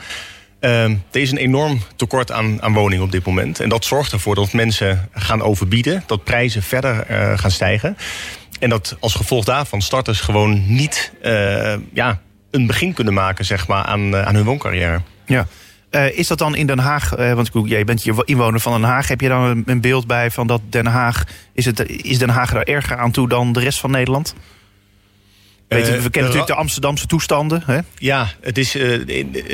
Uh, 0.62 0.84
er 0.84 1.00
is 1.12 1.32
een 1.32 1.38
enorm 1.38 1.82
tekort 1.96 2.32
aan, 2.32 2.62
aan 2.62 2.74
woningen 2.74 3.04
op 3.04 3.12
dit 3.12 3.26
moment. 3.26 3.60
En 3.60 3.70
dat 3.70 3.86
zorgt 3.86 4.12
ervoor 4.12 4.36
dat 4.36 4.54
mensen 4.54 5.10
gaan 5.14 5.42
overbieden, 5.42 6.04
dat 6.06 6.24
prijzen 6.24 6.64
verder 6.64 7.06
uh, 7.12 7.38
gaan 7.38 7.52
stijgen. 7.52 7.98
En 8.60 8.70
dat 8.70 8.98
als 9.00 9.14
gevolg 9.14 9.46
daarvan 9.46 9.82
starters 9.82 10.20
gewoon 10.20 10.64
niet 10.68 11.14
uh, 11.24 11.76
ja, 11.94 12.22
een 12.52 12.68
begin 12.68 12.94
kunnen 12.94 13.14
maken 13.14 13.46
zeg 13.46 13.68
maar, 13.68 13.84
aan, 13.84 14.16
aan 14.16 14.36
hun 14.36 14.46
wooncarrière. 14.46 15.02
Ja. 15.26 15.48
Is 16.12 16.28
dat 16.28 16.38
dan 16.38 16.56
in 16.56 16.68
Den 16.68 16.80
Haag, 16.80 17.10
want 17.10 17.50
jij 17.64 17.84
bent 17.84 18.04
hier 18.04 18.22
inwoner 18.26 18.60
van 18.60 18.82
Den 18.82 18.90
Haag, 18.90 19.08
heb 19.08 19.22
je 19.22 19.28
dan 19.28 19.44
een, 19.44 19.64
een 19.66 19.82
beeld 19.82 20.08
bij 20.08 20.32
van 20.32 20.48
dat 20.48 20.62
Den 20.70 20.86
Haag, 20.86 21.24
is, 21.54 21.66
het, 21.66 21.90
is 21.90 22.18
Den 22.18 22.30
Haag 22.30 22.54
er 22.54 22.68
erger 22.68 22.98
aan 22.98 23.12
toe 23.12 23.30
dan 23.30 23.52
de 23.52 23.60
rest 23.60 23.80
van 23.80 23.92
Nederland? 23.92 24.36
Weet, 25.68 25.86
we 25.86 26.10
kennen 26.10 26.12
natuurlijk 26.12 26.48
de 26.48 26.54
Amsterdamse 26.54 27.08
toestanden. 27.08 27.64
Hè? 27.66 27.80
Ja, 27.98 28.28
het 28.42 28.58
is, 28.58 28.76
uh, 28.76 28.92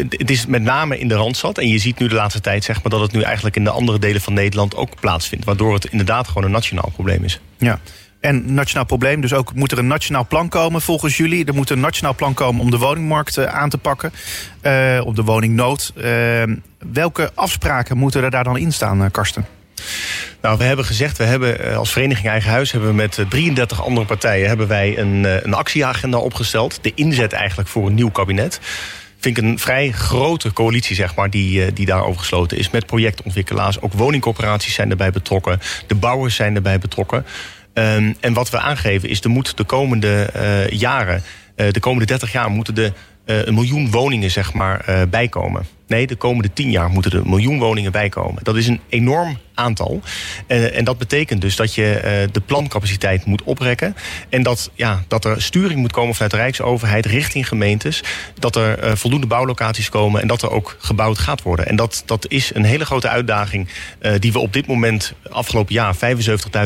het 0.10 0.30
is 0.30 0.46
met 0.46 0.62
name 0.62 1.00
in 1.00 1.08
de 1.08 1.16
Randstad. 1.16 1.58
En 1.58 1.68
je 1.68 1.78
ziet 1.78 2.00
nu 2.00 2.08
de 2.08 2.16
laatste 2.16 2.42
tijd 2.42 2.64
zeg 2.64 2.84
maar, 2.84 2.92
dat 2.92 3.02
het 3.02 3.12
nu 3.12 3.22
eigenlijk 3.22 3.56
in 3.56 3.64
de 3.64 3.70
andere 3.70 4.00
delen 4.00 4.22
van 4.22 4.34
Nederland 4.34 4.76
ook 4.76 5.00
plaatsvindt. 5.00 5.46
Waardoor 5.46 5.74
het 5.74 5.86
inderdaad 5.86 6.28
gewoon 6.28 6.44
een 6.44 6.52
nationaal 6.52 6.92
probleem 6.94 7.24
is. 7.24 7.40
Ja. 7.58 7.80
En 8.20 8.54
nationaal 8.54 8.86
probleem, 8.86 9.22
dus 9.22 9.34
ook 9.34 9.54
moet 9.54 9.72
er 9.72 9.78
een 9.78 9.88
nationaal 9.88 10.28
plan 10.28 10.50
komen 10.50 10.82
volgens 10.82 11.18
jullie. 11.18 11.46
Er 11.46 11.54
moet 11.54 11.70
een 11.70 11.80
nationaal 11.80 12.16
plan 12.16 12.34
komen 12.34 12.62
om 12.62 12.72
de 12.72 12.78
woningmarkt 12.78 13.46
aan 13.48 13.70
te 13.70 13.78
pakken. 13.78 14.14
Uh, 14.62 15.02
op 15.04 15.16
de 15.16 15.24
woningnood. 15.24 15.94
welke 16.94 17.32
afspraken 17.34 17.98
moeten 17.98 18.24
er 18.24 18.32
daar 18.32 18.44
dan 18.44 18.58
in 18.58 18.72
staan, 18.72 19.12
Karsten? 19.12 19.46
Nou, 20.42 20.58
we 20.58 20.64
hebben 20.64 20.86
gezegd, 20.86 21.18
we 21.18 21.24
hebben 21.24 21.76
als 21.76 21.92
vereniging 21.92 22.28
Eigen 22.28 22.52
Huis... 22.52 22.72
hebben 22.72 22.90
we 22.90 22.96
met 22.96 23.20
33 23.30 23.84
andere 23.84 24.06
partijen 24.06 24.48
hebben 24.48 24.68
wij 24.68 24.98
een, 24.98 25.24
een 25.24 25.54
actieagenda 25.54 26.18
opgesteld. 26.18 26.80
De 26.82 26.92
inzet 26.96 27.34
eigenlijk 27.34 27.70
voor 27.70 27.88
een 27.88 27.94
nieuw 27.94 28.12
kabinet 28.12 28.60
vind 29.24 29.38
ik 29.38 29.44
een 29.44 29.60
vrij 29.60 29.92
grote 29.92 30.54
coalitie, 30.54 30.96
zeg 30.96 31.16
maar, 31.16 31.30
die, 31.30 31.74
die 31.74 31.86
daarover 31.86 32.20
gesloten 32.20 32.58
is. 32.58 32.70
Met 32.70 32.86
projectontwikkelaars. 32.86 33.82
Ook 33.82 33.94
woningcorporaties 33.94 34.74
zijn 34.74 34.90
erbij 34.90 35.12
betrokken. 35.12 35.60
De 35.88 35.96
bouwers 35.96 36.36
zijn 36.36 36.56
erbij 36.56 36.80
betrokken. 36.80 37.26
Um, 37.74 38.16
en 38.20 38.34
wat 38.34 38.50
we 38.50 38.60
aangeven 38.60 39.10
is, 39.10 39.22
er 39.22 39.30
moet 39.30 39.58
de 39.58 39.64
komende 39.64 40.30
jaren, 40.70 41.24
de 41.56 41.80
komende 41.80 42.06
30 42.06 42.32
jaar, 42.32 42.50
moeten 42.50 42.78
er 42.78 42.94
een 43.26 43.54
miljoen 43.54 43.92
woningen, 43.92 44.32
zeg 44.32 44.54
maar, 44.54 45.08
bijkomen. 45.10 45.66
Nee, 45.94 46.08
de 46.08 46.16
komende 46.16 46.54
tien 46.54 46.72
jaar 46.72 46.90
moeten 46.90 47.12
er 47.12 47.18
een 47.18 47.30
miljoen 47.30 47.60
woningen 47.60 47.92
bijkomen. 47.92 48.44
Dat 48.44 48.56
is 48.56 48.68
een 48.68 48.80
enorm 48.90 49.38
aantal. 49.54 50.02
Uh, 50.48 50.78
en 50.78 50.84
dat 50.84 50.98
betekent 50.98 51.42
dus 51.42 51.56
dat 51.56 51.76
je 51.76 51.96
uh, 51.96 52.34
de 52.34 52.42
plancapaciteit 52.42 53.26
moet 53.26 53.44
oprekken. 53.44 53.96
En 54.30 54.44
dat, 54.44 54.72
ja, 54.74 55.04
dat 55.08 55.26
er 55.26 55.42
sturing 55.42 55.80
moet 55.80 55.92
komen 55.92 56.14
vanuit 56.14 56.32
de 56.32 56.38
Rijksoverheid 56.38 57.06
richting 57.06 57.48
gemeentes. 57.48 58.04
Dat 58.40 58.56
er 58.56 58.84
uh, 58.84 58.96
voldoende 58.96 59.28
bouwlocaties 59.28 59.90
komen 59.90 60.22
en 60.22 60.28
dat 60.28 60.42
er 60.42 60.52
ook 60.52 60.76
gebouwd 60.80 61.18
gaat 61.18 61.42
worden. 61.42 61.68
En 61.68 61.76
dat, 61.76 62.04
dat 62.06 62.26
is 62.28 62.52
een 62.54 62.66
hele 62.66 62.86
grote 62.86 63.10
uitdaging 63.10 63.68
die 64.20 64.32
we 64.32 64.40
op 64.40 64.54
dit 64.54 64.68
moment, 64.68 65.14
afgelopen 65.30 65.74
jaar, 65.74 65.96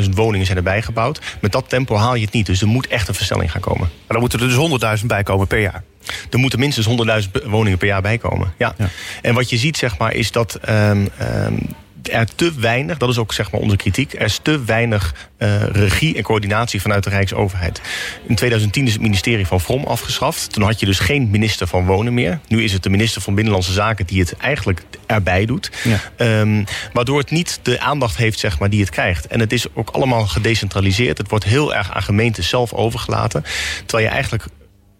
75.000 0.04 0.10
woningen 0.10 0.46
zijn 0.46 0.58
erbij 0.58 0.82
gebouwd. 0.82 1.22
Met 1.42 1.52
dat 1.52 1.70
tempo 1.70 1.96
haal 1.96 2.16
je 2.16 2.26
het 2.26 2.34
niet. 2.34 2.46
Dus 2.46 2.62
er 2.62 2.68
moet 2.68 2.88
echt 2.88 3.08
een 3.08 3.14
versnelling 3.14 3.52
gaan 3.52 3.62
komen. 3.62 3.88
Maar 3.88 4.08
dan 4.08 4.20
moeten 4.20 4.40
er 4.40 4.48
dus 4.48 5.00
100.000 5.02 5.06
bij 5.06 5.24
komen 5.24 5.48
per 5.48 5.60
jaar. 5.60 5.84
Er 6.30 6.40
moeten 6.40 6.60
minstens 6.60 6.88
100.000 7.26 7.46
woningen 7.46 7.78
per 7.78 7.88
jaar 7.88 8.02
bij 8.02 8.18
komen. 8.18 8.54
Ja. 8.58 8.74
ja. 8.78 8.90
En 9.22 9.34
wat 9.34 9.50
je 9.50 9.58
ziet, 9.58 9.78
zeg 9.78 9.98
maar, 9.98 10.14
is 10.14 10.32
dat 10.32 10.60
um, 10.70 11.08
um, 11.22 11.76
er 12.08 12.36
te 12.36 12.54
weinig, 12.60 12.98
dat 12.98 13.10
is 13.10 13.18
ook 13.18 13.34
zeg 13.34 13.52
maar 13.52 13.62
onze 13.62 13.76
kritiek, 13.76 14.14
er 14.14 14.22
is 14.22 14.40
te 14.42 14.64
weinig 14.64 15.30
uh, 15.38 15.64
regie 15.64 16.16
en 16.16 16.24
coördinatie 16.24 16.82
vanuit 16.82 17.04
de 17.04 17.10
Rijksoverheid. 17.10 17.82
In 18.28 18.36
2010 18.36 18.86
is 18.86 18.94
het 18.94 19.02
ministerie 19.02 19.48
van 19.48 19.62
Vrom 19.62 19.84
afgeschaft. 19.84 20.54
Toen 20.54 20.64
had 20.64 20.80
je 20.80 20.86
dus 20.86 21.00
geen 21.00 21.30
minister 21.30 21.68
van 21.68 21.86
Wonen 21.86 22.14
meer. 22.14 22.40
Nu 22.48 22.64
is 22.64 22.74
het 22.74 22.84
de 22.84 22.90
minister 22.90 23.22
van 23.22 23.34
Binnenlandse 23.36 23.72
Zaken 23.72 24.06
die 24.06 24.20
het 24.20 24.38
eigenlijk 24.38 24.82
erbij 25.06 25.46
doet. 25.46 25.72
Ja. 25.84 26.40
Um, 26.40 26.66
waardoor 26.94 27.20
het 27.20 27.32
niet 27.32 27.60
de 27.62 27.80
aandacht 27.80 28.18
heeft 28.18 28.40
zeg 28.40 28.60
maar, 28.60 28.70
die 28.70 28.80
het 28.80 28.90
krijgt. 28.90 29.28
En 29.28 29.40
het 29.40 29.54
is 29.54 29.66
ook 29.74 29.90
allemaal 29.90 30.28
gedecentraliseerd. 30.28 31.18
Het 31.18 31.30
wordt 31.30 31.46
heel 31.46 31.76
erg 31.76 31.94
aan 31.94 32.04
gemeenten 32.04 32.44
zelf 32.44 32.74
overgelaten. 32.74 33.44
Terwijl 33.86 34.08
je 34.08 34.14
eigenlijk 34.14 34.46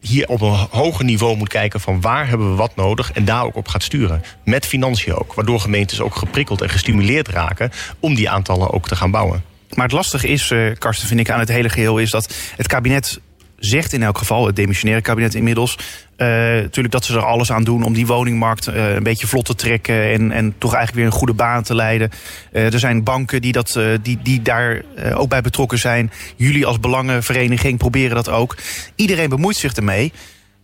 hier 0.02 0.28
op 0.28 0.42
een 0.42 0.68
hoger 0.70 1.06
niveau 1.06 1.38
moet 1.38 1.50
kijken 1.50 1.80
van 1.80 2.02
waar 2.02 2.28
hebben 2.28 2.50
we 2.50 2.56
wat 2.56 2.76
nodig 2.76 3.12
en 3.12 3.26
daar 3.26 3.44
ook 3.44 3.56
op 3.56 3.68
gaat 3.68 3.84
sturen. 3.84 4.24
Met 4.44 4.66
financiën 4.66 5.14
ook, 5.14 5.34
waardoor 5.34 5.60
gemeentes 5.60 6.02
ook 6.02 6.16
geprikkeld 6.16 6.62
en 6.62 6.70
gestimuleerd 6.70 7.28
raken 7.28 7.72
om 8.00 8.16
die 8.16 8.30
aantallen 8.30 8.72
ook 8.72 8.88
te 8.88 8.96
gaan 8.96 9.12
bouwen. 9.12 9.44
Maar 9.74 9.86
het 9.86 9.96
lastige 9.96 10.28
is, 10.28 10.50
uh, 10.52 10.76
Karsten, 10.78 11.08
vind 11.08 11.20
ik 11.20 11.30
aan 11.30 11.40
het 11.40 11.50
hele 11.50 11.70
geheel, 11.70 11.98
is 11.98 12.12
dat 12.12 12.36
het 12.56 12.68
kabinet 12.68 13.20
zegt 13.60 13.94
in 13.94 14.04
elk 14.04 14.18
geval, 14.18 14.46
het 14.46 14.56
demissionaire 14.56 15.04
kabinet 15.04 15.36
inmiddels, 15.36 15.78
uh, 16.18 16.28
natuurlijk 16.28 16.92
dat 16.92 17.06
ze 17.06 17.14
er 17.14 17.26
alles 17.26 17.52
aan 17.52 17.64
doen 17.64 17.84
om 17.84 17.94
die 17.94 18.08
woningmarkt 18.08 18.68
uh, 18.68 18.94
een 18.94 19.04
beetje 19.04 19.28
vlot 19.28 19.46
te 19.46 19.56
trekken 19.56 20.12
en, 20.12 20.32
en 20.32 20.56
toch 20.58 20.74
eigenlijk 20.74 21.04
weer 21.04 21.14
een 21.14 21.20
goede 21.20 21.34
baan 21.34 21.64
te 21.64 21.76
leiden. 21.76 22.10
Uh, 22.52 22.74
er 22.74 22.80
zijn 22.80 23.04
banken 23.04 23.42
die, 23.42 23.52
dat, 23.52 23.80
die, 24.02 24.20
die 24.24 24.42
daar 24.42 24.82
ook 25.14 25.30
bij 25.30 25.42
betrokken 25.42 25.78
zijn. 25.78 26.12
Jullie 26.36 26.66
als 26.66 26.80
belangenvereniging 26.80 27.78
proberen 27.78 28.16
dat 28.16 28.30
ook. 28.30 28.56
Iedereen 28.96 29.30
bemoeit 29.30 29.58
zich 29.58 29.74
ermee. 29.74 30.12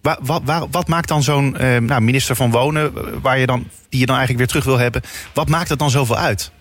Wat, 0.02 0.42
wat 0.72 0.88
maakt 0.88 1.08
dan 1.08 1.24
zo'n 1.24 1.56
nou, 1.60 2.02
minister 2.02 2.36
van 2.36 2.52
Wonen, 2.52 2.94
waar 3.22 3.40
je 3.40 3.46
dan, 3.46 3.68
die 3.90 4.00
je 4.00 4.06
dan 4.06 4.16
eigenlijk 4.18 4.38
weer 4.38 4.48
terug 4.48 4.76
wil 4.76 4.84
hebben, 4.84 5.02
wat 5.34 5.50
maakt 5.50 5.70
dat 5.70 5.80
dan 5.80 5.90
zoveel 5.90 6.18
uit? 6.18 6.52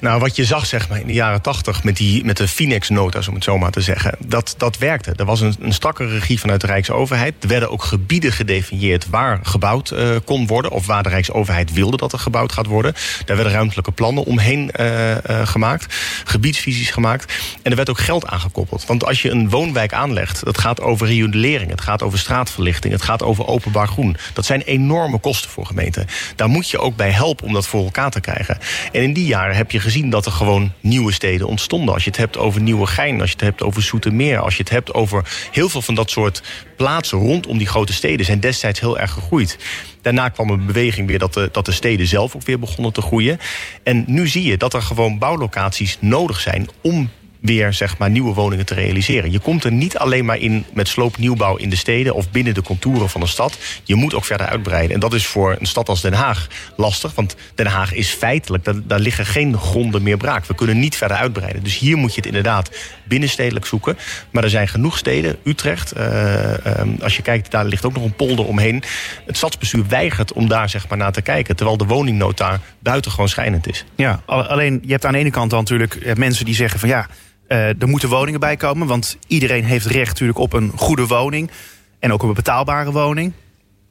Nou, 0.00 0.20
wat 0.20 0.36
je 0.36 0.44
zag 0.44 0.66
zeg 0.66 0.88
maar, 0.88 1.00
in 1.00 1.06
de 1.06 1.12
jaren 1.12 1.42
tachtig 1.42 1.84
met, 1.84 1.96
die, 1.96 2.24
met 2.24 2.36
de 2.36 2.48
Finex-nota's, 2.48 3.28
om 3.28 3.34
het 3.34 3.44
zo 3.44 3.58
maar 3.58 3.70
te 3.70 3.80
zeggen, 3.80 4.14
dat, 4.26 4.54
dat 4.56 4.78
werkte. 4.78 5.12
Er 5.16 5.24
was 5.24 5.40
een, 5.40 5.56
een 5.60 5.72
strakke 5.72 6.06
regie 6.06 6.40
vanuit 6.40 6.60
de 6.60 6.66
Rijksoverheid. 6.66 7.34
Er 7.40 7.48
werden 7.48 7.70
ook 7.70 7.82
gebieden 7.82 8.32
gedefinieerd 8.32 9.08
waar 9.08 9.38
gebouwd 9.42 9.90
uh, 9.90 10.16
kon 10.24 10.46
worden, 10.46 10.70
of 10.70 10.86
waar 10.86 11.02
de 11.02 11.08
Rijksoverheid 11.08 11.72
wilde 11.72 11.96
dat 11.96 12.12
er 12.12 12.18
gebouwd 12.18 12.52
gaat 12.52 12.66
worden. 12.66 12.94
Daar 13.24 13.36
werden 13.36 13.54
ruimtelijke 13.54 13.92
plannen 13.92 14.24
omheen 14.24 14.70
uh, 14.80 15.10
uh, 15.10 15.16
gemaakt, 15.46 15.94
gebiedsvisies 16.24 16.90
gemaakt. 16.90 17.32
En 17.62 17.70
er 17.70 17.76
werd 17.76 17.90
ook 17.90 17.98
geld 17.98 18.26
aangekoppeld. 18.26 18.86
Want 18.86 19.04
als 19.04 19.22
je 19.22 19.30
een 19.30 19.50
woonwijk 19.50 19.92
aanlegt, 19.92 20.44
dat 20.44 20.58
gaat 20.58 20.80
over 20.80 21.06
riolering, 21.06 21.70
het 21.70 21.80
gaat 21.80 22.02
over 22.02 22.18
straatverlichting, 22.18 22.92
het 22.92 23.02
gaat 23.02 23.22
over 23.22 23.46
openbaar 23.46 23.88
groen. 23.88 24.16
Dat 24.32 24.44
zijn 24.44 24.60
enorme 24.62 25.18
kosten 25.18 25.50
voor 25.50 25.66
gemeenten. 25.66 26.06
Daar 26.36 26.48
moet 26.48 26.70
je 26.70 26.78
ook 26.78 26.96
bij 26.96 27.10
helpen 27.10 27.46
om 27.46 27.52
dat 27.52 27.66
voor 27.66 27.84
elkaar 27.84 28.10
te 28.10 28.20
krijgen. 28.20 28.58
En 28.92 29.02
in 29.02 29.12
die 29.12 29.26
jaren 29.26 29.55
heb 29.56 29.70
je 29.70 29.80
gezien 29.80 30.10
dat 30.10 30.26
er 30.26 30.32
gewoon 30.32 30.72
nieuwe 30.80 31.12
steden 31.12 31.46
ontstonden. 31.46 31.94
Als 31.94 32.04
je 32.04 32.10
het 32.10 32.18
hebt 32.18 32.38
over 32.38 32.60
Nieuwegein, 32.60 33.20
als 33.20 33.28
je 33.30 33.36
het 33.36 33.44
hebt 33.44 33.62
over 33.62 33.82
Zoetermeer... 33.82 34.38
als 34.38 34.56
je 34.56 34.62
het 34.62 34.70
hebt 34.70 34.94
over 34.94 35.48
heel 35.52 35.68
veel 35.68 35.82
van 35.82 35.94
dat 35.94 36.10
soort 36.10 36.42
plaatsen 36.76 37.18
rondom 37.18 37.58
die 37.58 37.66
grote 37.66 37.92
steden... 37.92 38.26
zijn 38.26 38.40
destijds 38.40 38.80
heel 38.80 38.98
erg 38.98 39.12
gegroeid. 39.12 39.58
Daarna 40.02 40.28
kwam 40.28 40.50
een 40.50 40.66
beweging 40.66 41.08
weer 41.08 41.18
dat 41.18 41.34
de, 41.34 41.48
dat 41.52 41.64
de 41.64 41.72
steden 41.72 42.06
zelf 42.06 42.34
ook 42.34 42.44
weer 42.44 42.58
begonnen 42.58 42.92
te 42.92 43.02
groeien. 43.02 43.38
En 43.82 44.04
nu 44.06 44.28
zie 44.28 44.44
je 44.44 44.56
dat 44.56 44.74
er 44.74 44.82
gewoon 44.82 45.18
bouwlocaties 45.18 45.96
nodig 46.00 46.40
zijn... 46.40 46.68
om 46.80 47.10
weer 47.46 47.72
zeg 47.72 47.98
maar, 47.98 48.10
nieuwe 48.10 48.34
woningen 48.34 48.66
te 48.66 48.74
realiseren. 48.74 49.32
Je 49.32 49.38
komt 49.38 49.64
er 49.64 49.72
niet 49.72 49.98
alleen 49.98 50.24
maar 50.24 50.38
in 50.38 50.64
met 50.72 50.88
sloopnieuwbouw 50.88 51.56
in 51.56 51.70
de 51.70 51.76
steden 51.76 52.14
of 52.14 52.30
binnen 52.30 52.54
de 52.54 52.62
contouren 52.62 53.08
van 53.08 53.20
de 53.20 53.26
stad. 53.26 53.58
Je 53.84 53.94
moet 53.94 54.14
ook 54.14 54.24
verder 54.24 54.46
uitbreiden. 54.46 54.94
En 54.94 55.00
dat 55.00 55.14
is 55.14 55.26
voor 55.26 55.56
een 55.58 55.66
stad 55.66 55.88
als 55.88 56.00
Den 56.00 56.12
Haag 56.12 56.46
lastig, 56.76 57.14
want 57.14 57.36
Den 57.54 57.66
Haag 57.66 57.92
is 57.92 58.10
feitelijk, 58.10 58.64
daar, 58.64 58.74
daar 58.84 58.98
liggen 58.98 59.26
geen 59.26 59.58
gronden 59.58 60.02
meer 60.02 60.16
braak. 60.16 60.46
We 60.46 60.54
kunnen 60.54 60.78
niet 60.78 60.96
verder 60.96 61.16
uitbreiden. 61.16 61.62
Dus 61.62 61.78
hier 61.78 61.96
moet 61.96 62.10
je 62.10 62.16
het 62.16 62.26
inderdaad 62.26 62.70
binnenstedelijk 63.04 63.66
zoeken. 63.66 63.98
Maar 64.30 64.44
er 64.44 64.50
zijn 64.50 64.68
genoeg 64.68 64.98
steden, 64.98 65.36
Utrecht, 65.44 65.96
uh, 65.96 66.52
als 67.00 67.16
je 67.16 67.22
kijkt, 67.22 67.50
daar 67.50 67.64
ligt 67.64 67.84
ook 67.84 67.94
nog 67.94 68.04
een 68.04 68.14
polder 68.14 68.46
omheen. 68.46 68.82
Het 69.26 69.36
stadsbestuur 69.36 69.86
weigert 69.88 70.32
om 70.32 70.48
daar 70.48 70.68
zeg 70.68 70.88
maar 70.88 70.98
naar 70.98 71.12
te 71.12 71.22
kijken, 71.22 71.56
terwijl 71.56 71.76
de 71.76 71.84
woningnood 71.84 72.36
daar 72.36 72.60
buitengewoon 72.78 73.28
schijnend 73.28 73.68
is. 73.68 73.84
Ja, 73.94 74.22
alleen 74.26 74.82
je 74.82 74.92
hebt 74.92 75.04
aan 75.04 75.12
de 75.12 75.18
ene 75.18 75.30
kant 75.30 75.50
dan 75.50 75.58
natuurlijk 75.58 75.94
eh, 75.94 76.14
mensen 76.14 76.44
die 76.44 76.54
zeggen 76.54 76.80
van 76.80 76.88
ja, 76.88 77.06
uh, 77.48 77.68
er 77.68 77.88
moeten 77.88 78.08
woningen 78.08 78.40
bij 78.40 78.56
komen. 78.56 78.86
Want 78.86 79.16
iedereen 79.26 79.64
heeft 79.64 79.86
recht 79.86 80.08
natuurlijk 80.08 80.38
op 80.38 80.52
een 80.52 80.72
goede 80.76 81.06
woning. 81.06 81.50
En 81.98 82.12
ook 82.12 82.22
op 82.22 82.28
een 82.28 82.34
betaalbare 82.34 82.92
woning. 82.92 83.32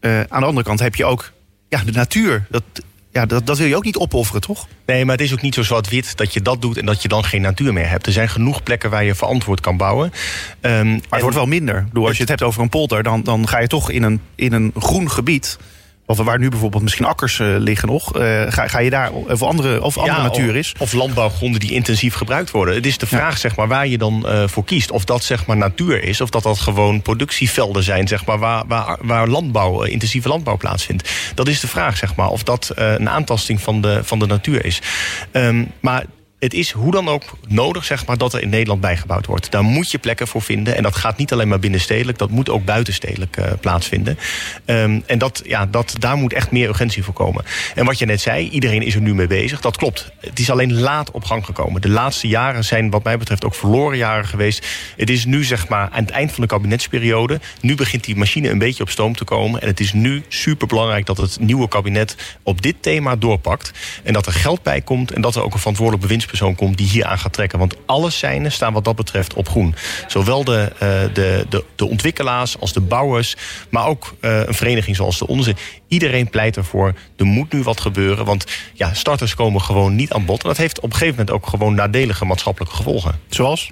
Uh, 0.01 0.19
aan 0.19 0.39
de 0.39 0.45
andere 0.45 0.65
kant 0.65 0.79
heb 0.79 0.95
je 0.95 1.05
ook 1.05 1.31
ja, 1.69 1.83
de 1.83 1.91
natuur. 1.91 2.45
Dat, 2.49 2.63
ja, 3.11 3.25
dat, 3.25 3.45
dat 3.45 3.57
wil 3.57 3.67
je 3.67 3.75
ook 3.75 3.83
niet 3.83 3.97
opofferen, 3.97 4.41
toch? 4.41 4.67
Nee, 4.85 5.05
maar 5.05 5.15
het 5.15 5.25
is 5.25 5.33
ook 5.33 5.41
niet 5.41 5.53
zo 5.53 5.63
zwart-wit 5.63 6.17
dat 6.17 6.33
je 6.33 6.41
dat 6.41 6.61
doet 6.61 6.77
en 6.77 6.85
dat 6.85 7.01
je 7.01 7.07
dan 7.07 7.23
geen 7.23 7.41
natuur 7.41 7.73
meer 7.73 7.89
hebt. 7.89 8.05
Er 8.05 8.11
zijn 8.11 8.29
genoeg 8.29 8.63
plekken 8.63 8.89
waar 8.89 9.03
je 9.03 9.15
verantwoord 9.15 9.59
kan 9.59 9.77
bouwen. 9.77 10.11
Um, 10.61 10.89
maar 10.89 11.01
het 11.09 11.21
wordt 11.21 11.35
wel 11.35 11.45
minder. 11.45 11.83
Bedoel, 11.83 12.05
als 12.07 12.15
je 12.15 12.21
het 12.21 12.29
hebt 12.29 12.43
over 12.43 12.61
een 12.61 12.69
polder, 12.69 13.03
dan, 13.03 13.23
dan 13.23 13.47
ga 13.47 13.59
je 13.59 13.67
toch 13.67 13.91
in 13.91 14.03
een, 14.03 14.21
in 14.35 14.53
een 14.53 14.71
groen 14.77 15.11
gebied. 15.11 15.57
Of 16.07 16.17
waar 16.17 16.39
nu 16.39 16.49
bijvoorbeeld 16.49 16.83
misschien 16.83 17.05
akkers 17.05 17.39
uh, 17.39 17.55
liggen 17.57 17.87
nog. 17.87 18.17
Uh, 18.17 18.41
ga, 18.47 18.67
ga 18.67 18.79
je 18.79 18.89
daar 18.89 19.11
of 19.11 19.41
andere, 19.41 19.83
of 19.83 19.97
andere 19.97 20.21
natuur 20.21 20.55
is? 20.55 20.75
Of 20.79 20.93
landbouwgronden 20.93 21.59
die 21.59 21.71
intensief 21.71 22.15
gebruikt 22.15 22.51
worden. 22.51 22.75
Het 22.75 22.85
is 22.85 22.97
de 22.97 23.07
vraag 23.07 23.37
zeg 23.37 23.55
maar, 23.55 23.67
waar 23.67 23.87
je 23.87 23.97
dan 23.97 24.23
uh, 24.25 24.47
voor 24.47 24.63
kiest. 24.63 24.91
Of 24.91 25.05
dat 25.05 25.23
zeg 25.23 25.45
maar, 25.45 25.57
natuur 25.57 26.03
is. 26.03 26.21
Of 26.21 26.29
dat 26.29 26.43
dat 26.43 26.59
gewoon 26.59 27.01
productievelden 27.01 27.83
zijn. 27.83 28.07
Zeg 28.07 28.25
maar, 28.25 28.39
waar, 28.39 28.63
waar, 28.67 28.97
waar 29.01 29.27
landbouw, 29.27 29.83
intensieve 29.83 30.27
landbouw 30.27 30.57
plaatsvindt. 30.57 31.09
Dat 31.35 31.47
is 31.47 31.59
de 31.59 31.67
vraag. 31.67 31.97
Zeg 31.97 32.15
maar, 32.15 32.29
of 32.29 32.43
dat 32.43 32.71
een 32.75 33.09
aantasting 33.09 33.61
van 33.61 33.81
de, 33.81 33.99
van 34.03 34.19
de 34.19 34.25
natuur 34.25 34.65
is. 34.65 34.81
Um, 35.31 35.71
maar 35.79 36.05
het 36.45 36.53
is 36.53 36.71
hoe 36.71 36.91
dan 36.91 37.08
ook 37.08 37.23
nodig 37.47 37.86
zeg 37.86 38.05
maar, 38.05 38.17
dat 38.17 38.34
er 38.34 38.41
in 38.41 38.49
Nederland 38.49 38.81
bijgebouwd 38.81 39.25
wordt. 39.25 39.51
Daar 39.51 39.63
moet 39.63 39.91
je 39.91 39.97
plekken 39.97 40.27
voor 40.27 40.41
vinden. 40.41 40.75
En 40.75 40.84
dat 40.84 40.95
gaat 40.95 41.17
niet 41.17 41.34
alleen 41.34 41.47
maar 41.47 41.60
binnenstedelijk, 41.60 42.17
dat 42.17 42.29
moet 42.29 42.49
ook 42.49 42.65
buitenstedelijk 42.65 43.38
uh, 43.38 43.45
plaatsvinden. 43.60 44.17
Um, 44.65 45.03
en 45.05 45.17
dat, 45.17 45.41
ja, 45.45 45.65
dat, 45.65 45.95
daar 45.99 46.15
moet 46.15 46.34
echt 46.34 46.51
meer 46.51 46.69
urgentie 46.69 47.03
voor 47.03 47.13
komen. 47.13 47.45
En 47.75 47.86
wat 47.86 47.99
je 47.99 48.05
net 48.05 48.21
zei, 48.21 48.49
iedereen 48.49 48.81
is 48.81 48.95
er 48.95 49.01
nu 49.01 49.15
mee 49.15 49.27
bezig. 49.27 49.62
Dat 49.62 49.77
klopt. 49.77 50.12
Het 50.19 50.39
is 50.39 50.49
alleen 50.49 50.73
laat 50.73 51.12
op 51.12 51.23
gang 51.23 51.45
gekomen. 51.45 51.81
De 51.81 51.89
laatste 51.89 52.27
jaren 52.27 52.63
zijn 52.63 52.89
wat 52.89 53.03
mij 53.03 53.17
betreft 53.17 53.45
ook 53.45 53.55
verloren 53.55 53.97
jaren 53.97 54.27
geweest. 54.27 54.65
Het 54.97 55.10
is 55.10 55.25
nu 55.25 55.43
zeg 55.43 55.67
maar 55.67 55.89
aan 55.91 56.03
het 56.03 56.12
eind 56.12 56.31
van 56.31 56.41
de 56.41 56.49
kabinetsperiode. 56.49 57.39
Nu 57.62 57.75
begint 57.75 58.03
die 58.03 58.15
machine 58.15 58.49
een 58.49 58.58
beetje 58.58 58.84
op 58.84 58.89
stoom 58.89 59.15
te 59.15 59.23
komen. 59.23 59.62
En 59.62 59.67
het 59.67 59.79
is 59.79 59.93
nu 59.93 60.23
super 60.27 60.67
belangrijk 60.67 61.05
dat 61.05 61.17
het 61.17 61.39
nieuwe 61.39 61.67
kabinet 61.67 62.15
op 62.43 62.62
dit 62.62 62.75
thema 62.79 63.15
doorpakt. 63.15 63.71
En 64.03 64.13
dat 64.13 64.25
er 64.25 64.34
geld 64.34 64.63
bij 64.63 64.81
komt 64.81 65.12
en 65.12 65.21
dat 65.21 65.36
er 65.36 65.43
ook 65.43 65.53
een 65.53 65.60
verantwoordelijk 65.60 66.03
bewindspersoon 66.03 66.35
persoon 66.38 66.56
komt 66.56 66.78
die 66.78 66.88
hier 66.88 67.06
aan 67.06 67.19
gaat 67.19 67.34
trekken. 67.34 67.60
Want 67.60 67.76
alle 67.86 68.10
seinen 68.10 68.52
staan 68.52 68.74
wat 68.74 68.84
dat 68.84 68.95
betreft 68.95 69.34
op 69.34 69.50
groen. 69.50 69.76
Zowel 70.08 70.43
de, 70.43 70.71
uh, 70.74 70.80
de, 71.13 71.45
de, 71.50 71.63
de, 71.76 71.86
ontwikkelaars 71.86 72.60
als 72.60 72.74
de 72.74 72.82
bouwers, 72.82 73.36
maar 73.69 73.86
ook 73.86 74.15
uh, 74.21 74.39
een 74.45 74.54
vereniging 74.54 74.95
zoals 74.95 75.17
de 75.17 75.28
onze. 75.28 75.56
Iedereen 75.88 76.30
pleit 76.30 76.58
ervoor, 76.58 76.93
er 77.17 77.26
moet 77.26 77.54
nu 77.54 77.63
wat 77.63 77.82
gebeuren. 77.82 78.26
Want 78.26 78.45
ja, 78.74 78.93
starters 78.93 79.36
komen 79.36 79.62
gewoon 79.62 79.95
niet 79.95 80.13
aan 80.13 80.26
bod. 80.26 80.41
En 80.41 80.48
dat 80.48 80.58
heeft 80.58 80.78
op 80.78 80.84
een 80.84 80.91
gegeven 80.91 81.15
moment 81.17 81.36
ook 81.36 81.48
gewoon 81.48 81.76
nadelige 81.76 82.26
maatschappelijke 82.26 82.76
gevolgen. 82.76 83.19
Zoals? 83.30 83.71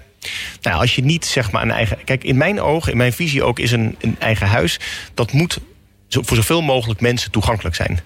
Nou, 0.62 0.80
als 0.80 0.96
je 0.96 1.04
niet 1.04 1.26
zeg 1.26 1.52
maar 1.52 1.62
een 1.62 1.72
eigen. 1.72 2.04
Kijk, 2.04 2.24
in 2.24 2.38
mijn 2.38 2.62
ogen, 2.62 2.92
in 2.92 2.98
mijn 2.98 3.14
visie 3.14 3.44
ook, 3.44 3.60
is 3.60 3.72
een, 3.72 3.96
een 4.00 4.16
eigen 4.20 4.48
huis. 4.48 4.80
Dat 5.14 5.32
moet 5.32 5.60
voor 6.10 6.36
zoveel 6.36 6.62
mogelijk 6.62 7.02
mensen 7.02 7.32
toegankelijk 7.32 7.76
zijn. 7.76 8.00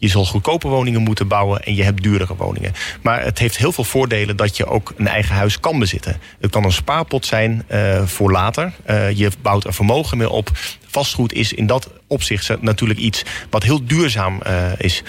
Je 0.00 0.08
zal 0.08 0.24
goedkope 0.24 0.68
woningen 0.68 1.02
moeten 1.02 1.28
bouwen 1.28 1.62
en 1.64 1.74
je 1.74 1.82
hebt 1.82 2.02
duurdere 2.02 2.36
woningen. 2.36 2.72
Maar 3.02 3.24
het 3.24 3.38
heeft 3.38 3.56
heel 3.56 3.72
veel 3.72 3.84
voordelen 3.84 4.36
dat 4.36 4.56
je 4.56 4.66
ook 4.66 4.94
een 4.96 5.06
eigen 5.08 5.34
huis 5.34 5.60
kan 5.60 5.78
bezitten. 5.78 6.16
Het 6.40 6.50
kan 6.50 6.64
een 6.64 6.72
spaarpot 6.72 7.26
zijn 7.26 7.64
uh, 7.70 8.06
voor 8.06 8.30
later. 8.32 8.72
Uh, 8.90 9.10
je 9.10 9.30
bouwt 9.42 9.64
er 9.64 9.74
vermogen 9.74 10.18
meer 10.18 10.30
op. 10.30 10.50
Vastgoed 10.86 11.32
is 11.32 11.52
in 11.52 11.66
dat 11.66 11.90
opzicht 12.06 12.60
natuurlijk 12.60 13.00
iets 13.00 13.22
wat 13.50 13.62
heel 13.62 13.84
duurzaam 13.84 14.40
uh, 14.46 14.72
is. 14.76 15.02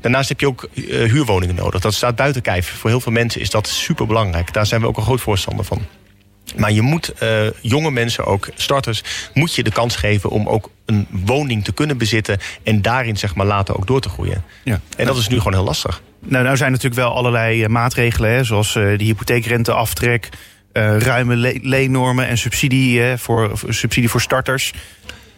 Daarnaast 0.00 0.28
heb 0.28 0.40
je 0.40 0.46
ook 0.46 0.68
huurwoningen 0.74 1.54
nodig. 1.54 1.80
Dat 1.80 1.94
staat 1.94 2.16
buiten 2.16 2.42
kijf. 2.42 2.68
Voor 2.68 2.90
heel 2.90 3.00
veel 3.00 3.12
mensen 3.12 3.40
is 3.40 3.50
dat 3.50 3.68
super 3.68 4.06
belangrijk. 4.06 4.52
Daar 4.52 4.66
zijn 4.66 4.80
we 4.80 4.86
ook 4.86 4.96
een 4.96 5.02
groot 5.02 5.20
voorstander 5.20 5.64
van. 5.64 5.99
Maar 6.56 6.72
je 6.72 6.82
moet 6.82 7.12
uh, 7.22 7.46
jonge 7.60 7.90
mensen, 7.90 8.24
ook 8.24 8.48
starters, 8.54 9.02
moet 9.34 9.54
je 9.54 9.62
de 9.62 9.70
kans 9.70 9.96
geven 9.96 10.30
om 10.30 10.48
ook 10.48 10.70
een 10.86 11.06
woning 11.10 11.64
te 11.64 11.72
kunnen 11.72 11.98
bezitten 11.98 12.38
en 12.62 12.82
daarin 12.82 13.16
zeg 13.16 13.34
maar 13.34 13.46
later 13.46 13.76
ook 13.76 13.86
door 13.86 14.00
te 14.00 14.08
groeien. 14.08 14.44
Ja. 14.64 14.80
En 14.96 15.06
dat 15.06 15.16
is 15.16 15.28
nu 15.28 15.38
gewoon 15.38 15.54
heel 15.54 15.64
lastig. 15.64 16.02
Nou, 16.20 16.44
nou 16.44 16.56
zijn 16.56 16.70
natuurlijk 16.70 17.00
wel 17.00 17.14
allerlei 17.14 17.68
maatregelen, 17.68 18.30
hè, 18.30 18.44
zoals 18.44 18.74
uh, 18.74 18.98
de 18.98 19.04
hypotheekrenteaftrek, 19.04 20.28
ruime 20.72 21.36
le 21.36 21.58
leennormen 21.62 22.26
en 22.26 22.38
subsidie, 22.38 23.16
voor, 23.16 23.52
subsidie 23.68 24.08
voor 24.08 24.20
starters. 24.20 24.72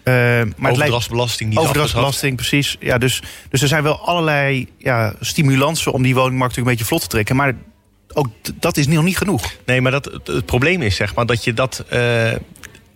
Uh, 0.05 0.15
maar 0.57 0.71
overdrachtsbelasting 0.71 1.51
niet 1.51 1.59
Overdrachtsbelasting, 1.59 2.37
precies. 2.37 2.77
Ja, 2.81 2.99
dus, 2.99 3.23
dus 3.49 3.63
er 3.63 3.69
zijn 3.69 3.83
wel 3.83 4.07
allerlei 4.07 4.69
ja, 4.79 5.15
stimulansen 5.21 5.93
om 5.93 6.03
die 6.03 6.15
woningmarkt 6.15 6.57
natuurlijk 6.57 6.67
een 6.67 6.73
beetje 6.73 6.85
vlot 6.85 7.01
te 7.01 7.09
trekken. 7.09 7.37
Maar 7.37 7.55
ook 8.15 8.27
dat 8.55 8.77
is 8.77 8.87
nog 8.87 9.05
niet 9.05 9.17
genoeg. 9.17 9.53
Nee, 9.67 9.81
maar 9.81 9.93
dat, 9.93 10.21
het, 10.25 10.47
probleem 10.47 10.83
is 10.83 10.97
zeg 10.97 11.15
maar, 11.15 11.27
dat 11.27 11.45
je 11.45 11.55
dat. 11.55 11.85
Uh, 11.93 12.33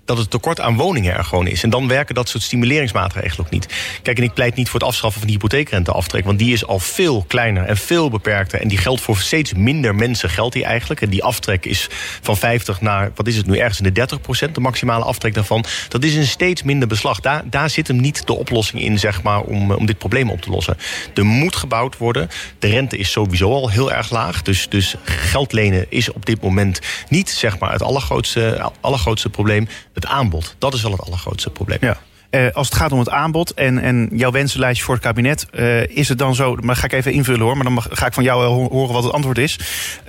dat 0.07 0.19
het 0.19 0.31
tekort 0.31 0.61
aan 0.61 0.77
woningen 0.77 1.15
er 1.15 1.25
gewoon 1.25 1.47
is. 1.47 1.63
En 1.63 1.71
dan 1.71 1.89
werken 1.89 2.15
dat 2.15 2.29
soort 2.29 2.43
stimuleringsmaatregelen 2.43 3.47
ook 3.47 3.53
niet. 3.53 3.67
Kijk, 4.03 4.19
en 4.19 4.25
ik 4.25 4.35
pleit 4.35 4.55
niet 4.55 4.69
voor 4.69 4.81
het 4.81 4.89
afschaffen 4.89 5.21
van 5.21 5.29
de 5.29 5.35
hypotheekrenteaftrek... 5.37 6.25
want 6.25 6.39
die 6.39 6.53
is 6.53 6.67
al 6.67 6.79
veel 6.79 7.25
kleiner 7.29 7.65
en 7.65 7.77
veel 7.77 8.11
beperkter... 8.11 8.61
en 8.61 8.69
die 8.69 8.79
geldt 8.79 9.01
voor 9.01 9.17
steeds 9.17 9.55
minder 9.55 9.95
mensen 9.95 10.31
geldt 10.31 10.53
die 10.53 10.65
eigenlijk. 10.65 11.01
En 11.01 11.09
die 11.09 11.25
aftrek 11.25 11.67
is 11.67 11.89
van 12.21 12.37
50 12.37 12.81
naar, 12.81 13.11
wat 13.15 13.27
is 13.27 13.37
het 13.37 13.47
nu, 13.47 13.59
ergens 13.59 13.79
in 13.79 13.85
de 13.85 13.93
30 13.93 14.21
procent... 14.21 14.55
de 14.55 14.61
maximale 14.61 15.05
aftrek 15.05 15.35
daarvan. 15.35 15.65
Dat 15.89 16.05
is 16.05 16.15
een 16.15 16.27
steeds 16.27 16.63
minder 16.63 16.89
beslag. 16.89 17.21
Daar, 17.21 17.43
daar 17.51 17.71
zit 17.71 17.89
hem 17.89 18.01
niet 18.01 18.27
de 18.27 18.35
oplossing 18.35 18.83
in, 18.83 18.99
zeg 18.99 19.23
maar, 19.23 19.41
om, 19.41 19.71
om 19.71 19.87
dit 19.87 19.99
probleem 19.99 20.31
op 20.31 20.41
te 20.41 20.51
lossen. 20.51 20.77
Er 21.15 21.27
moet 21.27 21.57
gebouwd 21.57 21.97
worden. 21.97 22.29
De 22.59 22.69
rente 22.69 22.97
is 22.97 23.11
sowieso 23.11 23.53
al 23.53 23.71
heel 23.71 23.93
erg 23.93 24.11
laag. 24.11 24.43
Dus, 24.43 24.69
dus 24.69 24.95
geld 25.05 25.53
lenen 25.53 25.87
is 25.89 26.13
op 26.13 26.27
dit 26.27 26.41
moment 26.41 26.81
niet, 27.09 27.31
zeg 27.31 27.59
maar, 27.59 27.73
het 27.73 27.83
allergrootste, 27.83 28.71
allergrootste 28.81 29.29
probleem 29.29 29.69
het 29.97 30.07
aanbod. 30.07 30.55
Dat 30.59 30.75
is 30.75 30.83
wel 30.83 30.91
het 30.91 31.01
allergrootste 31.01 31.51
probleem. 31.51 31.79
Ja. 31.81 31.97
Uh, 32.31 32.47
als 32.53 32.69
het 32.69 32.77
gaat 32.77 32.93
om 32.93 32.99
het 32.99 33.11
aanbod 33.11 33.55
en, 33.55 33.79
en 33.79 34.09
jouw 34.13 34.31
wensenlijstje 34.31 34.85
voor 34.85 34.95
het 34.95 35.03
kabinet, 35.03 35.47
uh, 35.53 35.87
is 35.87 36.09
het 36.09 36.19
dan 36.19 36.35
zo. 36.35 36.57
Maar 36.61 36.77
ga 36.77 36.85
ik 36.85 36.93
even 36.93 37.13
invullen 37.13 37.41
hoor, 37.41 37.57
maar 37.57 37.65
dan 37.65 37.83
ga 37.83 38.07
ik 38.07 38.13
van 38.13 38.25
jou 38.25 38.45
horen 38.45 38.95
wat 38.95 39.05
het 39.05 39.13
antwoord 39.13 39.39
is. 39.39 39.59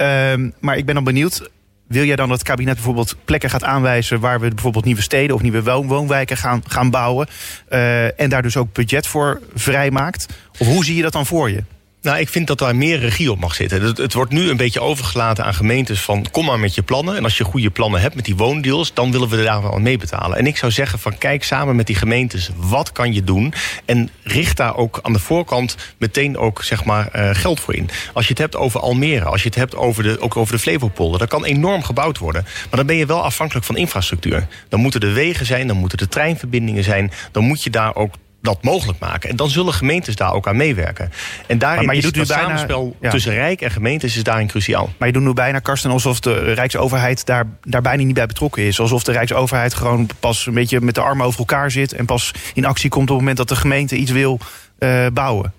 Uh, 0.01 0.33
maar 0.59 0.77
ik 0.77 0.85
ben 0.85 0.95
dan 0.95 1.03
benieuwd. 1.03 1.49
Wil 1.87 2.03
jij 2.03 2.15
dan 2.15 2.27
dat 2.27 2.37
het 2.37 2.47
kabinet 2.47 2.73
bijvoorbeeld 2.73 3.15
plekken 3.25 3.49
gaat 3.49 3.63
aanwijzen 3.63 4.19
waar 4.19 4.39
we 4.39 4.49
bijvoorbeeld 4.49 4.85
nieuwe 4.85 5.01
steden 5.01 5.35
of 5.35 5.41
nieuwe 5.41 5.61
woonwijken 5.61 6.37
gaan, 6.37 6.63
gaan 6.67 6.89
bouwen? 6.89 7.27
Uh, 7.69 8.19
en 8.19 8.29
daar 8.29 8.41
dus 8.41 8.57
ook 8.57 8.73
budget 8.73 9.07
voor 9.07 9.41
vrijmaakt? 9.55 10.25
Of 10.57 10.67
hoe 10.67 10.85
zie 10.85 10.95
je 10.95 11.01
dat 11.01 11.11
dan 11.11 11.25
voor 11.25 11.49
je? 11.49 11.63
Nou, 12.01 12.19
ik 12.19 12.29
vind 12.29 12.47
dat 12.47 12.59
daar 12.59 12.75
meer 12.75 12.99
regie 12.99 13.31
op 13.31 13.39
mag 13.39 13.55
zitten. 13.55 13.81
Het, 13.81 13.97
het, 13.97 14.13
wordt 14.13 14.31
nu 14.31 14.49
een 14.49 14.57
beetje 14.57 14.81
overgelaten 14.81 15.45
aan 15.45 15.53
gemeentes 15.53 16.01
van... 16.01 16.25
kom 16.31 16.45
maar 16.45 16.59
met 16.59 16.75
je 16.75 16.81
plannen. 16.81 17.15
En 17.15 17.23
als 17.23 17.37
je 17.37 17.43
goede 17.43 17.69
plannen 17.69 18.01
hebt 18.01 18.15
met 18.15 18.25
die 18.25 18.35
woondeals... 18.35 18.93
dan 18.93 19.11
willen 19.11 19.29
we 19.29 19.43
daar 19.43 19.61
wel 19.61 19.73
aan 19.73 19.81
mee 19.81 19.97
betalen. 19.97 20.37
En 20.37 20.47
ik 20.47 20.57
zou 20.57 20.71
zeggen 20.71 20.99
van 20.99 21.17
kijk 21.17 21.43
samen 21.43 21.75
met 21.75 21.87
die 21.87 21.95
gemeentes... 21.95 22.49
wat 22.55 22.91
kan 22.91 23.13
je 23.13 23.23
doen? 23.23 23.53
En 23.85 24.09
richt 24.23 24.57
daar 24.57 24.75
ook 24.75 24.99
aan 25.01 25.13
de 25.13 25.19
voorkant 25.19 25.75
meteen 25.97 26.37
ook 26.37 26.63
zeg 26.63 26.83
maar, 26.83 27.09
uh, 27.15 27.29
geld 27.33 27.59
voor 27.59 27.75
in. 27.75 27.89
Als 28.13 28.25
je 28.25 28.29
het 28.29 28.41
hebt 28.41 28.55
over 28.55 28.79
Almere, 28.79 29.25
als 29.25 29.41
je 29.41 29.47
het 29.47 29.57
hebt 29.57 29.75
over 29.75 30.03
de, 30.03 30.19
ook 30.19 30.37
over 30.37 30.53
de 30.53 30.59
Flevopolder... 30.59 31.19
dat 31.19 31.29
kan 31.29 31.45
enorm 31.45 31.83
gebouwd 31.83 32.17
worden. 32.17 32.43
Maar 32.43 32.77
dan 32.77 32.85
ben 32.85 32.95
je 32.95 33.05
wel 33.05 33.23
afhankelijk 33.23 33.65
van 33.65 33.77
infrastructuur. 33.77 34.47
Dan 34.69 34.79
moeten 34.79 34.99
de 34.99 35.11
wegen 35.11 35.45
zijn, 35.45 35.67
dan 35.67 35.77
moeten 35.77 35.97
de 35.97 36.07
treinverbindingen 36.07 36.83
zijn... 36.83 37.11
dan 37.31 37.43
moet 37.43 37.63
je 37.63 37.69
daar 37.69 37.95
ook 37.95 38.13
dat 38.47 38.63
mogelijk 38.63 38.99
maken. 38.99 39.29
En 39.29 39.35
dan 39.35 39.49
zullen 39.49 39.73
gemeentes 39.73 40.15
daar 40.15 40.33
ook 40.33 40.47
aan 40.47 40.57
meewerken. 40.57 41.11
En 41.47 41.57
daarin 41.57 41.85
maar, 41.85 41.95
je 41.95 42.01
doet 42.01 42.15
het 42.15 42.27
samenspel 42.27 42.95
tussen 43.01 43.33
Rijk 43.33 43.61
en 43.61 43.71
gemeentes 43.71 44.15
is 44.15 44.23
daarin 44.23 44.47
cruciaal. 44.47 44.89
Maar 44.97 45.07
je 45.07 45.13
doet 45.13 45.23
nu 45.23 45.33
bijna, 45.33 45.59
Karsten, 45.59 45.91
alsof 45.91 46.19
de 46.19 46.53
Rijksoverheid 46.53 47.25
daar, 47.25 47.45
daar 47.61 47.81
bijna 47.81 48.03
niet 48.03 48.13
bij 48.13 48.25
betrokken 48.25 48.63
is. 48.63 48.79
Alsof 48.79 49.03
de 49.03 49.11
Rijksoverheid 49.11 49.73
gewoon 49.73 50.09
pas 50.19 50.45
een 50.45 50.53
beetje 50.53 50.81
met 50.81 50.95
de 50.95 51.01
armen 51.01 51.25
over 51.25 51.39
elkaar 51.39 51.71
zit... 51.71 51.93
en 51.93 52.05
pas 52.05 52.31
in 52.53 52.65
actie 52.65 52.89
komt 52.89 53.03
op 53.03 53.09
het 53.09 53.17
moment 53.19 53.37
dat 53.37 53.47
de 53.47 53.55
gemeente 53.55 53.95
iets 53.95 54.11
wil 54.11 54.39
uh, 54.79 55.05
bouwen. 55.13 55.53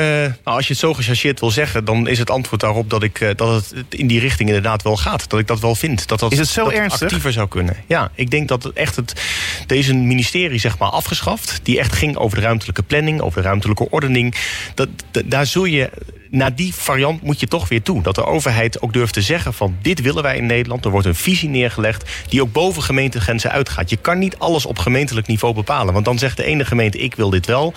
Uh, 0.00 0.06
nou, 0.06 0.34
als 0.44 0.66
je 0.66 0.72
het 0.72 0.82
zo 0.82 0.94
gechargeerd 0.94 1.40
wil 1.40 1.50
zeggen, 1.50 1.84
dan 1.84 2.08
is 2.08 2.18
het 2.18 2.30
antwoord 2.30 2.60
daarop 2.60 2.90
dat, 2.90 3.02
ik, 3.02 3.20
uh, 3.20 3.30
dat 3.36 3.70
het 3.74 3.84
in 3.88 4.06
die 4.06 4.20
richting 4.20 4.48
inderdaad 4.48 4.82
wel 4.82 4.96
gaat. 4.96 5.30
Dat 5.30 5.40
ik 5.40 5.46
dat 5.46 5.60
wel 5.60 5.74
vind. 5.74 6.08
Dat 6.08 6.18
dat, 6.18 6.32
is 6.32 6.38
het 6.38 6.48
zo 6.48 6.64
dat 6.64 6.72
ernstig? 6.72 7.02
actiever 7.02 7.32
zou 7.32 7.48
kunnen. 7.48 7.76
Ja, 7.86 8.10
ik 8.14 8.30
denk 8.30 8.48
dat 8.48 8.62
het 8.62 8.72
echt 8.72 8.96
het. 8.96 9.22
Deze 9.66 9.94
ministerie, 9.94 10.58
zeg 10.58 10.78
maar, 10.78 10.88
afgeschaft. 10.88 11.60
Die 11.62 11.78
echt 11.78 11.92
ging 11.92 12.16
over 12.16 12.36
de 12.36 12.44
ruimtelijke 12.44 12.82
planning, 12.82 13.20
over 13.20 13.42
de 13.42 13.48
ruimtelijke 13.48 13.90
ordening. 13.90 14.34
Dat, 14.74 14.88
daar 15.24 15.46
zul 15.46 15.64
je 15.64 15.90
naar 16.30 16.54
die 16.54 16.74
variant 16.74 17.22
moet 17.22 17.40
je 17.40 17.46
toch 17.46 17.68
weer 17.68 17.82
toe. 17.82 18.02
Dat 18.02 18.14
de 18.14 18.24
overheid 18.24 18.82
ook 18.82 18.92
durft 18.92 19.12
te 19.12 19.22
zeggen 19.22 19.54
van 19.54 19.76
dit 19.82 20.00
willen 20.00 20.22
wij 20.22 20.36
in 20.36 20.46
Nederland. 20.46 20.84
Er 20.84 20.90
wordt 20.90 21.06
een 21.06 21.14
visie 21.14 21.48
neergelegd 21.48 22.10
die 22.28 22.42
ook 22.42 22.52
boven 22.52 22.82
gemeentegrenzen 22.82 23.50
uitgaat. 23.50 23.90
Je 23.90 23.96
kan 23.96 24.18
niet 24.18 24.38
alles 24.38 24.66
op 24.66 24.78
gemeentelijk 24.78 25.26
niveau 25.26 25.54
bepalen. 25.54 25.92
Want 25.92 26.04
dan 26.04 26.18
zegt 26.18 26.36
de 26.36 26.44
ene 26.44 26.64
gemeente 26.64 26.98
ik 26.98 27.14
wil 27.14 27.30
dit 27.30 27.46
wel 27.46 27.74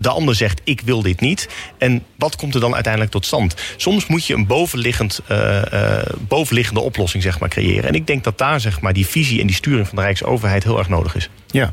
de 0.00 0.08
ander 0.08 0.34
zegt 0.34 0.60
ik 0.64 0.80
wil 0.80 1.02
dit 1.02 1.20
niet. 1.20 1.48
En 1.78 2.04
wat 2.16 2.36
komt 2.36 2.54
er 2.54 2.60
dan 2.60 2.74
uiteindelijk 2.74 3.12
tot 3.12 3.26
stand? 3.26 3.54
Soms 3.76 4.06
moet 4.06 4.26
je 4.26 4.34
een 4.34 4.46
bovenliggend, 4.46 5.20
uh, 5.30 5.62
uh, 5.72 5.98
bovenliggende 6.18 6.80
oplossing 6.80 7.22
zeg 7.22 7.38
maar, 7.38 7.48
creëren. 7.48 7.88
En 7.88 7.94
ik 7.94 8.06
denk 8.06 8.24
dat 8.24 8.38
daar 8.38 8.60
zeg 8.60 8.80
maar, 8.80 8.92
die 8.92 9.06
visie 9.06 9.40
en 9.40 9.46
die 9.46 9.56
sturing 9.56 9.86
van 9.86 9.96
de 9.96 10.02
Rijksoverheid 10.02 10.64
heel 10.64 10.78
erg 10.78 10.88
nodig 10.88 11.14
is. 11.14 11.30
Ja. 11.46 11.72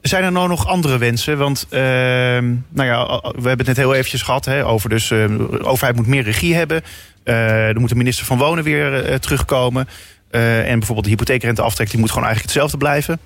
Zijn 0.00 0.24
er 0.24 0.32
nou 0.32 0.48
nog 0.48 0.66
andere 0.66 0.98
wensen? 0.98 1.38
Want 1.38 1.66
uh, 1.70 1.80
nou 1.80 2.58
ja, 2.72 3.06
we 3.20 3.48
hebben 3.48 3.58
het 3.58 3.66
net 3.66 3.76
heel 3.76 3.94
eventjes 3.94 4.22
gehad 4.22 4.44
hè, 4.44 4.66
over 4.66 4.88
dus 4.88 5.08
de 5.08 5.58
overheid 5.62 5.96
moet 5.96 6.06
meer 6.06 6.22
regie 6.22 6.54
hebben. 6.54 6.82
er 7.24 7.80
moet 7.80 7.88
de 7.88 7.94
minister 7.94 8.24
van 8.24 8.38
Wonen 8.38 8.64
weer 8.64 9.20
terugkomen. 9.20 9.88
en 10.30 10.78
bijvoorbeeld 10.78 11.04
de 11.04 11.10
hypotheekrenteaftrek 11.10 11.90
die 11.90 11.98
moet 11.98 12.10
gewoon 12.10 12.24
eigenlijk 12.24 12.54
hetzelfde 12.54 12.78
blijven. 12.78 13.20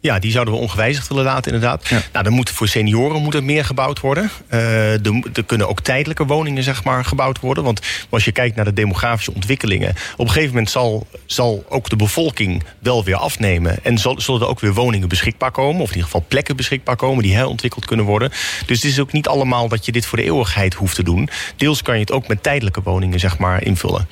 Ja, 0.00 0.18
die 0.18 0.30
zouden 0.30 0.54
we 0.54 0.60
ongewijzigd 0.60 1.08
willen 1.08 1.24
laten, 1.24 1.52
inderdaad. 1.52 1.90
Nou, 1.90 2.24
dan 2.24 2.32
moet 2.32 2.50
voor 2.50 2.68
senioren 2.68 3.22
moet 3.22 3.34
er 3.34 3.44
meer 3.44 3.64
gebouwd 3.64 4.00
worden. 4.00 4.30
Uh, 4.50 5.06
er, 5.06 5.22
er, 5.32 5.44
kunnen 5.44 5.68
ook 5.68 5.80
tijdelijke 5.80 6.26
woningen 6.26 6.62
zeg 6.62 6.84
maar, 6.84 7.04
gebouwd 7.04 7.40
worden. 7.40 7.64
Want 7.64 7.80
als 8.08 8.24
je 8.24 8.32
kijkt 8.32 8.56
naar 8.56 8.64
de 8.64 8.72
demografische 8.72 9.34
ontwikkelingen... 9.34 9.94
op 10.16 10.26
een 10.26 10.32
gegeven 10.32 10.48
moment 10.48 10.70
zal, 10.70 11.06
zal 11.26 11.64
ook 11.68 11.88
de 11.88 11.96
bevolking 11.96 12.64
wel 12.78 13.04
weer 13.04 13.16
afnemen. 13.16 13.84
En 13.84 13.98
zal, 13.98 14.20
zullen 14.20 14.40
er 14.40 14.46
ook 14.46 14.60
weer 14.60 14.74
woningen 14.74 15.08
beschikbaar 15.08 15.50
komen. 15.50 15.82
Of 15.82 15.88
in 15.88 15.94
ieder 15.94 16.10
geval 16.10 16.24
plekken 16.28 16.56
beschikbaar 16.56 16.96
komen 16.96 17.22
die 17.22 17.34
herontwikkeld 17.34 17.84
kunnen 17.84 18.06
worden. 18.06 18.30
Dus 18.66 18.82
het 18.82 18.90
is 18.90 19.00
ook 19.00 19.12
niet 19.12 19.28
allemaal 19.28 19.68
dat 19.68 19.86
je 19.86 19.92
dit 19.92 20.06
voor 20.06 20.18
de 20.18 20.24
eeuwigheid 20.24 20.74
hoeft 20.74 20.94
te 20.94 21.02
doen. 21.02 21.28
Deels 21.56 21.82
kan 21.82 21.94
je 21.94 22.00
het 22.00 22.12
ook 22.12 22.28
met 22.28 22.42
tijdelijke 22.42 22.82
woningen 22.82 23.20
zeg 23.20 23.38
maar, 23.38 23.64
invullen. 23.64 24.08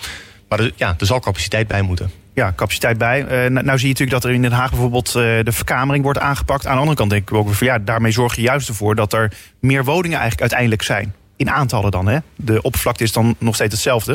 Maar 0.48 0.60
er, 0.60 0.72
ja, 0.76 0.94
er 0.98 1.06
zal 1.06 1.20
capaciteit 1.20 1.66
bij 1.66 1.82
moeten 1.82 2.25
ja, 2.36 2.52
capaciteit 2.56 2.98
bij. 2.98 3.22
Uh, 3.22 3.28
nou, 3.28 3.50
nou, 3.50 3.78
zie 3.78 3.88
je 3.88 3.92
natuurlijk 3.92 4.10
dat 4.10 4.24
er 4.24 4.30
in 4.30 4.42
Den 4.42 4.52
Haag 4.52 4.70
bijvoorbeeld 4.70 5.08
uh, 5.08 5.14
de 5.14 5.52
verkamering 5.52 6.04
wordt 6.04 6.18
aangepakt. 6.18 6.66
Aan 6.66 6.72
de 6.72 6.78
andere 6.78 6.96
kant 6.96 7.10
denk 7.10 7.30
ik 7.30 7.36
ook 7.36 7.46
weer 7.46 7.54
van 7.54 7.66
ja, 7.66 7.78
daarmee 7.78 8.12
zorg 8.12 8.36
je 8.36 8.42
juist 8.42 8.68
ervoor 8.68 8.94
dat 8.94 9.12
er 9.12 9.32
meer 9.60 9.84
woningen 9.84 10.18
eigenlijk 10.18 10.40
uiteindelijk 10.40 10.82
zijn. 10.82 11.14
In 11.36 11.50
aantallen 11.50 11.90
dan, 11.90 12.08
hè? 12.08 12.18
De 12.36 12.62
oppervlakte 12.62 13.04
is 13.04 13.12
dan 13.12 13.36
nog 13.38 13.54
steeds 13.54 13.72
hetzelfde. 13.72 14.12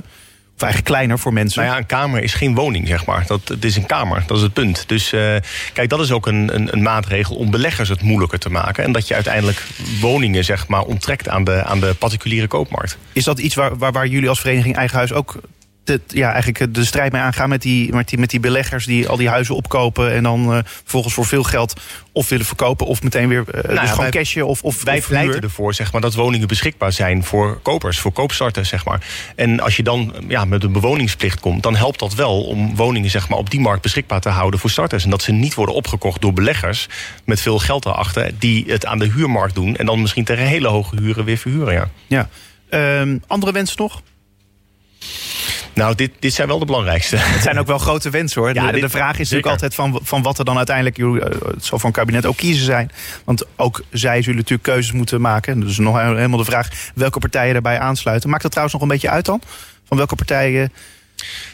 Of 0.55 0.61
eigenlijk 0.61 0.85
kleiner 0.85 1.19
voor 1.19 1.33
mensen. 1.33 1.61
Nou 1.61 1.73
ja, 1.73 1.79
een 1.79 1.85
kamer 1.85 2.23
is 2.23 2.33
geen 2.33 2.55
woning, 2.55 2.87
zeg 2.87 3.05
maar. 3.05 3.23
Dat, 3.27 3.47
het 3.47 3.65
is 3.65 3.75
een 3.75 3.85
kamer, 3.85 4.23
dat 4.27 4.37
is 4.37 4.43
het 4.43 4.53
punt. 4.53 4.83
Dus 4.87 5.13
uh, 5.13 5.35
kijk, 5.73 5.89
dat 5.89 5.99
is 5.99 6.11
ook 6.11 6.27
een, 6.27 6.55
een, 6.55 6.73
een, 6.73 6.81
maatregel 6.81 7.35
om 7.35 7.51
beleggers 7.51 7.89
het 7.89 8.01
moeilijker 8.01 8.39
te 8.39 8.49
maken. 8.49 8.83
En 8.83 8.91
dat 8.91 9.07
je 9.07 9.13
uiteindelijk 9.13 9.63
woningen, 10.01 10.43
zeg 10.43 10.67
maar, 10.67 10.83
onttrekt 10.83 11.29
aan 11.29 11.43
de, 11.43 11.63
aan 11.63 11.79
de 11.79 11.93
particuliere 11.93 12.47
koopmarkt. 12.47 12.97
Is 13.13 13.23
dat 13.23 13.39
iets 13.39 13.55
waar, 13.55 13.77
waar, 13.77 13.91
waar 13.91 14.07
jullie 14.07 14.29
als 14.29 14.39
vereniging 14.39 14.75
Eigen 14.75 14.97
Huis 14.97 15.13
ook 15.13 15.41
ja, 16.07 16.31
eigenlijk 16.33 16.73
de 16.73 16.85
strijd 16.85 17.11
mee 17.11 17.21
aangaan 17.21 17.49
met 17.49 17.61
die, 17.61 17.93
met, 17.93 18.09
die, 18.09 18.19
met 18.19 18.29
die 18.29 18.39
beleggers 18.39 18.85
die 18.85 19.07
al 19.07 19.17
die 19.17 19.29
huizen 19.29 19.55
opkopen 19.55 20.13
en 20.13 20.23
dan 20.23 20.53
uh, 20.53 20.59
vervolgens 20.63 21.13
voor 21.13 21.25
veel 21.25 21.43
geld 21.43 21.73
of 22.11 22.29
willen 22.29 22.45
verkopen 22.45 22.85
of 22.85 23.03
meteen 23.03 23.27
weer 23.27 23.43
uh, 23.47 23.63
nou 23.63 23.79
dus 23.79 23.89
gewoon 23.89 23.97
wij, 23.97 24.09
cashje 24.09 24.45
of, 24.45 24.63
of 24.63 24.83
wij 24.83 24.97
of 24.97 25.07
pleiten 25.07 25.41
ervoor 25.41 25.73
zeg 25.73 25.91
maar 25.91 26.01
dat 26.01 26.13
woningen 26.13 26.47
beschikbaar 26.47 26.91
zijn 26.91 27.23
voor 27.23 27.59
kopers, 27.61 27.99
voor 27.99 28.11
koopstarters 28.11 28.69
zeg 28.69 28.85
maar. 28.85 29.05
En 29.35 29.59
als 29.59 29.75
je 29.75 29.83
dan 29.83 30.13
ja, 30.27 30.45
met 30.45 30.63
een 30.63 30.71
bewoningsplicht 30.71 31.39
komt, 31.39 31.63
dan 31.63 31.75
helpt 31.75 31.99
dat 31.99 32.13
wel 32.13 32.43
om 32.43 32.75
woningen 32.75 33.09
zeg 33.09 33.29
maar 33.29 33.37
op 33.37 33.49
die 33.49 33.59
markt 33.59 33.81
beschikbaar 33.81 34.21
te 34.21 34.29
houden 34.29 34.59
voor 34.59 34.69
starters 34.69 35.03
en 35.03 35.09
dat 35.09 35.21
ze 35.21 35.31
niet 35.31 35.53
worden 35.53 35.75
opgekocht 35.75 36.21
door 36.21 36.33
beleggers 36.33 36.87
met 37.25 37.41
veel 37.41 37.59
geld 37.59 37.85
erachter 37.85 38.31
die 38.39 38.65
het 38.67 38.85
aan 38.85 38.99
de 38.99 39.11
huurmarkt 39.11 39.55
doen 39.55 39.75
en 39.75 39.85
dan 39.85 40.01
misschien 40.01 40.23
tegen 40.23 40.45
hele 40.45 40.67
hoge 40.67 40.95
huren 41.01 41.25
weer 41.25 41.37
verhuren. 41.37 41.73
Ja. 41.73 41.89
ja. 42.07 42.99
Um, 43.01 43.23
andere 43.27 43.51
wensen 43.51 43.75
nog? 43.77 44.01
Nou, 45.73 45.95
dit, 45.95 46.11
dit 46.19 46.33
zijn 46.33 46.47
wel 46.47 46.59
de 46.59 46.65
belangrijkste. 46.65 47.15
Het 47.35 47.41
zijn 47.41 47.59
ook 47.59 47.67
wel 47.67 47.77
grote 47.77 48.09
wensen 48.09 48.41
hoor. 48.41 48.53
Ja, 48.53 48.71
de, 48.71 48.79
de, 48.79 48.89
vraag 48.89 49.11
is 49.11 49.17
natuurlijk 49.17 49.47
altijd 49.47 49.75
van, 49.75 49.99
van 50.03 50.21
wat 50.21 50.39
er 50.39 50.45
dan 50.45 50.57
uiteindelijk... 50.57 50.97
het 51.45 51.65
zal 51.65 51.79
van 51.79 51.89
het 51.89 51.99
kabinet 51.99 52.25
ook 52.25 52.37
kiezen 52.37 52.65
zijn. 52.65 52.91
Want 53.23 53.45
ook 53.55 53.81
zij 53.89 54.21
zullen 54.21 54.37
natuurlijk 54.37 54.69
keuzes 54.69 54.91
moeten 54.91 55.21
maken. 55.21 55.59
Dus 55.59 55.77
nog 55.77 56.01
helemaal 56.01 56.37
de 56.37 56.45
vraag 56.45 56.69
welke 56.95 57.19
partijen 57.19 57.53
daarbij 57.53 57.79
aansluiten. 57.79 58.29
Maakt 58.29 58.41
dat 58.41 58.51
trouwens 58.51 58.79
nog 58.79 58.87
een 58.89 58.93
beetje 58.93 59.09
uit 59.09 59.25
dan? 59.25 59.41
Van 59.85 59.97
welke 59.97 60.15
partijen... 60.15 60.71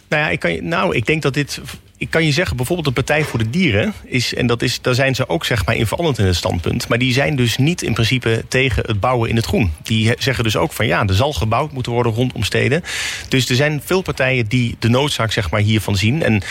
Nou 0.08 0.24
ja, 0.24 0.30
ik, 0.30 0.40
kan, 0.40 0.68
nou, 0.68 0.96
ik 0.96 1.06
denk 1.06 1.22
dat 1.22 1.34
dit 1.34 1.62
ik 1.98 2.10
kan 2.10 2.26
je 2.26 2.32
zeggen, 2.32 2.58
bijvoorbeeld 2.58 2.88
de 2.88 3.02
Partij 3.02 3.24
voor 3.24 3.40
de 3.40 3.50
Dieren... 3.50 3.94
Is, 4.04 4.34
en 4.34 4.48
dat 4.48 4.62
is, 4.62 4.82
daar 4.82 4.96
zijn 4.96 5.16
ze 5.16 5.30
ook 5.30 5.46
zeg 5.46 5.66
maar, 5.66 5.76
in 5.76 5.88
veranderd 5.88 6.18
in 6.18 6.26
het 6.26 6.36
standpunt... 6.36 6.88
maar 6.88 6.98
die 6.98 7.14
zijn 7.14 7.36
dus 7.36 7.58
niet 7.58 7.82
in 7.82 7.94
principe 7.94 8.46
tegen 8.48 8.84
het 8.86 9.00
bouwen 9.00 9.30
in 9.30 9.36
het 9.36 9.46
groen. 9.46 9.72
Die 9.84 10.14
zeggen 10.18 10.44
dus 10.44 10.56
ook 10.56 10.74
van 10.74 10.88
ja, 10.88 11.06
er 11.08 11.16
zal 11.16 11.34
gebouwd 11.34 11.72
moeten 11.72 11.92
worden 11.92 12.14
rondom 12.14 12.44
steden. 12.44 12.84
Dus 13.28 13.50
er 13.50 13.56
zijn 13.56 13.82
veel 13.86 14.02
partijen 14.02 14.48
die 14.48 14.76
de 14.80 14.90
noodzaak 14.90 15.32
zeg 15.32 15.50
maar, 15.50 15.62
hiervan 15.62 15.96
zien. 15.96 16.24
En 16.24 16.42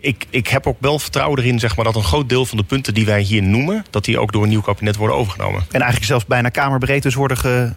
ik, 0.00 0.26
ik 0.30 0.48
heb 0.48 0.66
ook 0.66 0.76
wel 0.80 0.98
vertrouwen 0.98 1.38
erin 1.38 1.58
zeg 1.58 1.76
maar, 1.76 1.84
dat 1.84 1.96
een 1.96 2.02
groot 2.02 2.28
deel 2.28 2.46
van 2.46 2.58
de 2.58 2.64
punten 2.64 2.94
die 2.94 3.06
wij 3.06 3.20
hier 3.20 3.42
noemen... 3.42 3.84
dat 3.90 4.04
die 4.04 4.18
ook 4.18 4.32
door 4.32 4.42
een 4.42 4.48
nieuw 4.48 4.60
kabinet 4.60 4.96
worden 4.96 5.16
overgenomen. 5.16 5.60
En 5.60 5.80
eigenlijk 5.80 6.04
zelfs 6.04 6.26
bijna 6.26 6.48
kamerbreed 6.48 7.02
dus 7.02 7.14
worden 7.14 7.36
ge 7.36 7.72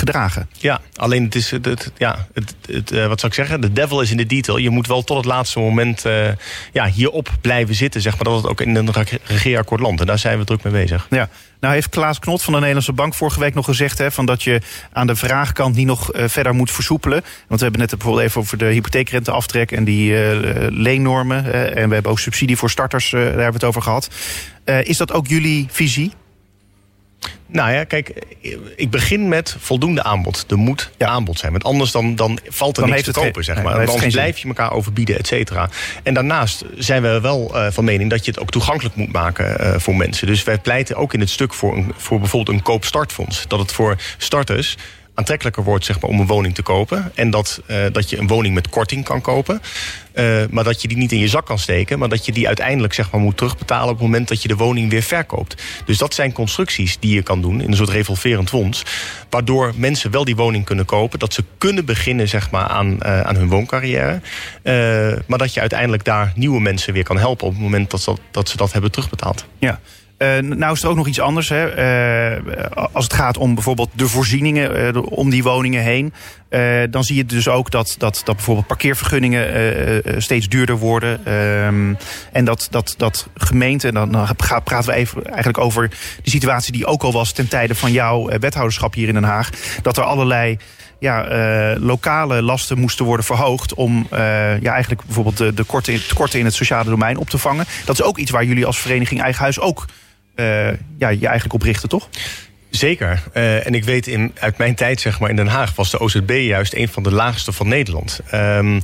gedragen. 0.00 0.48
Ja, 0.58 0.80
alleen 0.96 1.24
het 1.24 1.34
is, 1.34 1.50
het, 1.50 1.92
ja, 1.96 2.26
het, 2.34 2.54
het, 2.66 2.92
uh, 2.92 3.06
wat 3.06 3.20
zou 3.20 3.32
ik 3.32 3.38
zeggen, 3.38 3.60
de 3.60 3.72
devil 3.72 4.00
is 4.00 4.10
in 4.10 4.16
de 4.16 4.26
detail. 4.26 4.58
Je 4.58 4.70
moet 4.70 4.86
wel 4.86 5.02
tot 5.02 5.16
het 5.16 5.26
laatste 5.26 5.58
moment 5.58 6.06
uh, 6.06 6.28
ja, 6.72 6.86
hierop 6.86 7.28
blijven 7.40 7.74
zitten, 7.74 8.00
zeg 8.00 8.14
maar, 8.14 8.24
dat 8.24 8.36
het 8.36 8.46
ook 8.46 8.60
in 8.60 8.76
een 8.76 8.88
regeerakkoord 9.24 9.80
landt. 9.80 10.00
En 10.00 10.06
daar 10.06 10.18
zijn 10.18 10.38
we 10.38 10.44
druk 10.44 10.62
mee 10.62 10.72
bezig. 10.72 11.06
Ja. 11.10 11.28
Nou 11.60 11.74
heeft 11.74 11.88
Klaas 11.88 12.18
Knot 12.18 12.42
van 12.42 12.52
de 12.52 12.58
Nederlandse 12.58 12.92
Bank 12.92 13.14
vorige 13.14 13.40
week 13.40 13.54
nog 13.54 13.64
gezegd... 13.64 13.98
Hè, 13.98 14.10
van 14.10 14.26
dat 14.26 14.42
je 14.42 14.60
aan 14.92 15.06
de 15.06 15.16
vraagkant 15.16 15.74
niet 15.76 15.86
nog 15.86 16.14
uh, 16.14 16.24
verder 16.26 16.54
moet 16.54 16.70
versoepelen. 16.70 17.22
Want 17.48 17.60
we 17.60 17.66
hebben 17.66 17.80
net 17.80 17.90
bijvoorbeeld 17.90 18.26
even 18.26 18.40
over 18.40 18.58
de 18.58 18.64
hypotheekrenteaftrek... 18.64 19.72
en 19.72 19.84
die 19.84 20.14
leennormen. 20.70 21.44
en 21.74 21.88
we 21.88 21.94
hebben 21.94 22.12
ook 22.12 22.18
subsidie 22.18 22.56
voor 22.56 22.70
starters, 22.70 23.10
daar 23.10 23.20
hebben 23.22 23.46
we 23.46 23.52
het 23.52 23.64
over 23.64 23.82
gehad. 23.82 24.08
is 24.64 24.96
dat 24.96 25.12
ook 25.12 25.26
jullie 25.26 25.66
visie? 25.70 26.12
Nou 27.46 27.72
ja, 27.72 27.84
kijk, 27.84 28.12
ik 28.76 28.90
begin 28.90 29.28
met 29.28 29.56
voldoende 29.58 30.02
aanbod. 30.02 30.44
Er 30.48 30.56
moet 30.56 30.90
ja. 30.98 31.06
aanbod 31.06 31.38
zijn. 31.38 31.52
Want 31.52 31.64
anders 31.64 31.90
dan, 31.90 32.14
dan 32.14 32.38
valt 32.48 32.76
er 32.76 32.82
dan 32.82 32.92
niks 32.92 33.04
te 33.04 33.12
kopen, 33.12 33.44
zeg 33.44 33.62
maar. 33.62 33.76
Nee, 33.76 33.86
dan 33.86 34.08
blijf 34.08 34.38
je 34.38 34.48
elkaar 34.48 34.72
overbieden, 34.72 35.18
et 35.18 35.26
cetera. 35.26 35.68
En 36.02 36.14
daarnaast 36.14 36.64
zijn 36.76 37.02
we 37.02 37.20
wel 37.20 37.50
uh, 37.54 37.66
van 37.70 37.84
mening 37.84 38.10
dat 38.10 38.24
je 38.24 38.30
het 38.30 38.40
ook 38.40 38.50
toegankelijk 38.50 38.94
moet 38.94 39.12
maken 39.12 39.56
uh, 39.60 39.74
voor 39.78 39.96
mensen. 39.96 40.26
Dus 40.26 40.42
wij 40.42 40.58
pleiten 40.58 40.96
ook 40.96 41.14
in 41.14 41.20
het 41.20 41.30
stuk 41.30 41.54
voor, 41.54 41.76
een, 41.76 41.92
voor 41.96 42.18
bijvoorbeeld 42.18 42.56
een 42.56 42.62
koopstartfonds. 42.62 43.44
Dat 43.48 43.58
het 43.58 43.72
voor 43.72 43.96
starters 44.18 44.76
aantrekkelijker 45.14 45.64
wordt 45.64 45.84
zeg 45.84 46.00
maar, 46.00 46.10
om 46.10 46.20
een 46.20 46.26
woning 46.26 46.54
te 46.54 46.62
kopen. 46.62 47.12
En 47.14 47.30
dat, 47.30 47.62
uh, 47.66 47.76
dat 47.92 48.10
je 48.10 48.18
een 48.18 48.26
woning 48.26 48.54
met 48.54 48.68
korting 48.68 49.04
kan 49.04 49.20
kopen. 49.20 49.60
Uh, 50.14 50.42
maar 50.50 50.64
dat 50.64 50.82
je 50.82 50.88
die 50.88 50.96
niet 50.96 51.12
in 51.12 51.18
je 51.18 51.28
zak 51.28 51.46
kan 51.46 51.58
steken. 51.58 51.98
Maar 51.98 52.08
dat 52.08 52.24
je 52.24 52.32
die 52.32 52.46
uiteindelijk 52.46 52.94
zeg 52.94 53.10
maar, 53.10 53.20
moet 53.20 53.36
terugbetalen 53.36 53.88
op 53.88 53.94
het 53.94 54.02
moment 54.02 54.28
dat 54.28 54.42
je 54.42 54.48
de 54.48 54.56
woning 54.56 54.90
weer 54.90 55.02
verkoopt. 55.02 55.62
Dus 55.84 55.98
dat 55.98 56.14
zijn 56.14 56.32
constructies 56.32 56.98
die 56.98 57.14
je 57.14 57.22
kan 57.22 57.40
doen 57.40 57.60
in 57.60 57.70
een 57.70 57.76
soort 57.76 57.88
revolverend 57.88 58.48
fonds. 58.48 58.82
Waardoor 59.30 59.72
mensen 59.76 60.10
wel 60.10 60.24
die 60.24 60.36
woning 60.36 60.64
kunnen 60.64 60.84
kopen. 60.84 61.18
Dat 61.18 61.34
ze 61.34 61.44
kunnen 61.58 61.84
beginnen 61.84 62.28
zeg 62.28 62.50
maar, 62.50 62.66
aan, 62.66 62.98
uh, 63.02 63.20
aan 63.20 63.36
hun 63.36 63.48
wooncarrière. 63.48 64.20
maar 65.26 65.38
dat 65.38 65.54
je 65.54 65.60
uiteindelijk 65.60 66.04
daar 66.04 66.32
nieuwe 66.34 66.60
mensen 66.60 66.92
weer 66.92 67.04
kan 67.04 67.18
helpen 67.18 67.46
op 67.46 67.52
het 67.52 67.62
moment 67.62 67.90
dat, 67.90 68.04
dat, 68.04 68.20
dat 68.30 68.48
ze 68.48 68.56
dat 68.56 68.72
hebben 68.72 68.90
terugbetaald. 68.90 69.44
Ja. 69.58 69.80
Uh, 70.22 70.38
nou 70.38 70.72
is 70.72 70.82
er 70.82 70.88
ook 70.88 70.96
nog 70.96 71.06
iets 71.06 71.20
anders. 71.20 71.48
Hè. 71.48 71.76
Uh, 72.36 72.64
als 72.92 73.04
het 73.04 73.12
gaat 73.12 73.38
om 73.38 73.54
bijvoorbeeld 73.54 73.90
de 73.92 74.08
voorzieningen 74.08 74.96
uh, 74.96 75.02
om 75.04 75.30
die 75.30 75.42
woningen 75.42 75.82
heen. 75.82 76.12
dan 76.90 77.04
zie 77.04 77.16
je 77.16 77.24
dus 77.24 77.48
ook 77.48 77.70
dat, 77.70 77.94
dat, 77.98 78.20
dat 78.24 78.34
bijvoorbeeld 78.36 78.66
parkeervergunningen 78.66 80.22
steeds 80.22 80.48
duurder 80.48 80.78
worden. 80.78 81.26
Ehm, 81.26 81.94
en 82.32 82.44
dat, 82.44 82.66
dat, 82.70 82.94
dat 82.96 83.28
gemeenten, 83.34 83.94
dan, 83.94 84.12
dan 84.12 84.28
praten 84.64 84.92
we 84.92 84.94
even 84.94 85.24
eigenlijk 85.24 85.58
over 85.58 85.88
de 86.22 86.30
situatie 86.30 86.72
die 86.72 86.86
ook 86.86 87.02
al 87.02 87.12
was 87.12 87.32
ten 87.32 87.48
tijde 87.48 87.74
van 87.74 87.92
jouw 87.92 88.38
wethouderschap 88.38 88.94
hier 88.94 89.08
in 89.08 89.14
Den 89.14 89.22
Haag. 89.22 89.50
Dat 89.82 89.96
er 89.96 90.04
allerlei 90.04 90.58
ja, 90.98 91.26
lokale 91.78 92.42
lasten 92.42 92.78
moesten 92.78 93.04
worden 93.04 93.26
verhoogd 93.26 93.74
om 93.74 94.06
ja, 94.10 94.72
eigenlijk 94.72 95.04
bijvoorbeeld 95.04 95.36
de, 95.36 95.54
de 95.54 95.64
tekorten 96.08 96.38
in 96.38 96.44
het 96.44 96.54
sociale 96.54 96.90
domein 96.90 97.16
op 97.16 97.30
te 97.30 97.38
vangen. 97.38 97.64
Dat 97.84 97.98
is 97.98 98.04
ook 98.04 98.18
iets 98.18 98.30
waar 98.30 98.44
jullie 98.44 98.66
als 98.66 98.78
vereniging 98.78 99.20
Eigen 99.20 99.42
Huis 99.42 99.60
ook 99.60 99.86
ja, 100.98 101.08
je 101.08 101.26
eigenlijk 101.26 101.52
op 101.52 101.62
richten, 101.62 101.88
toch? 101.88 102.08
Zeker. 102.70 103.22
Uh, 103.34 103.66
en 103.66 103.74
ik 103.74 103.84
weet 103.84 104.06
in, 104.06 104.32
uit 104.38 104.58
mijn 104.58 104.74
tijd 104.74 105.00
zeg 105.00 105.20
maar, 105.20 105.30
in 105.30 105.36
Den 105.36 105.46
Haag 105.46 105.74
was 105.74 105.90
de 105.90 106.00
OZB 106.00 106.30
juist 106.30 106.74
een 106.74 106.88
van 106.88 107.02
de 107.02 107.12
laagste 107.12 107.52
van 107.52 107.68
Nederland. 107.68 108.20
Um, 108.34 108.80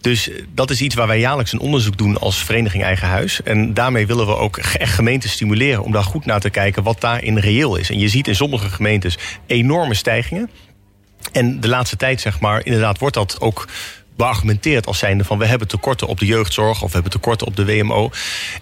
dus 0.00 0.30
dat 0.54 0.70
is 0.70 0.80
iets 0.80 0.94
waar 0.94 1.06
wij 1.06 1.18
jaarlijks 1.18 1.52
een 1.52 1.58
onderzoek 1.58 1.98
doen 1.98 2.18
als 2.18 2.44
Vereniging 2.44 2.82
Eigen 2.82 3.08
Huis. 3.08 3.42
En 3.42 3.74
daarmee 3.74 4.06
willen 4.06 4.26
we 4.26 4.36
ook 4.36 4.56
echt 4.56 4.94
gemeenten 4.94 5.30
stimuleren 5.30 5.82
om 5.82 5.92
daar 5.92 6.04
goed 6.04 6.24
naar 6.24 6.40
te 6.40 6.50
kijken 6.50 6.82
wat 6.82 7.00
daarin 7.00 7.38
reëel 7.38 7.76
is. 7.76 7.90
En 7.90 7.98
je 7.98 8.08
ziet 8.08 8.28
in 8.28 8.34
sommige 8.34 8.68
gemeentes 8.68 9.18
enorme 9.46 9.94
stijgingen. 9.94 10.50
En 11.32 11.60
de 11.60 11.68
laatste 11.68 11.96
tijd, 11.96 12.20
zeg 12.20 12.40
maar, 12.40 12.64
inderdaad 12.64 12.98
wordt 12.98 13.14
dat 13.14 13.40
ook 13.40 13.68
beargumenteert 14.20 14.86
als 14.86 14.98
zijnde 14.98 15.24
van 15.24 15.38
we 15.38 15.46
hebben 15.46 15.68
tekorten 15.68 16.06
op 16.06 16.18
de 16.18 16.26
jeugdzorg 16.26 16.82
of 16.82 16.86
we 16.86 16.94
hebben 16.94 17.12
tekorten 17.12 17.46
op 17.46 17.56
de 17.56 17.64
WMO. 17.64 18.10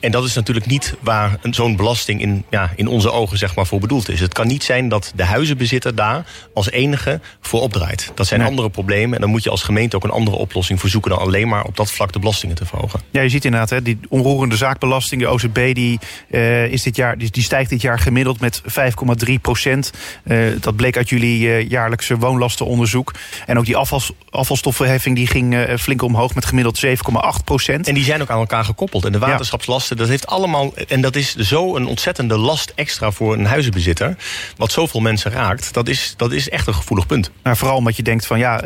En 0.00 0.10
dat 0.10 0.24
is 0.24 0.34
natuurlijk 0.34 0.66
niet 0.66 0.94
waar 1.00 1.38
zo'n 1.50 1.76
belasting 1.76 2.20
in, 2.20 2.44
ja, 2.50 2.72
in 2.76 2.86
onze 2.86 3.10
ogen 3.10 3.38
zeg 3.38 3.54
maar, 3.54 3.66
voor 3.66 3.80
bedoeld 3.80 4.08
is. 4.08 4.20
Het 4.20 4.32
kan 4.32 4.46
niet 4.46 4.64
zijn 4.64 4.88
dat 4.88 5.12
de 5.14 5.24
huizenbezitter 5.24 5.94
daar 5.94 6.26
als 6.54 6.70
enige 6.70 7.20
voor 7.40 7.60
opdraait. 7.60 8.12
Dat 8.14 8.26
zijn 8.26 8.42
andere 8.42 8.70
problemen 8.70 9.14
en 9.14 9.20
dan 9.20 9.30
moet 9.30 9.42
je 9.42 9.50
als 9.50 9.62
gemeente 9.62 9.96
ook 9.96 10.04
een 10.04 10.10
andere 10.10 10.36
oplossing 10.36 10.80
voor 10.80 10.88
zoeken 10.88 11.10
dan 11.10 11.20
alleen 11.20 11.48
maar 11.48 11.64
op 11.64 11.76
dat 11.76 11.90
vlak 11.90 12.12
de 12.12 12.18
belastingen 12.18 12.56
te 12.56 12.66
verhogen. 12.66 13.00
Ja, 13.10 13.20
je 13.20 13.28
ziet 13.28 13.44
inderdaad, 13.44 13.70
hè, 13.70 13.82
die 13.82 13.98
onroerende 14.08 14.56
zaakbelasting, 14.56 15.22
de 15.22 15.30
OCB, 15.30 15.74
die, 15.74 15.98
uh, 16.30 16.64
is 16.64 16.82
dit 16.82 16.96
jaar, 16.96 17.18
die, 17.18 17.30
die, 17.30 17.42
stijgt 17.42 17.70
dit 17.70 17.80
jaar 17.80 17.98
gemiddeld 17.98 18.40
met 18.40 18.62
5,3 18.62 19.34
procent. 19.42 19.92
Uh, 20.24 20.46
dat 20.60 20.76
bleek 20.76 20.96
uit 20.96 21.08
jullie 21.08 21.40
uh, 21.40 21.68
jaarlijkse 21.68 22.16
woonlastenonderzoek. 22.16 23.14
En 23.46 23.58
ook 23.58 23.64
die 23.64 23.76
afvals, 23.76 24.12
afvalstoffenheffing 24.30 25.16
die 25.16 25.26
ging 25.26 25.47
flink 25.78 26.02
omhoog 26.02 26.34
met 26.34 26.44
gemiddeld 26.44 26.86
7,8 26.86 27.44
procent. 27.44 27.88
En 27.88 27.94
die 27.94 28.04
zijn 28.04 28.22
ook 28.22 28.30
aan 28.30 28.38
elkaar 28.38 28.64
gekoppeld. 28.64 29.04
En 29.04 29.12
de 29.12 29.18
waterschapslasten, 29.18 29.96
dat 29.96 30.08
heeft 30.08 30.26
allemaal. 30.26 30.74
En 30.88 31.00
dat 31.00 31.16
is 31.16 31.34
zo 31.34 31.76
een 31.76 31.86
ontzettende 31.86 32.38
last 32.38 32.72
extra 32.74 33.10
voor 33.10 33.34
een 33.34 33.46
huizenbezitter. 33.46 34.16
Wat 34.56 34.72
zoveel 34.72 35.00
mensen 35.00 35.30
raakt, 35.30 35.74
dat 35.74 35.88
is, 35.88 36.14
dat 36.16 36.32
is 36.32 36.48
echt 36.48 36.66
een 36.66 36.74
gevoelig 36.74 37.06
punt. 37.06 37.30
Nou, 37.42 37.56
vooral 37.56 37.76
omdat 37.76 37.96
je 37.96 38.02
denkt 38.02 38.26
van 38.26 38.38
ja, 38.38 38.64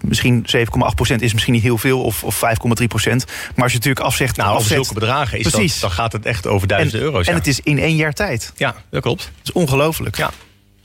misschien 0.00 0.46
7,8 0.56 0.64
procent 0.94 1.22
is 1.22 1.32
misschien 1.32 1.54
niet 1.54 1.62
heel 1.62 1.78
veel, 1.78 2.02
of, 2.02 2.24
of 2.24 2.42
5,3 2.80 2.86
procent. 2.86 3.24
Maar 3.26 3.64
als 3.64 3.72
je 3.72 3.78
natuurlijk 3.78 4.06
afzegt. 4.06 4.36
Nou, 4.36 4.56
over 4.56 4.68
zulke 4.68 4.94
bedragen 4.94 5.38
is 5.38 5.50
dat, 5.50 5.76
dan 5.80 5.90
gaat 5.90 6.12
het 6.12 6.26
echt 6.26 6.46
over 6.46 6.68
duizenden 6.68 7.00
euro's. 7.00 7.26
En 7.26 7.34
het 7.34 7.46
is 7.46 7.60
in 7.60 7.78
één 7.78 7.96
jaar 7.96 8.12
tijd. 8.12 8.52
Ja, 8.56 8.74
dat 8.90 9.02
klopt. 9.02 9.22
Dat 9.22 9.32
is 9.42 9.52
ongelooflijk. 9.52 10.16
Ja. 10.16 10.30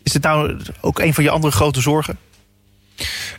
Is 0.04 0.14
het 0.14 0.24
nou 0.24 0.60
ook 0.82 1.00
een 1.00 1.14
van 1.14 1.24
je 1.24 1.30
andere 1.30 1.54
grote 1.54 1.82
zorgen? 1.82 2.18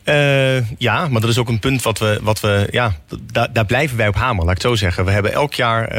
Uh, 0.05 0.71
ja, 0.79 1.09
maar 1.09 1.21
dat 1.21 1.31
is 1.31 1.39
ook 1.39 1.49
een 1.49 1.59
punt 1.59 1.83
wat 1.83 1.99
we, 1.99 2.19
wat 2.23 2.41
we 2.41 2.69
ja, 2.71 2.95
daar, 3.33 3.53
daar 3.53 3.67
blijven 3.67 3.97
wij 3.97 4.09
op 4.09 4.15
hameren, 4.15 4.47
laat 4.47 4.57
ik 4.57 4.63
het 4.63 4.71
zo 4.71 4.77
zeggen. 4.77 5.05
We 5.05 5.11
hebben 5.11 5.33
elk 5.33 5.55
jaar 5.55 5.97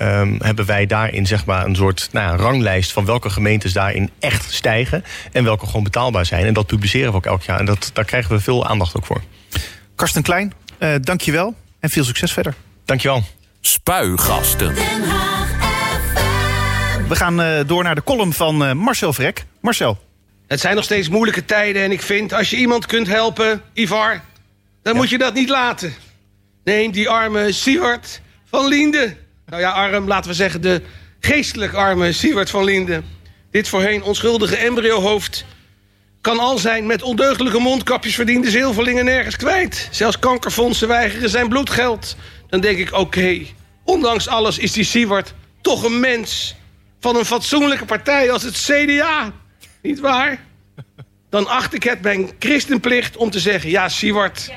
uh, 0.00 0.20
um, 0.20 0.36
hebben 0.42 0.66
wij 0.66 0.86
daarin 0.86 1.26
zeg 1.26 1.44
maar 1.44 1.64
een 1.64 1.76
soort 1.76 2.08
nou 2.12 2.26
ja, 2.26 2.42
ranglijst 2.42 2.92
van 2.92 3.04
welke 3.04 3.30
gemeentes 3.30 3.72
daarin 3.72 4.10
echt 4.18 4.52
stijgen 4.52 5.04
en 5.32 5.44
welke 5.44 5.66
gewoon 5.66 5.82
betaalbaar 5.82 6.26
zijn. 6.26 6.46
En 6.46 6.54
dat 6.54 6.66
publiceren 6.66 7.10
we 7.10 7.16
ook 7.16 7.26
elk 7.26 7.42
jaar. 7.42 7.58
En 7.58 7.64
dat, 7.64 7.90
daar 7.92 8.04
krijgen 8.04 8.34
we 8.34 8.40
veel 8.40 8.66
aandacht 8.66 8.96
ook 8.96 9.06
voor. 9.06 9.22
Karsten 9.94 10.22
Klein, 10.22 10.52
uh, 10.78 10.94
dank 11.00 11.20
je 11.20 11.32
wel 11.32 11.54
en 11.80 11.90
veel 11.90 12.04
succes 12.04 12.32
verder. 12.32 12.54
Dank 12.84 13.00
je 13.00 13.08
wel. 13.08 13.22
Spuigasten. 13.60 14.74
We 17.08 17.16
gaan 17.16 17.66
door 17.66 17.82
naar 17.82 17.94
de 17.94 18.02
column 18.02 18.32
van 18.32 18.76
Marcel 18.76 19.12
Vrek. 19.12 19.44
Marcel. 19.60 19.98
Het 20.46 20.60
zijn 20.60 20.74
nog 20.74 20.84
steeds 20.84 21.08
moeilijke 21.08 21.44
tijden 21.44 21.82
en 21.82 21.92
ik 21.92 22.02
vind... 22.02 22.32
als 22.32 22.50
je 22.50 22.56
iemand 22.56 22.86
kunt 22.86 23.06
helpen, 23.06 23.62
Ivar, 23.72 24.20
dan 24.82 24.96
moet 24.96 25.10
je 25.10 25.18
dat 25.18 25.34
niet 25.34 25.48
laten. 25.48 25.94
Neem 26.64 26.90
die 26.90 27.08
arme 27.08 27.52
Siewert 27.52 28.20
van 28.44 28.68
Linde. 28.68 29.16
Nou 29.46 29.60
ja, 29.62 29.70
arm, 29.70 30.06
laten 30.06 30.30
we 30.30 30.36
zeggen 30.36 30.60
de 30.60 30.82
geestelijk 31.20 31.72
arme 31.72 32.12
Siewert 32.12 32.50
van 32.50 32.64
Linde. 32.64 33.02
Dit 33.50 33.68
voorheen 33.68 34.02
onschuldige 34.02 34.56
embryohoofd 34.56 35.44
kan 36.20 36.38
al 36.38 36.58
zijn 36.58 36.86
met 36.86 37.02
ondeugdelijke 37.02 37.58
mondkapjes 37.58 38.14
verdiende 38.14 38.50
zilverlingen 38.50 39.04
nergens 39.04 39.36
kwijt. 39.36 39.88
Zelfs 39.90 40.18
kankerfondsen 40.18 40.88
weigeren 40.88 41.30
zijn 41.30 41.48
bloedgeld. 41.48 42.16
Dan 42.48 42.60
denk 42.60 42.78
ik, 42.78 42.92
oké, 42.92 43.40
ondanks 43.84 44.28
alles 44.28 44.58
is 44.58 44.72
die 44.72 44.84
Siewert 44.84 45.34
toch 45.60 45.82
een 45.84 46.00
mens... 46.00 46.54
van 47.00 47.16
een 47.16 47.24
fatsoenlijke 47.24 47.84
partij 47.84 48.30
als 48.30 48.42
het 48.42 48.54
CDA. 48.54 49.32
Niet 49.82 50.00
waar? 50.00 50.40
Dan 51.30 51.46
acht 51.46 51.74
ik 51.74 51.82
het 51.82 52.02
mijn 52.02 52.30
christenplicht 52.38 53.16
om 53.16 53.30
te 53.30 53.40
zeggen... 53.40 53.70
ja, 53.70 53.88
Siewart, 53.88 54.52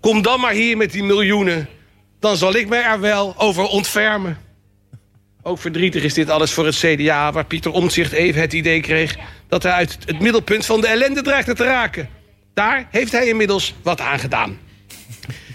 kom 0.00 0.22
dan 0.22 0.40
maar 0.40 0.52
hier 0.52 0.76
met 0.76 0.92
die 0.92 1.02
miljoenen. 1.02 1.68
Dan 2.20 2.36
zal 2.36 2.54
ik 2.54 2.68
mij 2.68 2.82
er 2.82 3.00
wel 3.00 3.34
over 3.38 3.64
ontfermen. 3.64 4.38
Ook 5.42 5.58
verdrietig 5.58 6.02
is 6.02 6.14
dit 6.14 6.30
alles 6.30 6.52
voor 6.52 6.66
het 6.66 6.76
CDA... 6.76 7.32
waar 7.32 7.44
Pieter 7.44 7.72
Omtzigt 7.72 8.12
even 8.12 8.40
het 8.40 8.52
idee 8.52 8.80
kreeg... 8.80 9.16
dat 9.48 9.62
hij 9.62 9.72
uit 9.72 9.98
het 10.04 10.20
middelpunt 10.20 10.66
van 10.66 10.80
de 10.80 10.86
ellende 10.86 11.22
dreigde 11.22 11.54
te 11.54 11.64
raken. 11.64 12.08
Daar 12.54 12.88
heeft 12.90 13.12
hij 13.12 13.26
inmiddels 13.26 13.74
wat 13.82 14.00
aan 14.00 14.18
gedaan. 14.18 14.58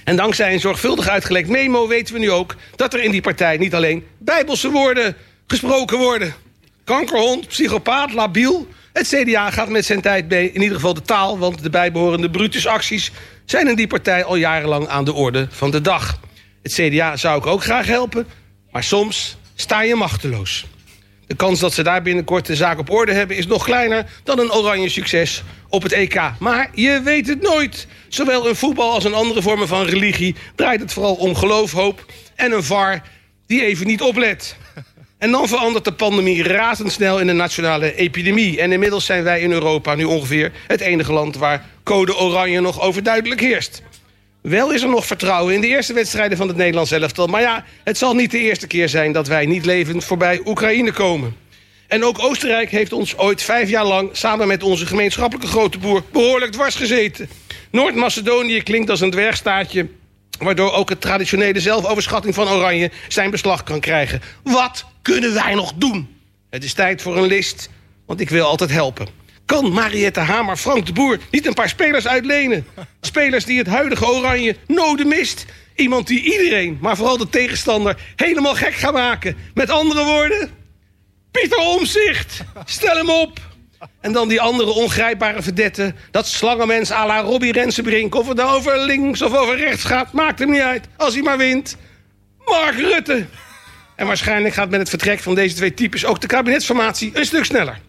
En 0.03 0.15
dankzij 0.15 0.53
een 0.53 0.59
zorgvuldig 0.59 1.07
uitgelekt 1.07 1.49
memo 1.49 1.87
weten 1.87 2.13
we 2.13 2.19
nu 2.19 2.31
ook... 2.31 2.55
dat 2.75 2.93
er 2.93 3.03
in 3.03 3.11
die 3.11 3.21
partij 3.21 3.57
niet 3.57 3.75
alleen 3.75 4.07
bijbelse 4.17 4.71
woorden 4.71 5.15
gesproken 5.47 5.97
worden... 5.97 6.33
Kankerhond, 6.87 7.47
psychopaat, 7.47 8.13
labiel. 8.13 8.67
Het 8.93 9.07
CDA 9.07 9.51
gaat 9.51 9.69
met 9.69 9.85
zijn 9.85 10.01
tijd 10.01 10.29
mee, 10.29 10.51
in 10.51 10.61
ieder 10.61 10.75
geval 10.75 10.93
de 10.93 11.01
taal... 11.01 11.39
want 11.39 11.63
de 11.63 11.69
bijbehorende 11.69 12.29
brutusacties 12.29 13.11
zijn 13.45 13.67
in 13.67 13.75
die 13.75 13.87
partij 13.87 14.23
al 14.23 14.35
jarenlang 14.35 14.87
aan 14.87 15.05
de 15.05 15.13
orde 15.13 15.47
van 15.51 15.71
de 15.71 15.81
dag. 15.81 16.19
Het 16.63 16.73
CDA 16.73 17.15
zou 17.15 17.37
ik 17.37 17.45
ook 17.45 17.63
graag 17.63 17.85
helpen, 17.85 18.27
maar 18.71 18.83
soms 18.83 19.37
sta 19.55 19.81
je 19.81 19.95
machteloos. 19.95 20.65
De 21.25 21.35
kans 21.35 21.59
dat 21.59 21.73
ze 21.73 21.83
daar 21.83 22.01
binnenkort 22.01 22.45
de 22.45 22.55
zaak 22.55 22.79
op 22.79 22.89
orde 22.89 23.13
hebben... 23.13 23.37
is 23.37 23.47
nog 23.47 23.63
kleiner 23.63 24.09
dan 24.23 24.39
een 24.39 24.51
oranje 24.51 24.89
succes 24.89 25.43
op 25.69 25.83
het 25.83 25.91
EK. 25.91 26.21
Maar 26.39 26.69
je 26.73 27.01
weet 27.03 27.27
het 27.27 27.41
nooit. 27.41 27.87
Zowel 28.07 28.47
in 28.47 28.55
voetbal 28.55 28.91
als 28.91 29.05
in 29.05 29.13
andere 29.13 29.41
vormen 29.41 29.67
van 29.67 29.85
religie... 29.85 30.35
draait 30.55 30.81
het 30.81 30.93
vooral 30.93 31.15
om 31.15 31.35
geloof, 31.35 31.71
hoop 31.71 32.05
en 32.35 32.51
een 32.51 32.63
VAR 32.63 33.01
die 33.47 33.65
even 33.65 33.87
niet 33.87 34.01
oplet. 34.01 34.57
En 35.17 35.31
dan 35.31 35.47
verandert 35.47 35.85
de 35.85 35.93
pandemie 35.93 36.43
razendsnel 36.43 37.19
in 37.19 37.27
een 37.27 37.35
nationale 37.35 37.95
epidemie. 37.95 38.61
En 38.61 38.71
inmiddels 38.71 39.05
zijn 39.05 39.23
wij 39.23 39.41
in 39.41 39.51
Europa 39.51 39.95
nu 39.95 40.03
ongeveer 40.03 40.51
het 40.67 40.81
enige 40.81 41.13
land... 41.13 41.35
waar 41.35 41.65
code 41.83 42.17
oranje 42.17 42.59
nog 42.59 42.81
overduidelijk 42.81 43.41
heerst. 43.41 43.81
Wel 44.41 44.71
is 44.71 44.81
er 44.81 44.89
nog 44.89 45.05
vertrouwen 45.05 45.53
in 45.53 45.61
de 45.61 45.67
eerste 45.67 45.93
wedstrijden 45.93 46.37
van 46.37 46.47
het 46.47 46.57
Nederlands 46.57 46.91
elftal. 46.91 47.27
Maar 47.27 47.41
ja, 47.41 47.65
het 47.83 47.97
zal 47.97 48.13
niet 48.13 48.31
de 48.31 48.39
eerste 48.39 48.67
keer 48.67 48.89
zijn 48.89 49.11
dat 49.11 49.27
wij 49.27 49.45
niet 49.45 49.65
levend 49.65 50.03
voorbij 50.03 50.41
Oekraïne 50.45 50.91
komen. 50.91 51.35
En 51.87 52.03
ook 52.03 52.23
Oostenrijk 52.23 52.69
heeft 52.69 52.93
ons 52.93 53.17
ooit 53.17 53.41
vijf 53.41 53.69
jaar 53.69 53.85
lang... 53.85 54.09
samen 54.11 54.47
met 54.47 54.63
onze 54.63 54.85
gemeenschappelijke 54.85 55.51
grote 55.51 55.77
boer 55.77 56.03
behoorlijk 56.11 56.51
dwars 56.51 56.75
gezeten. 56.75 57.29
Noord-Macedonië 57.71 58.61
klinkt 58.61 58.89
als 58.89 59.01
een 59.01 59.11
dwergstaatje 59.11 59.87
waardoor 60.39 60.73
ook 60.73 60.89
het 60.89 61.01
traditionele 61.01 61.59
zelfoverschatting 61.59 62.33
van 62.35 62.47
Oranje 62.47 62.91
zijn 63.07 63.31
beslag 63.31 63.63
kan 63.63 63.79
krijgen. 63.79 64.21
Wat 64.43 64.85
kunnen 65.01 65.33
wij 65.33 65.53
nog 65.53 65.73
doen? 65.73 66.15
Het 66.49 66.63
is 66.63 66.73
tijd 66.73 67.01
voor 67.01 67.17
een 67.17 67.27
list, 67.27 67.69
want 68.05 68.19
ik 68.19 68.29
wil 68.29 68.45
altijd 68.45 68.71
helpen. 68.71 69.07
Kan 69.45 69.71
Mariette 69.71 70.19
Hamer 70.19 70.57
Frank 70.57 70.85
de 70.85 70.93
Boer 70.93 71.19
niet 71.31 71.45
een 71.45 71.53
paar 71.53 71.69
spelers 71.69 72.07
uitlenen? 72.07 72.65
Spelers 73.01 73.45
die 73.45 73.57
het 73.57 73.67
huidige 73.67 74.05
Oranje 74.05 74.55
noden 74.67 75.07
mist. 75.07 75.45
Iemand 75.75 76.07
die 76.07 76.23
iedereen, 76.23 76.77
maar 76.81 76.95
vooral 76.95 77.17
de 77.17 77.29
tegenstander, 77.29 77.97
helemaal 78.15 78.55
gek 78.55 78.73
gaat 78.73 78.93
maken. 78.93 79.37
Met 79.53 79.69
andere 79.69 80.03
woorden, 80.03 80.49
Pieter 81.31 81.59
Omzicht, 81.59 82.41
stel 82.65 82.95
hem 82.95 83.09
op. 83.09 83.39
En 84.01 84.11
dan 84.11 84.27
die 84.27 84.41
andere 84.41 84.69
ongrijpbare 84.69 85.41
verdetten. 85.41 85.95
Dat 86.11 86.27
slangenmens 86.27 86.91
à 86.91 87.05
la 87.05 87.19
Robbie 87.19 87.51
Rensenbrink. 87.51 88.15
Of 88.15 88.27
het 88.27 88.37
nou 88.37 88.55
over 88.55 88.79
links 88.79 89.21
of 89.21 89.35
over 89.35 89.57
rechts 89.57 89.83
gaat, 89.83 90.11
maakt 90.11 90.39
hem 90.39 90.51
niet 90.51 90.61
uit. 90.61 90.87
Als 90.97 91.13
hij 91.13 91.23
maar 91.23 91.37
wint. 91.37 91.77
Mark 92.45 92.75
Rutte. 92.75 93.25
En 93.95 94.07
waarschijnlijk 94.07 94.53
gaat 94.53 94.69
met 94.69 94.79
het 94.79 94.89
vertrek 94.89 95.19
van 95.19 95.35
deze 95.35 95.55
twee 95.55 95.73
types... 95.73 96.05
ook 96.05 96.21
de 96.21 96.27
kabinetsformatie 96.27 97.11
een 97.13 97.25
stuk 97.25 97.45
sneller. 97.45 97.79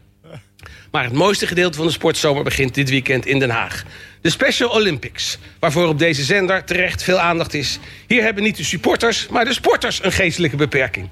Maar 0.91 1.05
het 1.05 1.13
mooiste 1.13 1.47
gedeelte 1.47 1.77
van 1.77 1.87
de 1.87 1.93
sportzomer 1.93 2.45
begint 2.45 2.75
dit 2.75 2.91
weekend 2.91 3.27
in 3.27 3.39
Den 3.39 3.51
Haag. 3.51 3.85
De 4.21 4.31
Special 4.31 4.71
Olympics, 4.71 5.39
waarvoor 5.59 5.89
op 5.89 5.99
deze 5.99 6.23
zender 6.23 6.65
terecht 6.65 7.03
veel 7.03 7.19
aandacht 7.19 7.55
is. 7.55 7.79
Hier 8.07 8.23
hebben 8.23 8.43
niet 8.43 8.57
de 8.57 8.65
supporters, 8.65 9.29
maar 9.29 9.45
de 9.45 9.53
sporters 9.53 10.05
een 10.05 10.13
geestelijke 10.13 10.57
beperking. 10.57 11.09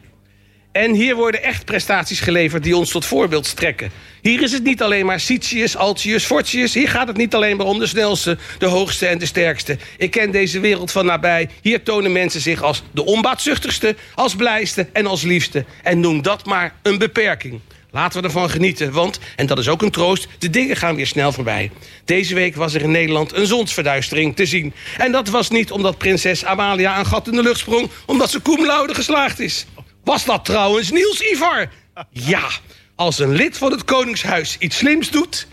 En 0.77 0.95
hier 0.95 1.15
worden 1.15 1.43
echt 1.43 1.65
prestaties 1.65 2.21
geleverd 2.21 2.63
die 2.63 2.77
ons 2.77 2.91
tot 2.91 3.05
voorbeeld 3.05 3.47
strekken. 3.47 3.91
Hier 4.23 4.43
is 4.43 4.53
het 4.53 4.63
niet 4.63 4.83
alleen 4.83 5.07
maar 5.07 5.21
Sitius, 5.21 5.77
Altius, 5.77 6.25
Fortius. 6.25 6.75
Hier 6.75 6.89
gaat 6.89 7.09
het 7.09 7.17
niet 7.17 7.35
alleen 7.35 7.57
maar 7.57 7.67
om 7.67 7.79
de 7.79 7.87
snelste, 7.87 8.39
de 8.59 8.67
hoogste 8.67 9.07
en 9.07 9.19
de 9.19 9.27
sterkste. 9.27 9.79
Ik 9.97 10.11
ken 10.11 10.31
deze 10.31 10.61
wereld 10.61 10.93
van 10.93 11.07
nabij. 11.07 11.49
Hier 11.63 11.83
tonen 11.83 12.13
mensen 12.13 12.41
zich 12.41 12.63
als 12.63 12.83
de 12.91 13.05
onbaatzuchtigste, 13.05 13.97
als 14.15 14.35
blijste 14.35 14.89
en 14.93 15.07
als 15.07 15.23
liefste. 15.23 15.65
En 15.83 16.01
noem 16.01 16.23
dat 16.23 16.45
maar 16.45 16.75
een 16.83 16.99
beperking. 16.99 17.61
Laten 17.91 18.21
we 18.21 18.27
ervan 18.27 18.51
genieten, 18.51 18.93
want, 18.93 19.19
en 19.37 19.47
dat 19.47 19.59
is 19.59 19.69
ook 19.69 19.83
een 19.83 19.91
troost... 19.91 20.29
de 20.39 20.51
dingen 20.51 20.77
gaan 20.77 20.97
weer 20.97 21.07
snel 21.07 21.33
voorbij. 21.33 21.71
Deze 22.05 22.35
week 22.35 22.57
was 22.57 22.75
er 22.75 22.83
in 22.83 22.91
Nederland 22.91 23.35
een 23.35 23.47
zonsverduistering 23.47 24.37
te 24.37 24.47
zien. 24.47 24.73
En 24.99 25.13
dat 25.13 25.29
was 25.29 25.51
niet 25.51 25.71
omdat 25.71 25.99
prinses 25.99 26.45
Amalia 26.45 26.99
een 26.99 27.07
gat 27.07 27.29
in 27.29 27.37
de 27.37 27.43
lucht 27.43 27.59
sprong... 27.59 27.91
omdat 28.07 28.31
ze 28.31 28.43
cum 28.43 28.67
laude 28.67 28.95
geslaagd 28.95 29.41
is. 29.41 29.67
Was 30.07 30.25
dat 30.25 30.45
trouwens 30.45 30.91
Niels 30.91 31.21
Ivar? 31.21 31.69
Ja, 32.11 32.49
als 32.95 33.19
een 33.19 33.33
lid 33.33 33.59
van 33.59 33.71
het 33.71 33.85
Koningshuis 33.85 34.57
iets 34.59 34.77
slims 34.77 35.11
doet, 35.11 35.47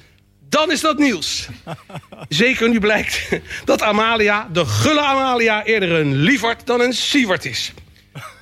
dan 0.49 0.71
is 0.71 0.81
dat 0.81 0.97
Niels. 0.97 1.47
Zeker 2.29 2.69
nu 2.69 2.79
blijkt 2.79 3.29
dat 3.65 3.81
Amalia, 3.81 4.49
de 4.51 4.65
gulle 4.65 5.01
Amalia... 5.01 5.63
eerder 5.63 5.91
een 5.91 6.15
lieverd 6.15 6.65
dan 6.65 6.81
een 6.81 6.93
sievert 6.93 7.45
is. 7.45 7.73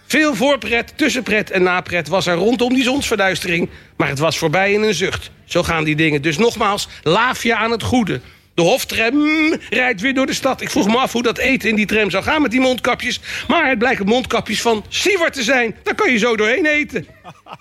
Veel 0.07 0.35
voorpret, 0.35 0.93
tussenpret 0.95 1.51
en 1.51 1.63
napret 1.63 2.07
was 2.07 2.27
er 2.27 2.35
rondom 2.35 2.73
die 2.73 2.83
zonsverduistering... 2.83 3.69
maar 3.97 4.09
het 4.09 4.19
was 4.19 4.37
voorbij 4.37 4.73
in 4.73 4.81
een 4.81 4.93
zucht. 4.93 5.31
Zo 5.45 5.63
gaan 5.63 5.83
die 5.83 5.95
dingen. 5.95 6.21
Dus 6.21 6.37
nogmaals, 6.37 6.87
laaf 7.03 7.43
je 7.43 7.55
aan 7.55 7.71
het 7.71 7.83
goede. 7.83 8.21
De 8.53 8.61
hoftram 8.61 9.53
rijdt 9.69 10.01
weer 10.01 10.13
door 10.13 10.25
de 10.25 10.33
stad. 10.33 10.61
Ik 10.61 10.69
vroeg 10.69 10.87
me 10.87 10.97
af 10.97 11.11
hoe 11.11 11.23
dat 11.23 11.37
eten 11.37 11.69
in 11.69 11.75
die 11.75 11.85
tram 11.85 12.09
zou 12.09 12.23
gaan 12.23 12.41
met 12.41 12.51
die 12.51 12.59
mondkapjes. 12.59 13.19
Maar 13.47 13.69
het 13.69 13.77
blijken 13.77 14.05
mondkapjes 14.05 14.61
van 14.61 14.85
Siewert 14.89 15.33
te 15.33 15.43
zijn. 15.43 15.75
Daar 15.83 15.95
kan 15.95 16.11
je 16.11 16.17
zo 16.17 16.35
doorheen 16.35 16.65
eten. 16.65 17.07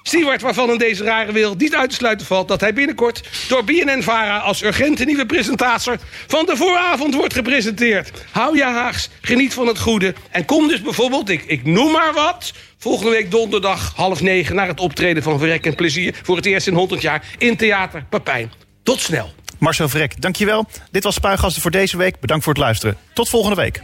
Siewert, 0.03 0.43
waarvan 0.43 0.71
in 0.71 0.79
deze 0.79 1.05
rare 1.05 1.33
wereld 1.33 1.59
niet 1.59 1.75
uit 1.75 1.91
te 1.91 1.97
sluiten 1.97 2.27
valt... 2.27 2.49
dat 2.49 2.61
hij 2.61 2.73
binnenkort 2.73 3.29
door 3.49 3.65
BNN-VARA 3.65 4.39
als 4.39 4.63
urgente 4.63 5.05
nieuwe 5.05 5.27
presentator... 5.27 5.97
van 6.27 6.47
de 6.47 6.57
vooravond 6.57 7.15
wordt 7.15 7.35
gepresenteerd. 7.35 8.11
Hou 8.31 8.57
je 8.57 8.65
Haags, 8.65 9.09
geniet 9.21 9.55
van 9.55 9.67
het 9.67 9.79
goede... 9.79 10.15
en 10.31 10.45
kom 10.45 10.69
dus 10.69 10.83
bijvoorbeeld, 10.83 11.29
ik, 11.29 11.45
ik 11.47 11.65
noem 11.65 11.93
maar 11.93 12.13
wat... 12.13 12.53
volgende 12.79 13.11
week 13.11 13.31
donderdag 13.31 13.93
half 13.97 14.21
negen... 14.21 14.55
naar 14.55 14.69
het 14.69 14.81
optreden 14.81 15.23
van 15.23 15.39
Verrek 15.39 15.67
en 15.67 15.75
Plezier... 15.75 16.15
voor 16.23 16.37
het 16.37 16.47
eerst 16.47 16.67
in 16.67 16.75
100 16.75 17.03
jaar 17.03 17.25
in 17.39 17.57
Theater 17.57 18.05
Papijn. 18.09 18.53
Tot 18.83 19.01
snel. 19.01 19.33
Marcel 19.61 19.89
Vrek, 19.89 20.23
dankjewel. 20.23 20.67
Dit 20.91 21.05
was 21.05 21.15
Spuigasten 21.15 21.63
voor 21.63 21.71
deze 21.71 21.97
week. 21.97 22.21
Bedankt 22.21 22.45
voor 22.45 22.53
het 22.53 22.63
luisteren. 22.63 22.97
Tot 23.13 23.29
volgende 23.29 23.57
week. 23.57 23.79